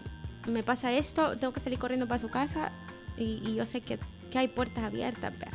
me 0.46 0.62
pasa 0.62 0.92
esto, 0.92 1.38
tengo 1.38 1.54
que 1.54 1.62
salir 1.62 1.80
corriendo 1.80 2.10
para 2.10 2.20
su 2.20 2.28
casa 2.28 2.74
y, 3.18 3.42
y 3.46 3.56
yo 3.56 3.66
sé 3.66 3.80
que, 3.80 4.00
que 4.30 4.38
hay 4.38 4.50
puertas 4.50 4.84
abiertas, 4.84 5.40
vea. 5.40 5.52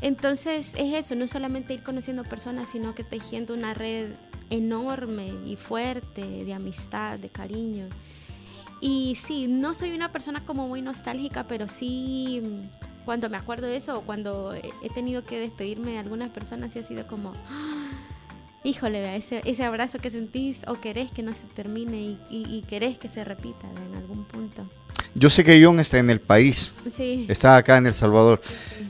Entonces 0.00 0.74
es 0.76 0.94
eso, 0.94 1.16
no 1.16 1.26
solamente 1.26 1.74
ir 1.74 1.82
conociendo 1.82 2.22
personas, 2.22 2.68
sino 2.68 2.94
que 2.94 3.02
tejiendo 3.02 3.52
una 3.52 3.74
red 3.74 4.10
enorme 4.50 5.32
y 5.46 5.56
fuerte 5.56 6.22
de 6.44 6.54
amistad, 6.54 7.18
de 7.18 7.28
cariño. 7.28 7.86
Y 8.80 9.16
sí, 9.16 9.46
no 9.48 9.74
soy 9.74 9.92
una 9.92 10.12
persona 10.12 10.42
como 10.44 10.68
muy 10.68 10.82
nostálgica, 10.82 11.44
pero 11.44 11.68
sí 11.68 12.42
cuando 13.04 13.30
me 13.30 13.36
acuerdo 13.36 13.66
de 13.66 13.76
eso 13.76 13.98
o 13.98 14.02
cuando 14.02 14.52
he 14.54 14.90
tenido 14.94 15.24
que 15.24 15.38
despedirme 15.38 15.92
de 15.92 15.98
algunas 15.98 16.30
personas, 16.30 16.72
sí 16.72 16.80
ha 16.80 16.82
sido 16.82 17.06
como, 17.06 17.32
¡ah! 17.48 17.90
híjole, 18.64 19.14
ese, 19.16 19.42
ese 19.44 19.62
abrazo 19.64 19.98
que 19.98 20.10
sentís 20.10 20.62
o 20.66 20.74
querés 20.80 21.12
que 21.12 21.22
no 21.22 21.32
se 21.32 21.46
termine 21.46 21.96
y, 22.00 22.18
y- 22.30 22.56
y 22.56 22.62
querés 22.62 22.98
que 22.98 23.06
se 23.08 23.24
repita 23.24 23.66
en 23.90 23.96
algún 23.96 24.24
punto. 24.24 24.66
Yo 25.14 25.30
sé 25.30 25.44
que 25.44 25.62
John 25.64 25.78
está 25.80 25.98
en 25.98 26.10
el 26.10 26.20
país. 26.20 26.74
Sí. 26.90 27.26
Está 27.28 27.56
acá 27.56 27.76
en 27.78 27.86
El 27.86 27.94
Salvador. 27.94 28.40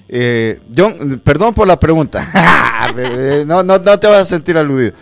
Eh, 0.08 0.60
John, 0.76 1.20
perdón 1.22 1.52
por 1.54 1.68
la 1.68 1.78
pregunta. 1.78 2.26
No, 3.46 3.62
no, 3.62 3.78
no 3.78 3.98
te 4.00 4.06
vas 4.06 4.20
a 4.20 4.24
sentir 4.24 4.56
aludido. 4.56 4.92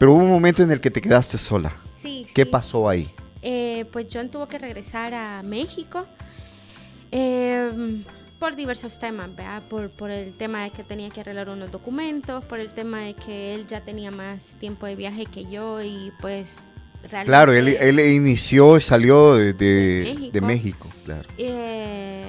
Pero 0.00 0.14
hubo 0.14 0.22
un 0.24 0.30
momento 0.30 0.62
en 0.62 0.70
el 0.70 0.80
que 0.80 0.90
te 0.90 1.02
quedaste 1.02 1.36
sola. 1.36 1.76
Sí, 1.94 2.26
¿Qué 2.34 2.44
sí. 2.44 2.50
pasó 2.50 2.88
ahí? 2.88 3.10
Eh, 3.42 3.84
pues 3.92 4.06
John 4.10 4.30
tuvo 4.30 4.48
que 4.48 4.58
regresar 4.58 5.12
a 5.12 5.42
México 5.42 6.06
eh, 7.12 8.02
por 8.38 8.56
diversos 8.56 8.98
temas, 8.98 9.34
¿verdad? 9.36 9.62
Por, 9.68 9.90
por 9.90 10.10
el 10.10 10.32
tema 10.32 10.64
de 10.64 10.70
que 10.70 10.84
tenía 10.84 11.10
que 11.10 11.20
arreglar 11.20 11.50
unos 11.50 11.70
documentos, 11.70 12.42
por 12.46 12.60
el 12.60 12.70
tema 12.70 13.00
de 13.00 13.12
que 13.12 13.54
él 13.54 13.66
ya 13.66 13.82
tenía 13.82 14.10
más 14.10 14.56
tiempo 14.58 14.86
de 14.86 14.96
viaje 14.96 15.26
que 15.26 15.44
yo 15.50 15.82
y 15.82 16.12
pues 16.22 16.60
realmente... 17.02 17.26
Claro, 17.26 17.52
él, 17.52 17.68
él 17.68 18.00
inició 18.00 18.78
y 18.78 18.80
salió 18.80 19.34
de, 19.34 19.52
de- 19.52 20.02
México. 20.14 20.32
de 20.32 20.40
México, 20.40 20.88
claro. 21.04 21.28
Eh, 21.36 22.24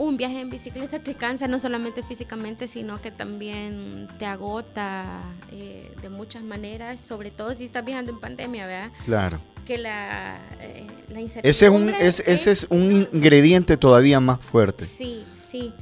un 0.00 0.16
viaje 0.16 0.40
en 0.40 0.48
bicicleta 0.48 0.98
te 0.98 1.14
cansa 1.14 1.46
no 1.46 1.58
solamente 1.58 2.02
físicamente, 2.02 2.68
sino 2.68 3.00
que 3.02 3.10
también 3.10 4.08
te 4.18 4.24
agota 4.24 5.20
eh, 5.52 5.92
de 6.00 6.08
muchas 6.08 6.42
maneras, 6.42 7.02
sobre 7.02 7.30
todo 7.30 7.52
si 7.54 7.66
estás 7.66 7.84
viajando 7.84 8.10
en 8.10 8.18
pandemia, 8.18 8.66
¿verdad? 8.66 8.90
Claro. 9.04 9.40
Que 9.66 9.76
la, 9.76 10.40
eh, 10.58 10.86
la 11.08 11.20
Ese 11.20 11.40
es 11.42 11.70
un, 11.70 11.82
incertidumbre 11.82 12.06
es, 12.06 12.20
ese 12.26 12.50
es 12.50 12.66
un 12.70 13.08
ingrediente 13.12 13.76
todavía 13.76 14.20
más 14.20 14.40
fuerte. 14.40 14.86
Sí, 14.86 15.26
sí. 15.36 15.74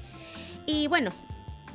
Y 0.67 0.89
bueno, 0.89 1.13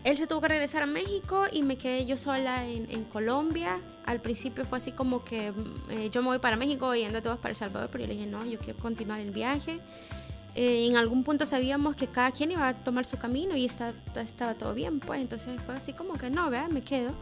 él 0.04 0.18
se 0.18 0.28
tuvo 0.28 0.42
que 0.42 0.50
regresar 0.50 0.84
a 0.84 0.86
México 0.86 1.46
y 1.50 1.64
me 1.64 1.78
quedé 1.78 2.06
yo 2.06 2.18
sola 2.18 2.68
en, 2.68 2.92
en 2.92 3.06
Colombia. 3.06 3.80
Al 4.06 4.20
principio 4.20 4.66
fue 4.66 4.80
así 4.80 4.92
como 4.92 5.24
que 5.24 5.54
eh, 5.92 6.10
yo 6.12 6.22
me 6.22 6.28
voy 6.28 6.40
para 6.40 6.58
México 6.58 6.94
y 6.94 7.06
andate 7.06 7.30
vos 7.30 7.38
para 7.38 7.52
El 7.52 7.56
Salvador, 7.56 7.88
pero 7.90 8.04
yo 8.04 8.10
le 8.10 8.16
dije, 8.16 8.28
no, 8.28 8.44
yo 8.44 8.60
quiero 8.60 8.78
continuar 8.80 9.22
el 9.22 9.32
viaje. 9.32 9.80
Eh, 10.56 10.88
en 10.88 10.98
algún 10.98 11.24
punto 11.24 11.46
sabíamos 11.46 11.96
que 11.96 12.08
cada 12.08 12.32
quien 12.32 12.52
iba 12.52 12.68
a 12.68 12.74
tomar 12.74 13.06
su 13.06 13.18
camino 13.18 13.56
y 13.56 13.66
estaba 13.66 14.54
todo 14.54 14.74
bien, 14.74 15.00
pues 15.00 15.20
entonces 15.22 15.60
fue 15.66 15.76
así 15.76 15.94
como 15.94 16.14
que 16.16 16.30
no, 16.30 16.50
¿verdad? 16.50 16.70
Me 16.70 16.82
quedo. 16.82 17.14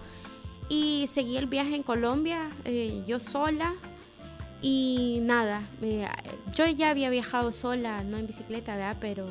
Y 0.67 1.07
seguí 1.07 1.38
el 1.38 1.47
viaje 1.47 1.75
en 1.75 1.84
Colombia, 1.84 2.49
eh, 2.65 3.03
yo 3.05 3.19
sola. 3.19 3.73
Y 4.61 5.19
nada, 5.23 5.63
eh, 5.82 6.07
yo 6.55 6.67
ya 6.67 6.91
había 6.91 7.09
viajado 7.09 7.51
sola, 7.51 8.03
no 8.03 8.17
en 8.17 8.27
bicicleta, 8.27 8.75
¿verdad? 8.75 8.97
Pero 9.01 9.25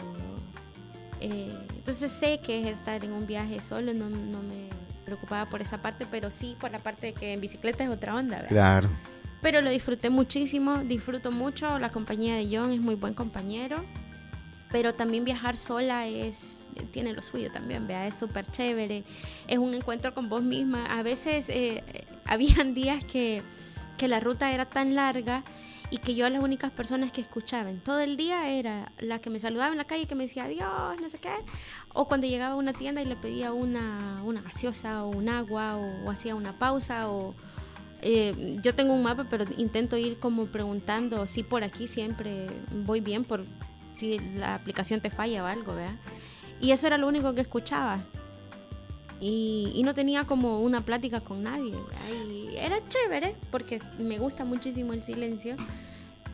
eh, 1.20 1.54
entonces 1.76 2.10
sé 2.10 2.40
que 2.40 2.60
es 2.60 2.66
estar 2.66 3.04
en 3.04 3.12
un 3.12 3.26
viaje 3.26 3.60
solo, 3.60 3.94
no, 3.94 4.10
no 4.10 4.42
me 4.42 4.68
preocupaba 5.04 5.48
por 5.48 5.60
esa 5.60 5.80
parte, 5.80 6.06
pero 6.10 6.30
sí 6.30 6.56
por 6.60 6.70
la 6.72 6.78
parte 6.78 7.08
de 7.08 7.12
que 7.12 7.32
en 7.32 7.40
bicicleta 7.40 7.84
es 7.84 7.90
otra 7.90 8.14
onda, 8.14 8.36
¿verdad? 8.36 8.48
Claro. 8.48 8.88
Pero 9.42 9.62
lo 9.62 9.70
disfruté 9.70 10.10
muchísimo, 10.10 10.78
disfruto 10.78 11.30
mucho, 11.32 11.78
la 11.78 11.90
compañía 11.90 12.36
de 12.36 12.48
John 12.50 12.72
es 12.72 12.80
muy 12.80 12.94
buen 12.94 13.14
compañero, 13.14 13.84
pero 14.70 14.94
también 14.94 15.24
viajar 15.24 15.56
sola 15.56 16.06
es 16.06 16.60
tiene 16.92 17.12
lo 17.12 17.22
suyo 17.22 17.50
también, 17.50 17.86
vea, 17.86 18.06
es 18.06 18.16
súper 18.16 18.46
chévere, 18.46 19.04
es 19.46 19.58
un 19.58 19.74
encuentro 19.74 20.14
con 20.14 20.28
vos 20.28 20.42
misma. 20.42 20.86
A 20.86 21.02
veces 21.02 21.48
eh, 21.48 21.84
eh, 21.86 22.04
habían 22.24 22.74
días 22.74 23.04
que, 23.04 23.42
que 23.98 24.08
la 24.08 24.20
ruta 24.20 24.52
era 24.52 24.64
tan 24.64 24.94
larga 24.94 25.42
y 25.90 25.98
que 25.98 26.14
yo 26.14 26.28
las 26.30 26.40
únicas 26.40 26.70
personas 26.70 27.10
que 27.10 27.20
escuchaba 27.20 27.68
en 27.68 27.80
todo 27.80 27.98
el 28.00 28.16
día 28.16 28.48
era 28.48 28.92
la 28.98 29.18
que 29.18 29.28
me 29.28 29.40
saludaba 29.40 29.72
en 29.72 29.78
la 29.78 29.84
calle 29.84 30.06
que 30.06 30.14
me 30.14 30.24
decía 30.24 30.44
adiós, 30.44 31.00
no 31.00 31.08
sé 31.08 31.18
qué, 31.18 31.32
o 31.92 32.06
cuando 32.06 32.28
llegaba 32.28 32.52
a 32.54 32.56
una 32.56 32.72
tienda 32.72 33.02
y 33.02 33.06
le 33.06 33.16
pedía 33.16 33.52
una, 33.52 34.22
una 34.22 34.40
gaseosa 34.40 35.04
o 35.04 35.08
un 35.08 35.28
agua 35.28 35.76
o, 35.76 36.06
o 36.06 36.10
hacía 36.10 36.36
una 36.36 36.58
pausa 36.58 37.10
o 37.10 37.34
eh, 38.02 38.58
yo 38.62 38.74
tengo 38.74 38.94
un 38.94 39.02
mapa 39.02 39.26
pero 39.28 39.44
intento 39.58 39.96
ir 39.96 40.18
como 40.18 40.46
preguntando 40.46 41.26
si 41.26 41.42
por 41.42 41.64
aquí 41.64 41.86
siempre 41.86 42.46
voy 42.84 43.00
bien 43.00 43.24
por 43.24 43.44
si 43.94 44.18
la 44.18 44.54
aplicación 44.54 45.00
te 45.00 45.10
falla 45.10 45.44
o 45.44 45.46
algo, 45.46 45.74
¿verdad? 45.74 45.96
Y 46.60 46.72
eso 46.72 46.86
era 46.86 46.98
lo 46.98 47.06
único 47.06 47.34
que 47.34 47.42
escuchaba. 47.42 48.02
Y, 49.20 49.82
no 49.84 49.92
tenía 49.92 50.24
como 50.24 50.60
una 50.60 50.80
plática 50.80 51.20
con 51.20 51.42
nadie. 51.42 51.74
era 52.56 52.76
chévere 52.88 53.36
porque 53.50 53.78
me 53.98 54.18
gusta 54.18 54.44
muchísimo 54.46 54.94
el 54.94 55.02
silencio. 55.02 55.56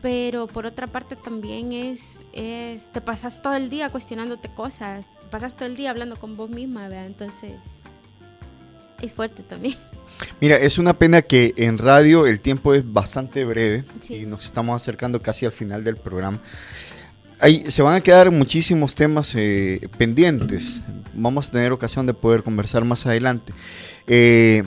Pero 0.01 0.47
por 0.47 0.65
otra 0.65 0.87
parte 0.87 1.15
también 1.15 1.73
es, 1.73 2.21
es, 2.31 2.91
te 2.91 3.01
pasas 3.01 3.41
todo 3.41 3.55
el 3.55 3.69
día 3.69 3.89
cuestionándote 3.89 4.47
cosas, 4.47 5.07
pasas 5.31 5.55
todo 5.55 5.65
el 5.65 5.75
día 5.75 5.89
hablando 5.89 6.17
con 6.17 6.37
vos 6.37 6.51
misma, 6.51 6.87
¿verdad? 6.87 7.07
Entonces 7.07 7.83
es 9.01 9.13
fuerte 9.13 9.43
también. 9.43 9.75
Mira, 10.41 10.57
es 10.57 10.77
una 10.77 10.93
pena 10.97 11.21
que 11.21 11.53
en 11.57 11.77
radio 11.77 12.25
el 12.27 12.39
tiempo 12.39 12.73
es 12.73 12.83
bastante 12.91 13.45
breve 13.45 13.83
Sí. 14.01 14.15
y 14.15 14.25
nos 14.25 14.45
estamos 14.45 14.81
acercando 14.81 15.21
casi 15.21 15.45
al 15.45 15.51
final 15.51 15.83
del 15.83 15.97
programa. 15.97 16.39
Ahí 17.39 17.65
se 17.69 17.83
van 17.83 17.95
a 17.95 18.01
quedar 18.01 18.31
muchísimos 18.31 18.95
temas 18.95 19.33
eh, 19.35 19.87
pendientes. 19.97 20.81
Vamos 21.13 21.49
a 21.49 21.51
tener 21.51 21.71
ocasión 21.71 22.07
de 22.07 22.13
poder 22.15 22.41
conversar 22.41 22.83
más 22.83 23.05
adelante. 23.05 23.53
Eh, 24.07 24.63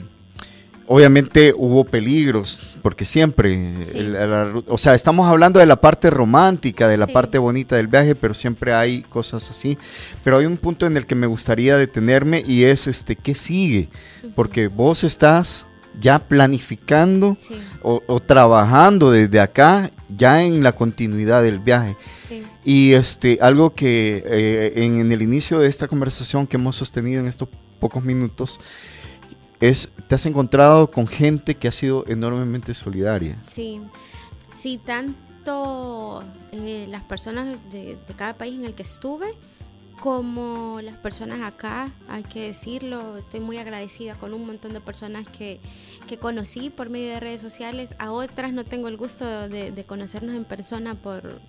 obviamente 0.93 1.53
hubo 1.55 1.83
peligros, 1.85 2.63
porque 2.81 3.05
siempre, 3.05 3.73
Sí. 3.83 3.91
el- 3.95 4.13
la 4.13 4.49
ru- 4.51 4.63
o 4.67 4.77
sea, 4.77 4.93
estamos 4.93 5.27
hablando 5.29 5.59
de 5.59 5.65
la 5.65 5.79
parte 5.79 6.09
romántica, 6.09 6.87
de 6.87 6.97
la 6.97 7.05
Sí. 7.07 7.13
parte 7.13 7.37
bonita 7.37 7.75
del 7.75 7.87
viaje, 7.87 8.13
pero 8.15 8.33
siempre 8.33 8.73
hay 8.73 9.01
cosas 9.03 9.49
así. 9.49 9.77
Pero 10.23 10.37
hay 10.37 10.45
un 10.45 10.57
punto 10.57 10.85
en 10.85 10.97
el 10.97 11.05
que 11.05 11.15
me 11.15 11.27
gustaría 11.27 11.77
detenerme 11.77 12.43
y 12.45 12.63
es 12.65 12.87
este, 12.87 13.15
¿qué 13.15 13.35
sigue? 13.35 13.89
Porque 14.35 14.67
vos 14.67 15.03
estás 15.03 15.65
ya 15.99 16.19
planificando 16.19 17.35
o, 17.81 18.01
o 18.07 18.19
trabajando 18.19 19.11
desde 19.11 19.39
acá 19.39 19.91
ya 20.17 20.43
en 20.43 20.63
la 20.63 20.71
continuidad 20.73 21.43
del 21.43 21.59
viaje. 21.59 21.95
Sí. 22.29 22.43
Y 22.63 22.93
este, 22.93 23.37
algo 23.41 23.73
que 23.73 24.23
eh, 24.25 24.73
en, 24.85 24.99
en 24.99 25.11
el 25.11 25.21
inicio 25.21 25.59
de 25.59 25.67
esta 25.67 25.87
conversación 25.87 26.47
que 26.47 26.57
hemos 26.57 26.75
sostenido 26.75 27.19
en 27.21 27.27
estos 27.27 27.49
pocos 27.79 28.03
minutos 28.03 28.59
es, 29.61 29.89
te 30.07 30.15
has 30.15 30.25
encontrado 30.25 30.89
con 30.91 31.07
gente 31.07 31.55
que 31.55 31.67
ha 31.67 31.71
sido 31.71 32.03
enormemente 32.07 32.73
solidaria. 32.73 33.37
Sí, 33.43 33.79
sí, 34.51 34.79
tanto 34.83 36.23
eh, 36.51 36.87
las 36.89 37.03
personas 37.03 37.57
de, 37.71 37.97
cada 38.17 38.33
país 38.37 38.57
en 38.57 38.65
el 38.65 38.73
que 38.73 38.83
estuve 38.83 39.33
como 39.99 40.81
las 40.81 40.97
personas 40.97 41.41
acá, 41.41 41.91
hay 42.07 42.23
que 42.23 42.47
decirlo, 42.47 43.17
estoy 43.17 43.39
muy 43.39 43.59
agradecida 43.59 44.15
con 44.15 44.33
un 44.33 44.47
montón 44.47 44.73
de 44.73 44.81
personas 44.81 45.27
que, 45.29 45.59
que 46.07 46.17
conocí 46.17 46.71
por 46.71 46.89
medio 46.89 47.13
de 47.13 47.19
redes 47.19 47.39
sociales, 47.39 47.93
a 47.99 48.11
otras 48.11 48.51
no 48.51 48.65
tengo 48.65 48.87
el 48.87 48.97
gusto 48.97 49.47
de, 49.47 49.71
de 49.71 49.83
conocernos 49.83 50.35
en 50.35 50.43
persona 50.43 50.95
por 50.95 51.39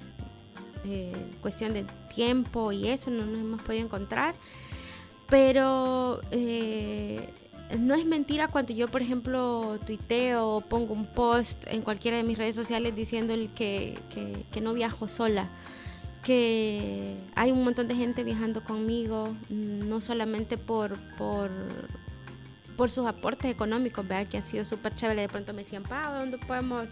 eh, 0.84 1.12
cuestión 1.40 1.72
de 1.72 1.86
tiempo 2.14 2.72
y 2.72 2.88
eso, 2.88 3.10
no 3.10 3.24
nos 3.24 3.40
hemos 3.40 3.62
podido 3.62 3.84
encontrar, 3.84 4.34
pero 5.28 6.20
eh, 6.30 7.32
no 7.78 7.94
es 7.94 8.04
mentira 8.04 8.48
cuando 8.48 8.72
yo, 8.72 8.88
por 8.88 9.02
ejemplo, 9.02 9.78
tuiteo 9.86 10.48
o 10.48 10.60
pongo 10.60 10.94
un 10.94 11.06
post 11.06 11.64
en 11.66 11.82
cualquiera 11.82 12.16
de 12.16 12.22
mis 12.22 12.38
redes 12.38 12.54
sociales 12.54 12.94
diciendo 12.94 13.34
que, 13.54 13.98
que, 14.12 14.44
que 14.50 14.60
no 14.60 14.72
viajo 14.74 15.08
sola 15.08 15.48
que 16.22 17.16
hay 17.34 17.50
un 17.50 17.64
montón 17.64 17.88
de 17.88 17.94
gente 17.94 18.24
viajando 18.24 18.62
conmigo, 18.62 19.36
mm, 19.50 19.88
no 19.88 20.00
solamente 20.00 20.56
por, 20.56 20.96
por, 21.16 21.50
por 22.76 22.90
sus 22.90 23.06
aportes 23.06 23.50
económicos, 23.50 24.06
¿verdad? 24.06 24.28
que 24.28 24.38
ha 24.38 24.42
sido 24.42 24.64
súper 24.64 24.94
chévere. 24.94 25.22
De 25.22 25.28
pronto 25.28 25.52
me 25.52 25.58
decían, 25.58 25.82
pa, 25.82 26.16
¿dónde 26.16 26.38
podemos 26.38 26.88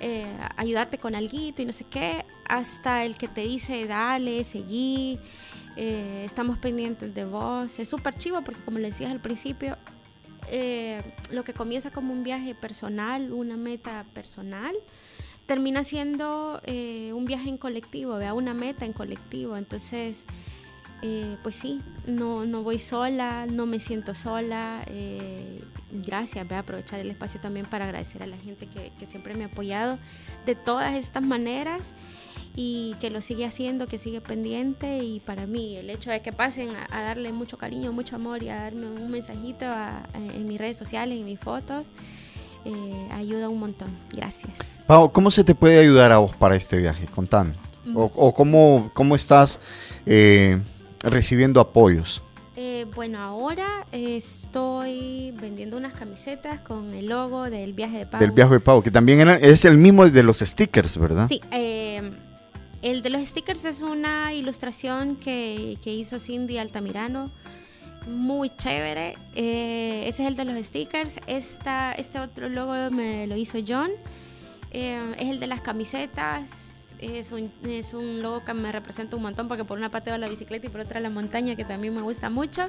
eh, 0.00 0.26
ayudarte 0.56 0.98
con 0.98 1.14
algo 1.14 1.36
y 1.36 1.64
no 1.64 1.72
sé 1.72 1.84
qué? 1.84 2.24
Hasta 2.48 3.04
el 3.04 3.16
que 3.16 3.28
te 3.28 3.42
dice, 3.42 3.86
dale, 3.86 4.42
seguí, 4.44 5.18
eh, 5.76 6.22
estamos 6.24 6.58
pendientes 6.58 7.14
de 7.14 7.26
vos. 7.26 7.78
Es 7.78 7.88
súper 7.88 8.14
chivo 8.14 8.42
porque, 8.42 8.62
como 8.62 8.78
le 8.78 8.88
decías 8.88 9.10
al 9.10 9.20
principio, 9.20 9.76
eh, 10.48 11.02
lo 11.30 11.44
que 11.44 11.54
comienza 11.54 11.90
como 11.90 12.12
un 12.12 12.22
viaje 12.22 12.54
personal, 12.54 13.32
una 13.32 13.56
meta 13.56 14.06
personal, 14.14 14.74
termina 15.46 15.84
siendo 15.84 16.60
eh, 16.64 17.12
un 17.12 17.24
viaje 17.24 17.48
en 17.48 17.58
colectivo, 17.58 18.16
¿vea? 18.16 18.34
una 18.34 18.54
meta 18.54 18.84
en 18.84 18.92
colectivo. 18.92 19.56
Entonces, 19.56 20.24
eh, 21.02 21.36
pues 21.42 21.56
sí, 21.56 21.80
no, 22.06 22.44
no 22.44 22.62
voy 22.62 22.78
sola, 22.78 23.46
no 23.50 23.66
me 23.66 23.80
siento 23.80 24.14
sola. 24.14 24.82
eh, 24.86 25.60
gracias, 25.92 26.46
voy 26.48 26.56
a 26.56 26.60
aprovechar 26.60 27.00
el 27.00 27.10
espacio 27.10 27.38
también 27.40 27.66
para 27.66 27.84
agradecer 27.84 28.22
a 28.22 28.26
la 28.26 28.36
gente 28.38 28.66
que, 28.66 28.92
que 28.98 29.04
siempre 29.06 29.34
me 29.34 29.44
ha 29.44 29.48
apoyado 29.48 29.98
de 30.46 30.54
todas 30.54 30.94
estas 30.96 31.22
maneras 31.22 31.92
y 32.56 32.94
que 33.00 33.10
lo 33.10 33.20
sigue 33.20 33.44
haciendo, 33.44 33.86
que 33.86 33.98
sigue 33.98 34.20
pendiente 34.22 34.98
y 35.04 35.20
para 35.20 35.46
mí 35.46 35.76
el 35.76 35.90
hecho 35.90 36.10
de 36.10 36.20
que 36.22 36.32
pasen 36.32 36.70
a, 36.76 36.86
a 36.98 37.02
darle 37.02 37.32
mucho 37.32 37.58
cariño, 37.58 37.92
mucho 37.92 38.16
amor 38.16 38.42
y 38.42 38.48
a 38.48 38.56
darme 38.56 38.86
un 38.86 39.10
mensajito 39.10 39.66
a- 39.66 39.98
a- 39.98 40.04
en 40.34 40.46
mis 40.48 40.58
redes 40.58 40.78
sociales, 40.78 41.18
en 41.18 41.24
mis 41.26 41.38
fotos, 41.40 41.88
eh, 42.64 43.08
ayuda 43.12 43.48
un 43.48 43.58
montón. 43.58 43.90
Gracias. 44.12 44.52
Pau, 44.86 45.12
¿cómo 45.12 45.30
se 45.30 45.44
te 45.44 45.54
puede 45.54 45.78
ayudar 45.78 46.10
a 46.12 46.18
vos 46.18 46.34
para 46.36 46.56
este 46.56 46.76
viaje? 46.78 47.06
Contando. 47.06 47.58
O, 47.94 48.04
o 48.14 48.32
cómo, 48.32 48.90
cómo 48.94 49.16
estás 49.16 49.58
eh, 50.06 50.58
recibiendo 51.02 51.60
apoyos. 51.60 52.22
Eh, 52.56 52.86
bueno, 52.94 53.18
ahora 53.20 53.66
estoy 53.92 55.32
vendiendo 55.40 55.76
unas 55.76 55.94
camisetas 55.94 56.60
con 56.60 56.92
el 56.94 57.06
logo 57.06 57.48
del 57.48 57.72
viaje 57.72 57.98
de 57.98 58.06
Pau. 58.06 58.20
Del 58.20 58.30
viaje 58.32 58.54
de 58.54 58.60
Pau, 58.60 58.82
que 58.82 58.90
también 58.90 59.20
era- 59.20 59.36
es 59.36 59.64
el 59.64 59.78
mismo 59.78 60.06
de 60.08 60.22
los 60.22 60.38
stickers, 60.40 60.98
¿verdad? 60.98 61.28
Sí, 61.28 61.40
eh, 61.50 62.10
el 62.82 63.00
de 63.02 63.10
los 63.10 63.22
stickers 63.26 63.64
es 63.64 63.80
una 63.82 64.34
ilustración 64.34 65.16
que, 65.16 65.78
que 65.82 65.92
hizo 65.94 66.18
Cindy 66.18 66.58
Altamirano. 66.58 67.30
Muy 68.08 68.50
chévere. 68.50 69.14
Eh, 69.36 70.04
ese 70.08 70.22
es 70.24 70.28
el 70.28 70.34
de 70.36 70.44
los 70.44 70.66
stickers. 70.66 71.20
Esta, 71.28 71.92
este 71.92 72.18
otro 72.18 72.48
logo 72.48 72.74
me 72.90 73.26
lo 73.28 73.36
hizo 73.36 73.58
John. 73.66 73.90
Es 74.72 75.28
el 75.28 75.38
de 75.38 75.46
las 75.46 75.60
camisetas. 75.60 76.71
Es 77.02 77.32
un, 77.32 77.52
es 77.68 77.94
un 77.94 78.22
logo 78.22 78.44
que 78.44 78.54
me 78.54 78.70
representa 78.70 79.16
un 79.16 79.22
montón 79.22 79.48
porque 79.48 79.64
por 79.64 79.76
una 79.76 79.90
parte 79.90 80.10
va 80.10 80.18
la 80.18 80.28
bicicleta 80.28 80.66
y 80.66 80.70
por 80.70 80.80
otra 80.80 81.00
la 81.00 81.10
montaña 81.10 81.56
que 81.56 81.64
también 81.64 81.94
me 81.94 82.00
gusta 82.00 82.30
mucho. 82.30 82.68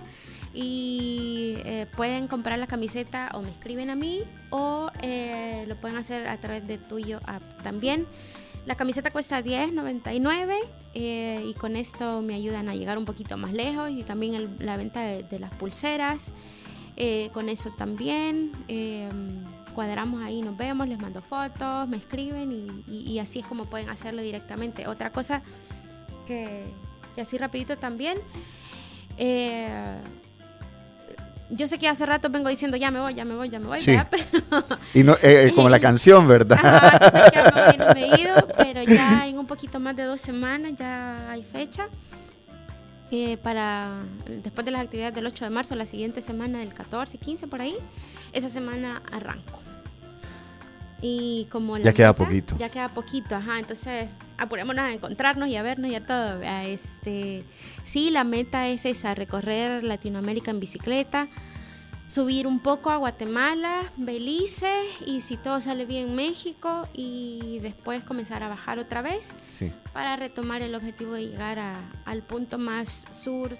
Y 0.54 1.56
eh, 1.66 1.86
pueden 1.96 2.28
comprar 2.28 2.58
la 2.58 2.68
camiseta 2.68 3.30
o 3.34 3.42
me 3.42 3.52
escriben 3.52 3.90
a 3.90 3.96
mí 3.96 4.24
o 4.50 4.90
eh, 5.02 5.66
lo 5.68 5.76
pueden 5.76 5.98
hacer 5.98 6.28
a 6.28 6.38
través 6.38 6.68
de 6.68 6.78
Tuyo 6.78 7.20
App 7.26 7.44
también. 7.62 8.08
La 8.66 8.76
camiseta 8.76 9.12
cuesta 9.12 9.44
10.99 9.44 10.56
eh, 10.94 11.44
y 11.46 11.54
con 11.54 11.76
esto 11.76 12.22
me 12.22 12.34
ayudan 12.34 12.70
a 12.70 12.76
llegar 12.76 12.98
un 12.98 13.06
poquito 13.06 13.38
más 13.38 13.54
lejos 13.54 13.92
y 13.92 14.04
también 14.04 14.56
la 14.60 14.78
venta 14.78 15.02
de, 15.02 15.24
de 15.24 15.40
las 15.40 15.54
pulseras. 15.56 16.32
Eh, 16.96 17.30
con 17.34 17.50
eso 17.50 17.72
también 17.72 18.52
eh, 18.68 19.10
cuadramos 19.74 20.24
ahí, 20.24 20.42
nos 20.42 20.56
vemos, 20.58 20.88
les 20.88 21.00
mando 21.00 21.22
fotos, 21.22 21.88
me 21.88 21.98
escriben 21.98 22.52
y, 22.52 22.92
y- 22.92 23.12
y 23.14 23.20
así 23.20 23.40
es 23.40 23.46
como 23.46 23.66
pueden 23.66 23.90
hacerlo 23.90 24.22
directamente. 24.22 24.88
Otra 24.88 25.12
cosa 25.12 25.42
que, 26.28 26.64
que 27.16 27.22
así 27.22 27.38
rapidito 27.38 27.78
también. 27.78 28.18
eh, 29.18 29.98
yo 31.50 31.68
sé 31.68 31.78
que 31.78 31.88
hace 31.88 32.06
rato 32.08 32.30
vengo 32.30 32.50
diciendo 32.50 32.78
ya 32.78 32.90
me 32.90 33.00
voy, 33.00 33.14
ya 33.14 33.26
me 33.26 33.36
voy, 33.36 33.48
ya 33.50 33.60
me 33.60 33.68
voy, 33.68 33.80
Sí. 33.80 33.96
Pero 34.10 34.66
Y 34.96 35.04
no, 35.04 35.14
eh, 35.16 35.48
eh, 35.48 35.52
como 35.54 35.70
la 35.70 35.80
canción, 35.88 36.28
¿verdad? 36.28 36.58
Ajá, 36.64 37.12
sé 37.12 37.32
que 37.32 37.40
voy, 37.42 37.78
no 37.78 37.94
me 37.94 38.04
he 38.16 38.22
ido, 38.22 38.48
pero 38.58 38.82
ya 38.84 39.28
en 39.28 39.38
un 39.38 39.46
poquito 39.46 39.80
más 39.80 39.96
de 39.96 40.04
dos 40.04 40.20
semanas 40.22 40.74
ya 40.78 41.30
hay 41.30 41.44
fecha. 41.44 41.90
eh, 43.12 43.38
para 43.38 44.00
después 44.26 44.66
de 44.66 44.72
las 44.72 44.82
actividades 44.82 45.14
del 45.14 45.28
8 45.28 45.44
de 45.46 45.52
marzo, 45.52 45.76
la 45.76 45.86
siguiente 45.86 46.24
semana 46.24 46.58
del 46.60 46.74
14, 46.74 47.20
15 47.20 47.46
por 47.48 47.62
ahí, 47.62 47.76
esa 48.32 48.50
semana 48.50 49.04
arranco. 49.12 49.60
Y 51.06 51.48
como 51.52 51.78
la 51.78 51.84
Ya 51.84 51.94
queda 51.94 52.14
meta- 52.14 52.24
poquito. 52.26 52.58
Ya 52.58 52.70
queda 52.70 52.88
poquito, 52.88 53.36
ajá. 53.36 53.60
Entonces, 53.60 54.10
apurémonos 54.38 54.86
a 54.86 54.92
encontrarnos 54.94 55.50
y 55.50 55.58
a 55.58 55.62
vernos 55.62 55.92
y 55.92 55.96
a 55.96 56.06
todo. 56.06 56.42
Este, 56.42 57.44
sí, 57.84 58.10
la 58.10 58.24
meta 58.24 58.70
es 58.70 58.86
esa, 58.86 59.14
recorrer 59.14 59.84
Latinoamérica 59.84 60.50
en 60.52 60.62
bicicleta, 60.62 61.28
subir 62.08 62.48
un 62.48 62.60
poco 62.62 62.90
a 62.90 62.96
Guatemala, 62.98 63.82
Belice 63.98 64.72
y 65.06 65.20
si 65.20 65.36
todo 65.36 65.60
sale 65.60 65.86
bien 65.86 66.16
México 66.16 66.88
y 66.94 67.60
después 67.62 68.06
comenzar 68.06 68.42
a 68.42 68.48
bajar 68.48 68.80
otra 68.80 69.02
vez 69.02 69.32
Sí. 69.52 69.74
para 69.92 70.16
retomar 70.16 70.62
el 70.62 70.74
objetivo 70.74 71.14
de 71.16 71.28
llegar 71.28 71.60
a- 71.60 71.82
al 72.06 72.22
punto 72.22 72.58
más 72.58 73.06
sur 73.12 73.58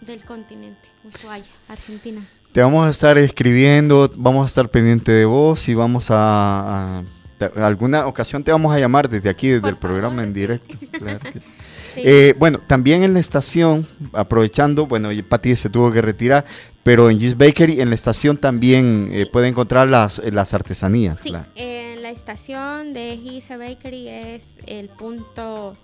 del 0.00 0.24
continente, 0.24 0.88
Ushuaia, 1.04 1.44
Argentina. 1.68 2.26
Te 2.58 2.62
vamos 2.64 2.88
a 2.88 2.90
estar 2.90 3.16
escribiendo, 3.18 4.10
vamos 4.16 4.42
a 4.42 4.46
estar 4.48 4.68
pendiente 4.68 5.12
de 5.12 5.24
vos 5.26 5.68
y 5.68 5.74
vamos 5.74 6.10
a, 6.10 6.98
a- 6.98 7.04
te- 7.38 7.52
alguna 7.62 8.04
ocasión 8.08 8.42
te 8.42 8.50
vamos 8.50 8.74
a 8.74 8.80
llamar 8.80 9.08
desde 9.08 9.28
aquí, 9.30 9.46
desde 9.46 9.68
el 9.68 9.76
programa 9.76 10.24
en 10.24 10.34
directo. 10.34 10.74
Claro 10.90 11.20
que 11.20 11.40
sí. 11.40 11.52
Sí. 11.94 12.02
Eh, 12.04 12.34
bueno, 12.36 12.60
también 12.66 13.04
en 13.04 13.14
la 13.14 13.20
estación, 13.20 13.86
aprovechando, 14.12 14.86
bueno, 14.88 15.08
Pati 15.28 15.54
se 15.54 15.70
tuvo 15.70 15.92
que 15.92 16.02
retirar, 16.02 16.44
pero 16.82 17.10
en 17.10 17.18
Gis 17.20 17.36
Bakery, 17.38 17.80
en 17.80 17.90
la 17.90 17.94
estación 17.94 18.36
también 18.38 19.08
eh, 19.12 19.26
puede 19.32 19.46
encontrar 19.48 19.86
las, 19.88 20.18
eh, 20.18 20.32
las 20.32 20.52
artesanías. 20.52 21.20
Sí, 21.20 21.30
claro. 21.30 21.46
en 21.54 22.02
la 22.02 22.10
estación 22.10 22.92
de 22.92 23.18
Giza 23.22 23.56
Bakery 23.56 24.08
es 24.08 24.58
el 24.66 24.88
punto 24.88 25.76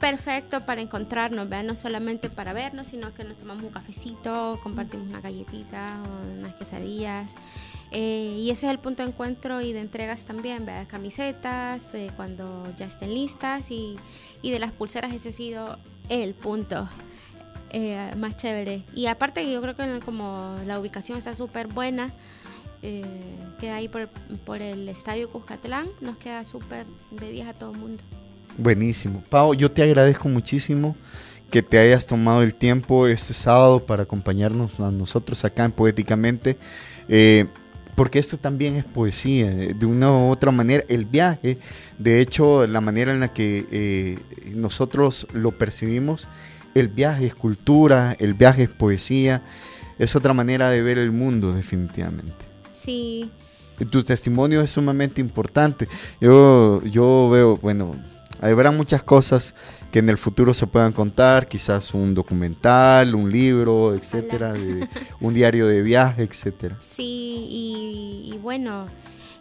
perfecto 0.00 0.64
para 0.64 0.80
encontrarnos, 0.80 1.48
¿verdad? 1.48 1.64
no 1.64 1.76
solamente 1.76 2.30
para 2.30 2.52
vernos, 2.54 2.88
sino 2.88 3.12
que 3.12 3.22
nos 3.22 3.36
tomamos 3.36 3.62
un 3.62 3.70
cafecito, 3.70 4.58
compartimos 4.62 5.06
una 5.06 5.20
galletita, 5.20 6.02
o 6.02 6.38
unas 6.38 6.54
quesadillas. 6.54 7.34
eh, 7.92 8.34
y 8.38 8.50
ese 8.50 8.66
es 8.66 8.72
el 8.72 8.78
punto 8.78 9.02
de 9.02 9.10
encuentro 9.10 9.60
y 9.60 9.72
de 9.72 9.80
entregas 9.80 10.24
también, 10.24 10.64
¿verdad? 10.64 10.86
camisetas, 10.88 11.94
eh, 11.94 12.10
cuando 12.16 12.72
ya 12.76 12.86
estén 12.86 13.12
listas 13.14 13.70
y, 13.70 13.96
y 14.42 14.50
de 14.50 14.58
las 14.58 14.72
pulseras 14.72 15.12
ese 15.12 15.28
ha 15.28 15.32
sido 15.32 15.78
el 16.08 16.34
punto 16.34 16.88
eh, 17.70 18.12
más 18.16 18.36
chévere. 18.38 18.84
Y 18.94 19.06
aparte 19.06 19.50
yo 19.52 19.60
creo 19.60 19.76
que 19.76 20.00
como 20.00 20.56
la 20.66 20.80
ubicación 20.80 21.18
está 21.18 21.34
súper 21.34 21.66
buena, 21.66 22.10
queda 22.80 23.76
ahí 23.76 23.88
por, 23.88 24.08
por 24.46 24.62
el 24.62 24.88
estadio 24.88 25.28
Cuscatlán, 25.28 25.86
nos 26.00 26.16
queda 26.16 26.44
súper 26.44 26.86
de 27.10 27.30
10 27.30 27.48
a 27.48 27.52
todo 27.52 27.72
el 27.72 27.78
mundo. 27.78 28.02
Buenísimo. 28.60 29.22
Pau, 29.30 29.54
yo 29.54 29.70
te 29.70 29.82
agradezco 29.82 30.28
muchísimo 30.28 30.94
que 31.50 31.62
te 31.62 31.78
hayas 31.78 32.06
tomado 32.06 32.42
el 32.42 32.54
tiempo 32.54 33.06
este 33.06 33.32
sábado 33.32 33.86
para 33.86 34.02
acompañarnos 34.02 34.78
a 34.80 34.90
nosotros 34.90 35.46
acá 35.46 35.64
en 35.64 35.72
Poéticamente, 35.72 36.58
eh, 37.08 37.46
porque 37.94 38.18
esto 38.18 38.36
también 38.36 38.76
es 38.76 38.84
poesía, 38.84 39.50
eh, 39.50 39.74
de 39.74 39.86
una 39.86 40.12
u 40.12 40.30
otra 40.30 40.52
manera. 40.52 40.84
El 40.88 41.06
viaje, 41.06 41.56
de 41.98 42.20
hecho, 42.20 42.66
la 42.66 42.82
manera 42.82 43.14
en 43.14 43.20
la 43.20 43.32
que 43.32 43.66
eh, 43.72 44.18
nosotros 44.54 45.26
lo 45.32 45.52
percibimos, 45.52 46.28
el 46.74 46.88
viaje 46.88 47.28
es 47.28 47.34
cultura, 47.34 48.14
el 48.18 48.34
viaje 48.34 48.64
es 48.64 48.70
poesía, 48.70 49.40
es 49.98 50.14
otra 50.16 50.34
manera 50.34 50.68
de 50.68 50.82
ver 50.82 50.98
el 50.98 51.12
mundo 51.12 51.54
definitivamente. 51.54 52.44
Sí, 52.72 53.30
Tu 53.90 54.04
testimonio 54.04 54.60
es 54.60 54.72
sumamente 54.72 55.22
importante. 55.22 55.88
Yo, 56.20 56.82
yo 56.84 57.30
veo, 57.30 57.56
bueno, 57.56 57.96
habrá 58.40 58.70
muchas 58.72 59.02
cosas 59.02 59.54
que 59.92 59.98
en 59.98 60.08
el 60.08 60.18
futuro 60.18 60.54
se 60.54 60.66
puedan 60.66 60.92
contar, 60.92 61.48
quizás 61.48 61.92
un 61.94 62.14
documental, 62.14 63.14
un 63.14 63.30
libro, 63.30 63.94
etcétera, 63.94 64.52
de- 64.52 64.88
un 65.20 65.34
diario 65.34 65.66
de 65.66 65.82
viaje, 65.82 66.22
etcétera. 66.22 66.76
sí, 66.80 67.46
y, 67.50 68.30
y 68.34 68.38
bueno, 68.38 68.86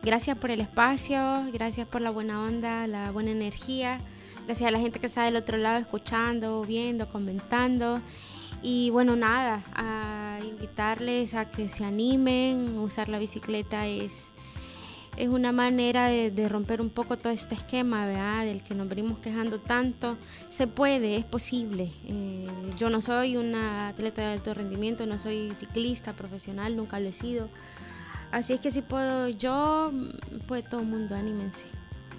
gracias 0.04 0.38
por 0.38 0.52
el 0.52 0.62
espacio, 0.62 1.44
gracias 1.54 1.88
por 1.88 2.02
la 2.02 2.10
buena 2.10 2.42
onda, 2.44 2.88
la 2.88 3.12
buena 3.12 3.32
energía, 3.32 4.00
gracias 4.46 4.68
a 4.68 4.72
la 4.72 4.80
gente 4.80 5.00
que 5.00 5.08
está 5.08 5.24
del 5.24 5.36
otro 5.36 5.58
lado 5.58 5.78
escuchando, 5.80 6.64
viendo, 6.64 7.08
comentando. 7.10 8.02
Y 8.62 8.90
bueno, 8.90 9.16
nada, 9.16 9.64
a 9.74 10.38
invitarles 10.44 11.34
a 11.34 11.46
que 11.50 11.70
se 11.70 11.86
animen, 11.86 12.78
usar 12.78 13.08
la 13.08 13.18
bicicleta 13.18 13.88
es, 13.88 14.32
es 15.20 15.28
una 15.28 15.52
manera 15.52 16.08
de, 16.08 16.50
romper 16.50 16.80
un 16.80 16.90
poco 16.90 17.18
todo 17.18 17.34
este 17.34 17.54
esquema, 17.54 18.06
¿verdad? 18.06 18.46
Del 18.46 18.64
que 18.64 18.74
nos 18.74 18.88
venimos 18.88 19.20
quejando 19.20 19.60
tanto. 19.60 20.18
Se 20.50 20.66
puede, 20.66 21.18
es 21.18 21.26
posible. 21.26 21.92
Eh, 22.08 22.48
yo 22.78 22.90
no 22.90 23.02
soy 23.02 23.36
una 23.36 23.90
atleta 23.90 24.22
de 24.22 24.28
alto 24.28 24.54
rendimiento, 24.54 25.06
no 25.06 25.18
soy 25.18 25.52
ciclista 25.54 26.14
profesional, 26.14 26.78
nunca 26.78 27.02
lo 27.02 27.10
he 27.10 27.14
sido. 27.14 27.50
Así 28.32 28.54
es 28.54 28.62
que 28.62 28.72
si 28.72 28.82
puedo 28.82 29.28
yo, 29.28 29.92
puede 30.48 30.64
todo 30.64 30.80
el 30.82 30.88
mundo, 30.88 31.16
anímense. 31.16 31.64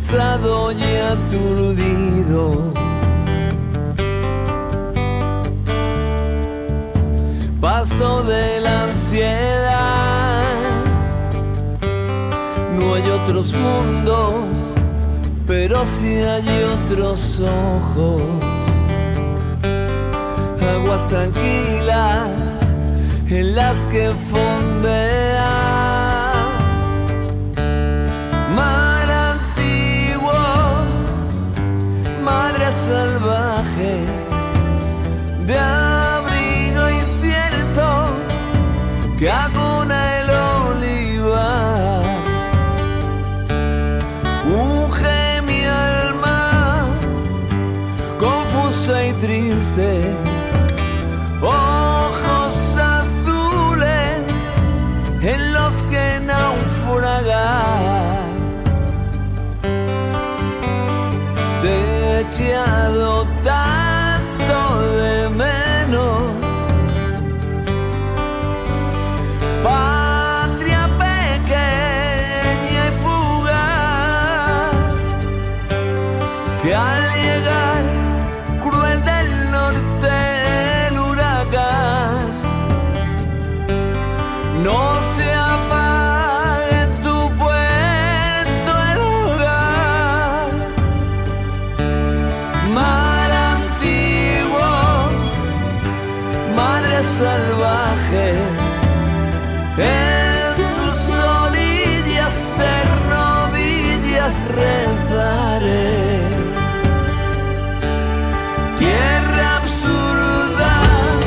Cansado 0.06 0.70
y 0.70 0.96
aturdido. 0.96 2.72
Pasto 7.60 8.22
de 8.22 8.60
la 8.60 8.84
ansiedad. 8.84 10.44
No 12.78 12.94
hay 12.94 13.10
otros 13.10 13.52
mundos, 13.52 14.44
pero 15.46 15.84
sí 15.84 16.14
hay 16.14 16.46
otros 16.62 17.40
ojos. 17.40 18.22
Aguas 20.76 21.06
tranquilas 21.08 22.60
en 23.28 23.56
las 23.56 23.84
que 23.86 24.12
fondean. 24.30 25.35
salvaje 32.72 34.06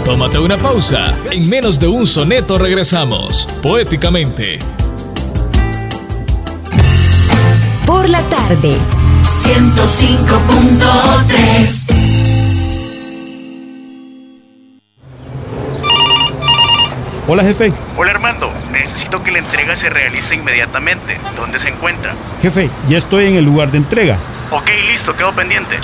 Tómate 0.10 0.40
una 0.40 0.58
pausa. 0.58 1.16
En 1.30 1.48
menos 1.48 1.80
de 1.80 1.88
un 1.88 2.08
soneto 2.08 2.58
regresamos. 2.58 3.48
Poéticamente. 3.62 4.58
Por 7.86 8.10
la 8.10 8.24
tarde. 8.24 8.76
105.3 9.22 11.94
Hola 17.28 17.44
jefe. 17.44 17.72
Hola 17.96 18.10
Armando, 18.10 18.52
necesito 18.72 19.24
que 19.24 19.30
la 19.30 19.38
entrega 19.38 19.76
se 19.76 19.92
realice 19.92 20.34
inmediatamente. 20.34 21.20
¿Dónde 21.38 21.60
se 21.60 21.70
encuentra? 21.70 22.16
Jefe, 22.42 22.72
ya 22.90 22.98
estoy 22.98 23.28
en 23.28 23.36
el 23.36 23.46
lugar 23.46 23.72
de 23.72 23.78
entrega. 23.78 24.18
Ok, 24.50 24.72
listo, 24.90 25.16
quedo 25.16 25.34
pendiente. 25.34 25.78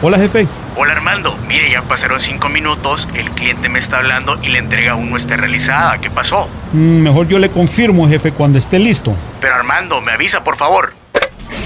Hola 0.00 0.16
jefe. 0.16 0.46
Hola 0.76 0.92
Armando, 0.92 1.36
mire, 1.48 1.72
ya 1.72 1.82
pasaron 1.82 2.20
cinco 2.20 2.48
minutos, 2.48 3.08
el 3.16 3.28
cliente 3.32 3.68
me 3.68 3.80
está 3.80 3.98
hablando 3.98 4.38
y 4.44 4.48
la 4.48 4.58
entrega 4.58 4.92
aún 4.92 5.10
no 5.10 5.16
está 5.16 5.36
realizada. 5.36 5.98
¿Qué 5.98 6.08
pasó? 6.08 6.48
Mm, 6.72 7.00
mejor 7.00 7.26
yo 7.26 7.40
le 7.40 7.50
confirmo 7.50 8.08
jefe 8.08 8.30
cuando 8.30 8.58
esté 8.58 8.78
listo. 8.78 9.12
Pero 9.40 9.56
Armando, 9.56 10.00
me 10.00 10.12
avisa 10.12 10.44
por 10.44 10.56
favor. 10.56 10.92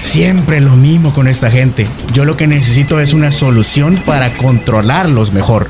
Siempre 0.01 0.61
lo 0.61 0.71
mismo 0.71 1.13
con 1.13 1.27
esta 1.27 1.51
gente. 1.51 1.87
Yo 2.11 2.25
lo 2.25 2.35
que 2.35 2.47
necesito 2.47 2.99
es 2.99 3.13
una 3.13 3.31
solución 3.31 3.95
para 4.03 4.31
controlarlos 4.31 5.31
mejor. 5.31 5.69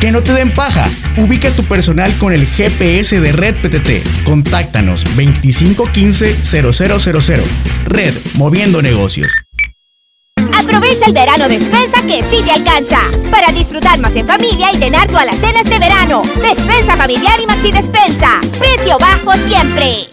Que 0.00 0.10
no 0.12 0.22
te 0.22 0.32
den 0.32 0.52
paja. 0.52 0.88
Ubica 1.16 1.50
tu 1.50 1.64
personal 1.64 2.16
con 2.18 2.32
el 2.32 2.46
GPS 2.46 3.18
de 3.20 3.32
Red 3.32 3.56
PTT. 3.56 4.24
Contáctanos 4.24 5.04
2515-0000. 5.16 7.42
Red, 7.86 8.14
moviendo 8.34 8.80
negocios. 8.82 9.32
Aprovecha 10.52 11.06
el 11.06 11.12
verano 11.12 11.48
despensa 11.48 12.00
que 12.02 12.22
sí 12.30 12.42
te 12.44 12.52
alcanza. 12.52 12.98
Para 13.30 13.50
disfrutar 13.52 13.98
más 13.98 14.14
en 14.16 14.26
familia 14.26 14.70
y 14.72 14.78
llenar 14.78 15.06
tu 15.08 15.16
alacenas 15.16 15.64
de 15.64 15.78
verano. 15.78 16.20
Despensa 16.42 16.96
familiar 16.96 17.40
y 17.40 17.46
maxi 17.46 17.72
despensa. 17.72 18.40
Precio 18.58 18.98
bajo 18.98 19.32
siempre. 19.46 20.10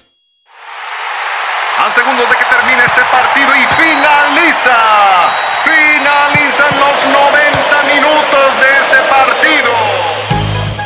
A 1.77 1.91
segundos 1.93 2.29
de 2.29 2.35
que 2.37 2.45
termine 2.45 2.85
este 2.85 3.01
partido 3.11 3.53
y 3.55 3.65
finaliza. 3.75 4.77
Finalizan 5.65 6.79
los 6.79 7.05
90 7.11 7.83
minutos 7.93 8.59
de 8.61 8.67
este 8.79 8.99
partido. 9.09 9.72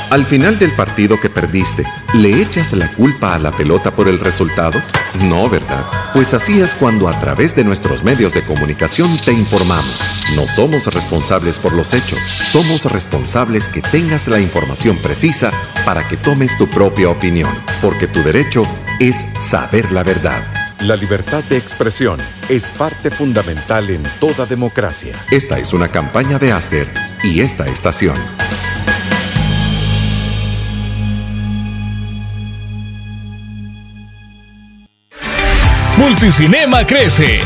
Al 0.09 0.25
final 0.25 0.57
del 0.57 0.71
partido 0.71 1.19
que 1.19 1.29
perdiste, 1.29 1.83
¿le 2.13 2.41
echas 2.41 2.71
la 2.71 2.89
culpa 2.89 3.35
a 3.35 3.39
la 3.39 3.51
pelota 3.51 3.91
por 3.91 4.07
el 4.07 4.19
resultado? 4.19 4.81
No, 5.23 5.49
¿verdad? 5.49 5.85
Pues 6.13 6.33
así 6.33 6.61
es 6.61 6.73
cuando 6.75 7.09
a 7.09 7.19
través 7.19 7.53
de 7.57 7.65
nuestros 7.65 8.05
medios 8.05 8.33
de 8.33 8.41
comunicación 8.41 9.19
te 9.25 9.33
informamos. 9.33 9.99
No 10.33 10.47
somos 10.47 10.87
responsables 10.87 11.59
por 11.59 11.73
los 11.73 11.93
hechos, 11.93 12.19
somos 12.51 12.85
responsables 12.85 13.67
que 13.67 13.81
tengas 13.81 14.29
la 14.29 14.39
información 14.39 14.95
precisa 14.97 15.51
para 15.83 16.07
que 16.07 16.15
tomes 16.15 16.57
tu 16.57 16.67
propia 16.67 17.09
opinión, 17.09 17.51
porque 17.81 18.07
tu 18.07 18.23
derecho 18.23 18.63
es 19.01 19.25
saber 19.41 19.91
la 19.91 20.03
verdad. 20.03 20.41
La 20.79 20.95
libertad 20.95 21.43
de 21.45 21.57
expresión 21.57 22.17
es 22.47 22.71
parte 22.71 23.11
fundamental 23.11 23.89
en 23.89 24.03
toda 24.21 24.45
democracia. 24.45 25.15
Esta 25.31 25.59
es 25.59 25.73
una 25.73 25.89
campaña 25.89 26.39
de 26.39 26.53
Aster 26.53 26.87
y 27.23 27.41
esta 27.41 27.65
estación. 27.65 28.15
Multicinema 35.97 36.85
crece. 36.85 37.41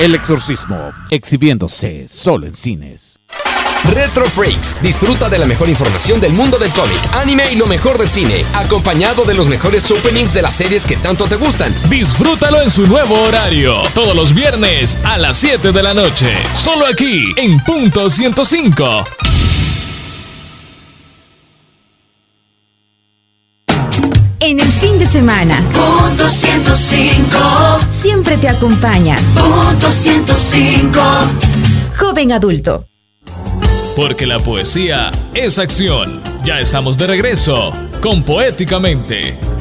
El 0.00 0.14
exorcismo, 0.14 0.92
exhibiéndose 1.10 2.08
solo 2.08 2.46
en 2.46 2.54
cines. 2.54 3.20
Retro 3.92 4.26
Freaks. 4.26 4.80
Disfruta 4.82 5.28
de 5.28 5.38
la 5.38 5.46
mejor 5.46 5.68
información 5.68 6.20
del 6.20 6.32
mundo 6.32 6.58
del 6.58 6.72
cómic, 6.72 7.00
anime 7.14 7.52
y 7.52 7.56
lo 7.56 7.66
mejor 7.66 7.98
del 7.98 8.10
cine, 8.10 8.44
acompañado 8.54 9.24
de 9.24 9.34
los 9.34 9.48
mejores 9.48 9.90
openings 9.90 10.32
de 10.32 10.42
las 10.42 10.54
series 10.54 10.86
que 10.86 10.96
tanto 10.96 11.26
te 11.26 11.36
gustan. 11.36 11.74
Disfrútalo 11.88 12.60
en 12.62 12.70
su 12.70 12.86
nuevo 12.86 13.20
horario, 13.22 13.82
todos 13.94 14.14
los 14.14 14.34
viernes 14.34 14.96
a 15.04 15.18
las 15.18 15.38
7 15.38 15.72
de 15.72 15.82
la 15.82 15.94
noche, 15.94 16.32
solo 16.54 16.86
aquí 16.86 17.32
en 17.36 17.58
Punto 17.60 18.10
105. 18.10 19.04
En 24.40 24.60
el 24.60 24.70
fin 24.70 24.98
de 24.98 25.06
semana. 25.06 25.58
Punto 25.72 26.28
105. 26.28 27.38
Siempre 27.88 28.36
te 28.36 28.46
acompaña. 28.46 29.16
Punto 29.34 29.90
105. 29.90 31.00
Joven 31.98 32.32
adulto. 32.32 32.84
Porque 33.96 34.26
la 34.26 34.40
poesía 34.40 35.12
es 35.34 35.58
acción. 35.60 36.20
Ya 36.44 36.58
estamos 36.58 36.98
de 36.98 37.06
regreso 37.06 37.72
con 38.02 38.24
Poéticamente. 38.24 39.53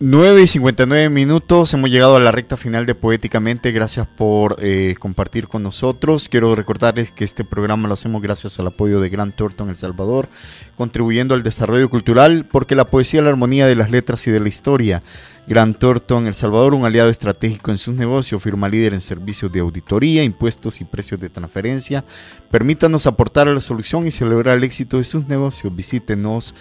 9 0.00 0.42
y 0.42 0.46
59 0.48 1.08
minutos, 1.08 1.72
hemos 1.72 1.88
llegado 1.88 2.16
a 2.16 2.20
la 2.20 2.32
recta 2.32 2.56
final 2.56 2.84
de 2.84 2.96
Poéticamente, 2.96 3.70
gracias 3.70 4.08
por 4.08 4.56
eh, 4.60 4.96
compartir 4.98 5.46
con 5.46 5.62
nosotros. 5.62 6.28
Quiero 6.28 6.56
recordarles 6.56 7.12
que 7.12 7.22
este 7.22 7.44
programa 7.44 7.86
lo 7.86 7.94
hacemos 7.94 8.20
gracias 8.20 8.58
al 8.58 8.66
apoyo 8.66 9.00
de 9.00 9.08
Gran 9.08 9.30
Thornton 9.30 9.68
El 9.68 9.76
Salvador, 9.76 10.28
contribuyendo 10.76 11.32
al 11.32 11.44
desarrollo 11.44 11.88
cultural, 11.88 12.44
porque 12.50 12.74
la 12.74 12.88
poesía 12.88 13.20
es 13.20 13.24
la 13.24 13.30
armonía 13.30 13.68
de 13.68 13.76
las 13.76 13.92
letras 13.92 14.26
y 14.26 14.32
de 14.32 14.40
la 14.40 14.48
historia. 14.48 15.00
Gran 15.46 15.74
Thornton 15.74 16.26
El 16.26 16.34
Salvador, 16.34 16.74
un 16.74 16.84
aliado 16.84 17.10
estratégico 17.10 17.70
en 17.70 17.78
sus 17.78 17.94
negocios, 17.94 18.42
firma 18.42 18.68
líder 18.68 18.94
en 18.94 19.00
servicios 19.00 19.52
de 19.52 19.60
auditoría, 19.60 20.24
impuestos 20.24 20.80
y 20.80 20.84
precios 20.84 21.20
de 21.20 21.30
transferencia. 21.30 22.04
Permítanos 22.50 23.06
aportar 23.06 23.46
a 23.46 23.54
la 23.54 23.60
solución 23.60 24.08
y 24.08 24.10
celebrar 24.10 24.58
el 24.58 24.64
éxito 24.64 24.98
de 24.98 25.04
sus 25.04 25.28
negocios. 25.28 25.74
Visítenos 25.74 26.52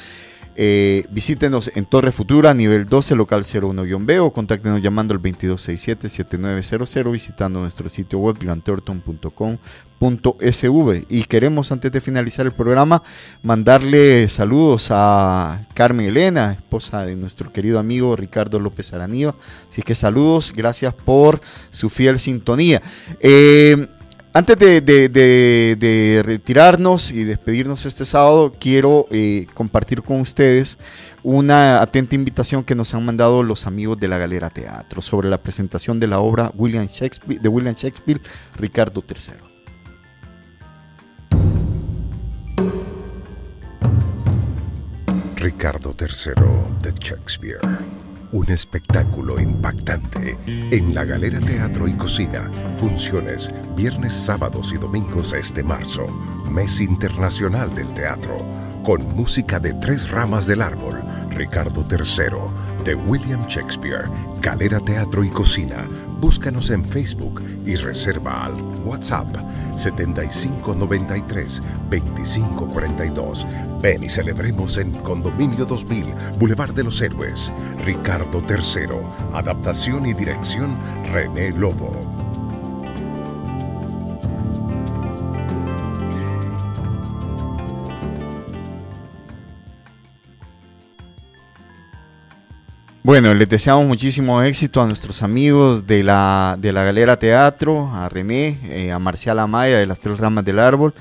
eh, 0.55 1.05
visítenos 1.09 1.71
en 1.73 1.85
Torre 1.85 2.11
Futura, 2.11 2.53
nivel 2.53 2.85
12, 2.85 3.15
local 3.15 3.43
01-B 3.43 4.19
o 4.19 4.31
contáctenos 4.31 4.81
llamando 4.81 5.13
al 5.13 5.21
2267-7900 5.21 7.11
visitando 7.11 7.59
nuestro 7.59 7.89
sitio 7.89 8.19
web 8.19 8.37
grantorton.com.sv. 8.39 11.05
Y 11.09 11.23
queremos, 11.23 11.71
antes 11.71 11.91
de 11.91 12.01
finalizar 12.01 12.45
el 12.45 12.51
programa, 12.51 13.01
mandarle 13.41 14.29
saludos 14.29 14.89
a 14.91 15.65
Carmen 15.73 16.05
Elena, 16.05 16.53
esposa 16.53 17.05
de 17.05 17.15
nuestro 17.15 17.51
querido 17.51 17.79
amigo 17.79 18.15
Ricardo 18.15 18.59
López 18.59 18.93
Aranío. 18.93 19.35
Así 19.71 19.81
que 19.81 19.95
saludos, 19.95 20.53
gracias 20.55 20.93
por 20.93 21.41
su 21.71 21.89
fiel 21.89 22.19
sintonía. 22.19 22.83
Eh, 23.19 23.87
antes 24.35 24.57
de, 24.57 26.21
retirarnos 26.25 27.11
y 27.11 27.23
despedirnos 27.23 27.85
este 27.85 28.03
sábado, 28.03 28.51
quiero 28.59 29.05
eh, 29.11 29.45
compartir 29.53 30.01
con 30.01 30.21
ustedes 30.21 30.79
una 31.21 31.81
atenta 31.81 32.15
invitación 32.15 32.63
que 32.63 32.73
nos 32.73 32.95
han 32.95 33.05
mandado 33.05 33.43
los 33.43 33.67
amigos 33.67 33.99
de 33.99 34.07
la 34.07 34.17
Galera 34.17 34.49
Teatro 34.49 35.03
sobre 35.03 35.29
la 35.29 35.37
presentación 35.37 35.99
de 35.99 36.07
la 36.07 36.19
obra 36.19 36.51
William 36.55 36.87
Shakespeare, 36.87 37.39
de 37.39 37.47
William 37.47 37.75
Shakespeare, 37.75 38.19
Ricardo 38.57 39.03
III. 39.07 39.35
Ricardo 45.35 45.93
III 45.99 46.33
de 46.81 46.93
Shakespeare 46.99 47.59
un 48.33 48.49
espectáculo 48.49 49.39
impactante 49.39 50.35
en 50.47 50.95
la 50.95 51.05
Galera 51.05 51.39
Teatro 51.39 51.87
y 51.87 51.93
Cocina. 51.93 52.49
Funciones 52.79 53.49
viernes, 53.75 54.13
sábados 54.13 54.73
y 54.73 54.77
domingos 54.77 55.33
este 55.33 55.63
marzo, 55.63 56.07
mes 56.51 56.81
internacional 56.81 57.73
del 57.75 57.87
teatro, 57.93 58.35
con 58.83 59.01
música 59.15 59.59
de 59.59 59.73
tres 59.75 60.09
ramas 60.09 60.47
del 60.47 60.63
árbol. 60.63 60.99
Ricardo 61.29 61.85
III, 61.89 62.72
de 62.83 62.95
William 62.95 63.45
Shakespeare, 63.47 64.05
Galera 64.41 64.79
Teatro 64.79 65.23
y 65.23 65.29
Cocina. 65.29 65.87
Búscanos 66.19 66.69
en 66.69 66.83
Facebook 66.83 67.41
y 67.65 67.75
reserva 67.75 68.45
al 68.45 68.53
WhatsApp 68.85 69.27
7593 69.77 71.61
2542. 71.89 73.47
Ven 73.81 74.03
y 74.03 74.09
celebremos 74.09 74.77
en 74.77 74.91
Condominio 74.91 75.65
2000, 75.65 76.13
Boulevard 76.39 76.73
de 76.73 76.83
los 76.83 77.01
Héroes. 77.01 77.51
Ricardo 77.85 78.41
III. 78.47 78.97
Adaptación 79.33 80.05
y 80.05 80.13
dirección 80.13 80.77
René 81.11 81.51
Lobo. 81.51 82.12
Bueno, 93.13 93.31
les 93.35 93.47
deseamos 93.47 93.85
muchísimo 93.85 94.41
éxito 94.41 94.81
a 94.81 94.87
nuestros 94.87 95.21
amigos 95.21 95.85
de 95.85 96.01
la, 96.01 96.57
de 96.59 96.73
la 96.73 96.83
Galera 96.83 97.19
Teatro, 97.19 97.91
a 97.93 98.09
René, 98.09 98.57
eh, 98.63 98.91
a 98.91 98.97
Marcial 98.97 99.37
Amaya 99.37 99.77
de 99.77 99.85
las 99.85 99.99
Tres 99.99 100.17
Ramas 100.17 100.43
del 100.43 100.57
Árbol. 100.57 100.95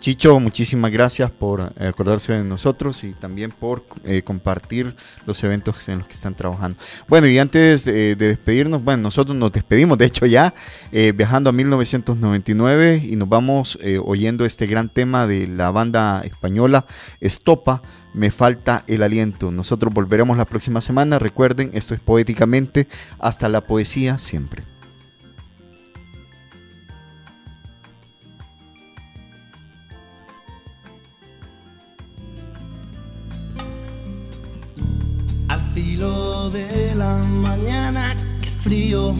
Chicho, 0.00 0.40
muchísimas 0.40 0.90
gracias 0.90 1.30
por 1.30 1.60
eh, 1.60 1.88
acordarse 1.88 2.32
de 2.32 2.42
nosotros 2.42 3.04
y 3.04 3.12
también 3.12 3.50
por 3.50 3.84
eh, 4.04 4.22
compartir 4.22 4.96
los 5.26 5.44
eventos 5.44 5.86
en 5.90 5.98
los 5.98 6.08
que 6.08 6.14
están 6.14 6.34
trabajando. 6.34 6.78
Bueno, 7.06 7.26
y 7.26 7.38
antes 7.38 7.84
de 7.84 8.16
despedirnos, 8.16 8.82
bueno, 8.82 9.02
nosotros 9.02 9.36
nos 9.36 9.52
despedimos, 9.52 9.98
de 9.98 10.06
hecho 10.06 10.24
ya, 10.24 10.54
viajando 10.90 11.50
a 11.50 11.52
1999 11.52 13.02
y 13.10 13.16
nos 13.16 13.28
vamos 13.28 13.78
oyendo 14.06 14.46
este 14.46 14.66
gran 14.66 14.88
tema 14.88 15.26
de 15.26 15.46
la 15.46 15.70
banda 15.70 16.22
española 16.24 16.86
Estopa 17.20 17.82
me 18.18 18.32
falta 18.32 18.82
el 18.88 19.04
aliento. 19.04 19.52
Nosotros 19.52 19.94
volveremos 19.94 20.36
la 20.36 20.44
próxima 20.44 20.80
semana. 20.80 21.20
Recuerden, 21.20 21.70
esto 21.72 21.94
es 21.94 22.00
poéticamente. 22.00 22.88
Hasta 23.20 23.48
la 23.48 23.60
poesía 23.60 24.18
siempre. 24.18 24.64
Al 35.46 35.60
filo 35.72 36.50
de 36.50 36.94
la 36.96 37.18
mañana, 37.18 38.16
qué 38.42 38.50
frío, 38.50 39.14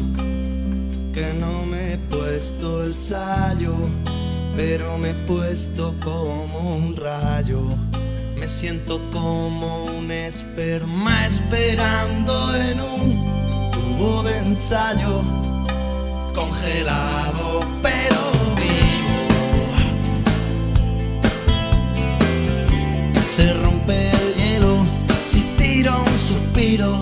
que 1.14 1.32
no 1.38 1.64
me 1.64 1.94
he 1.94 1.98
puesto 1.98 2.82
el 2.82 2.94
sayo, 2.94 3.76
pero 4.56 4.98
me 4.98 5.10
he 5.10 5.14
puesto 5.14 5.94
como 6.02 6.76
un 6.76 6.96
rayo 6.96 7.62
me 8.38 8.46
siento 8.46 9.00
como 9.10 9.86
un 9.86 10.12
esperma 10.12 11.26
esperando 11.26 12.54
en 12.54 12.80
un 12.80 13.70
tubo 13.72 14.22
de 14.22 14.38
ensayo 14.38 15.22
congelado, 16.34 17.60
pero 17.82 18.30
vivo. 18.54 19.18
Se 23.24 23.52
rompe 23.54 24.10
el 24.10 24.34
hielo 24.34 24.86
si 25.24 25.40
tiro 25.58 25.98
un 26.06 26.18
suspiro 26.18 27.00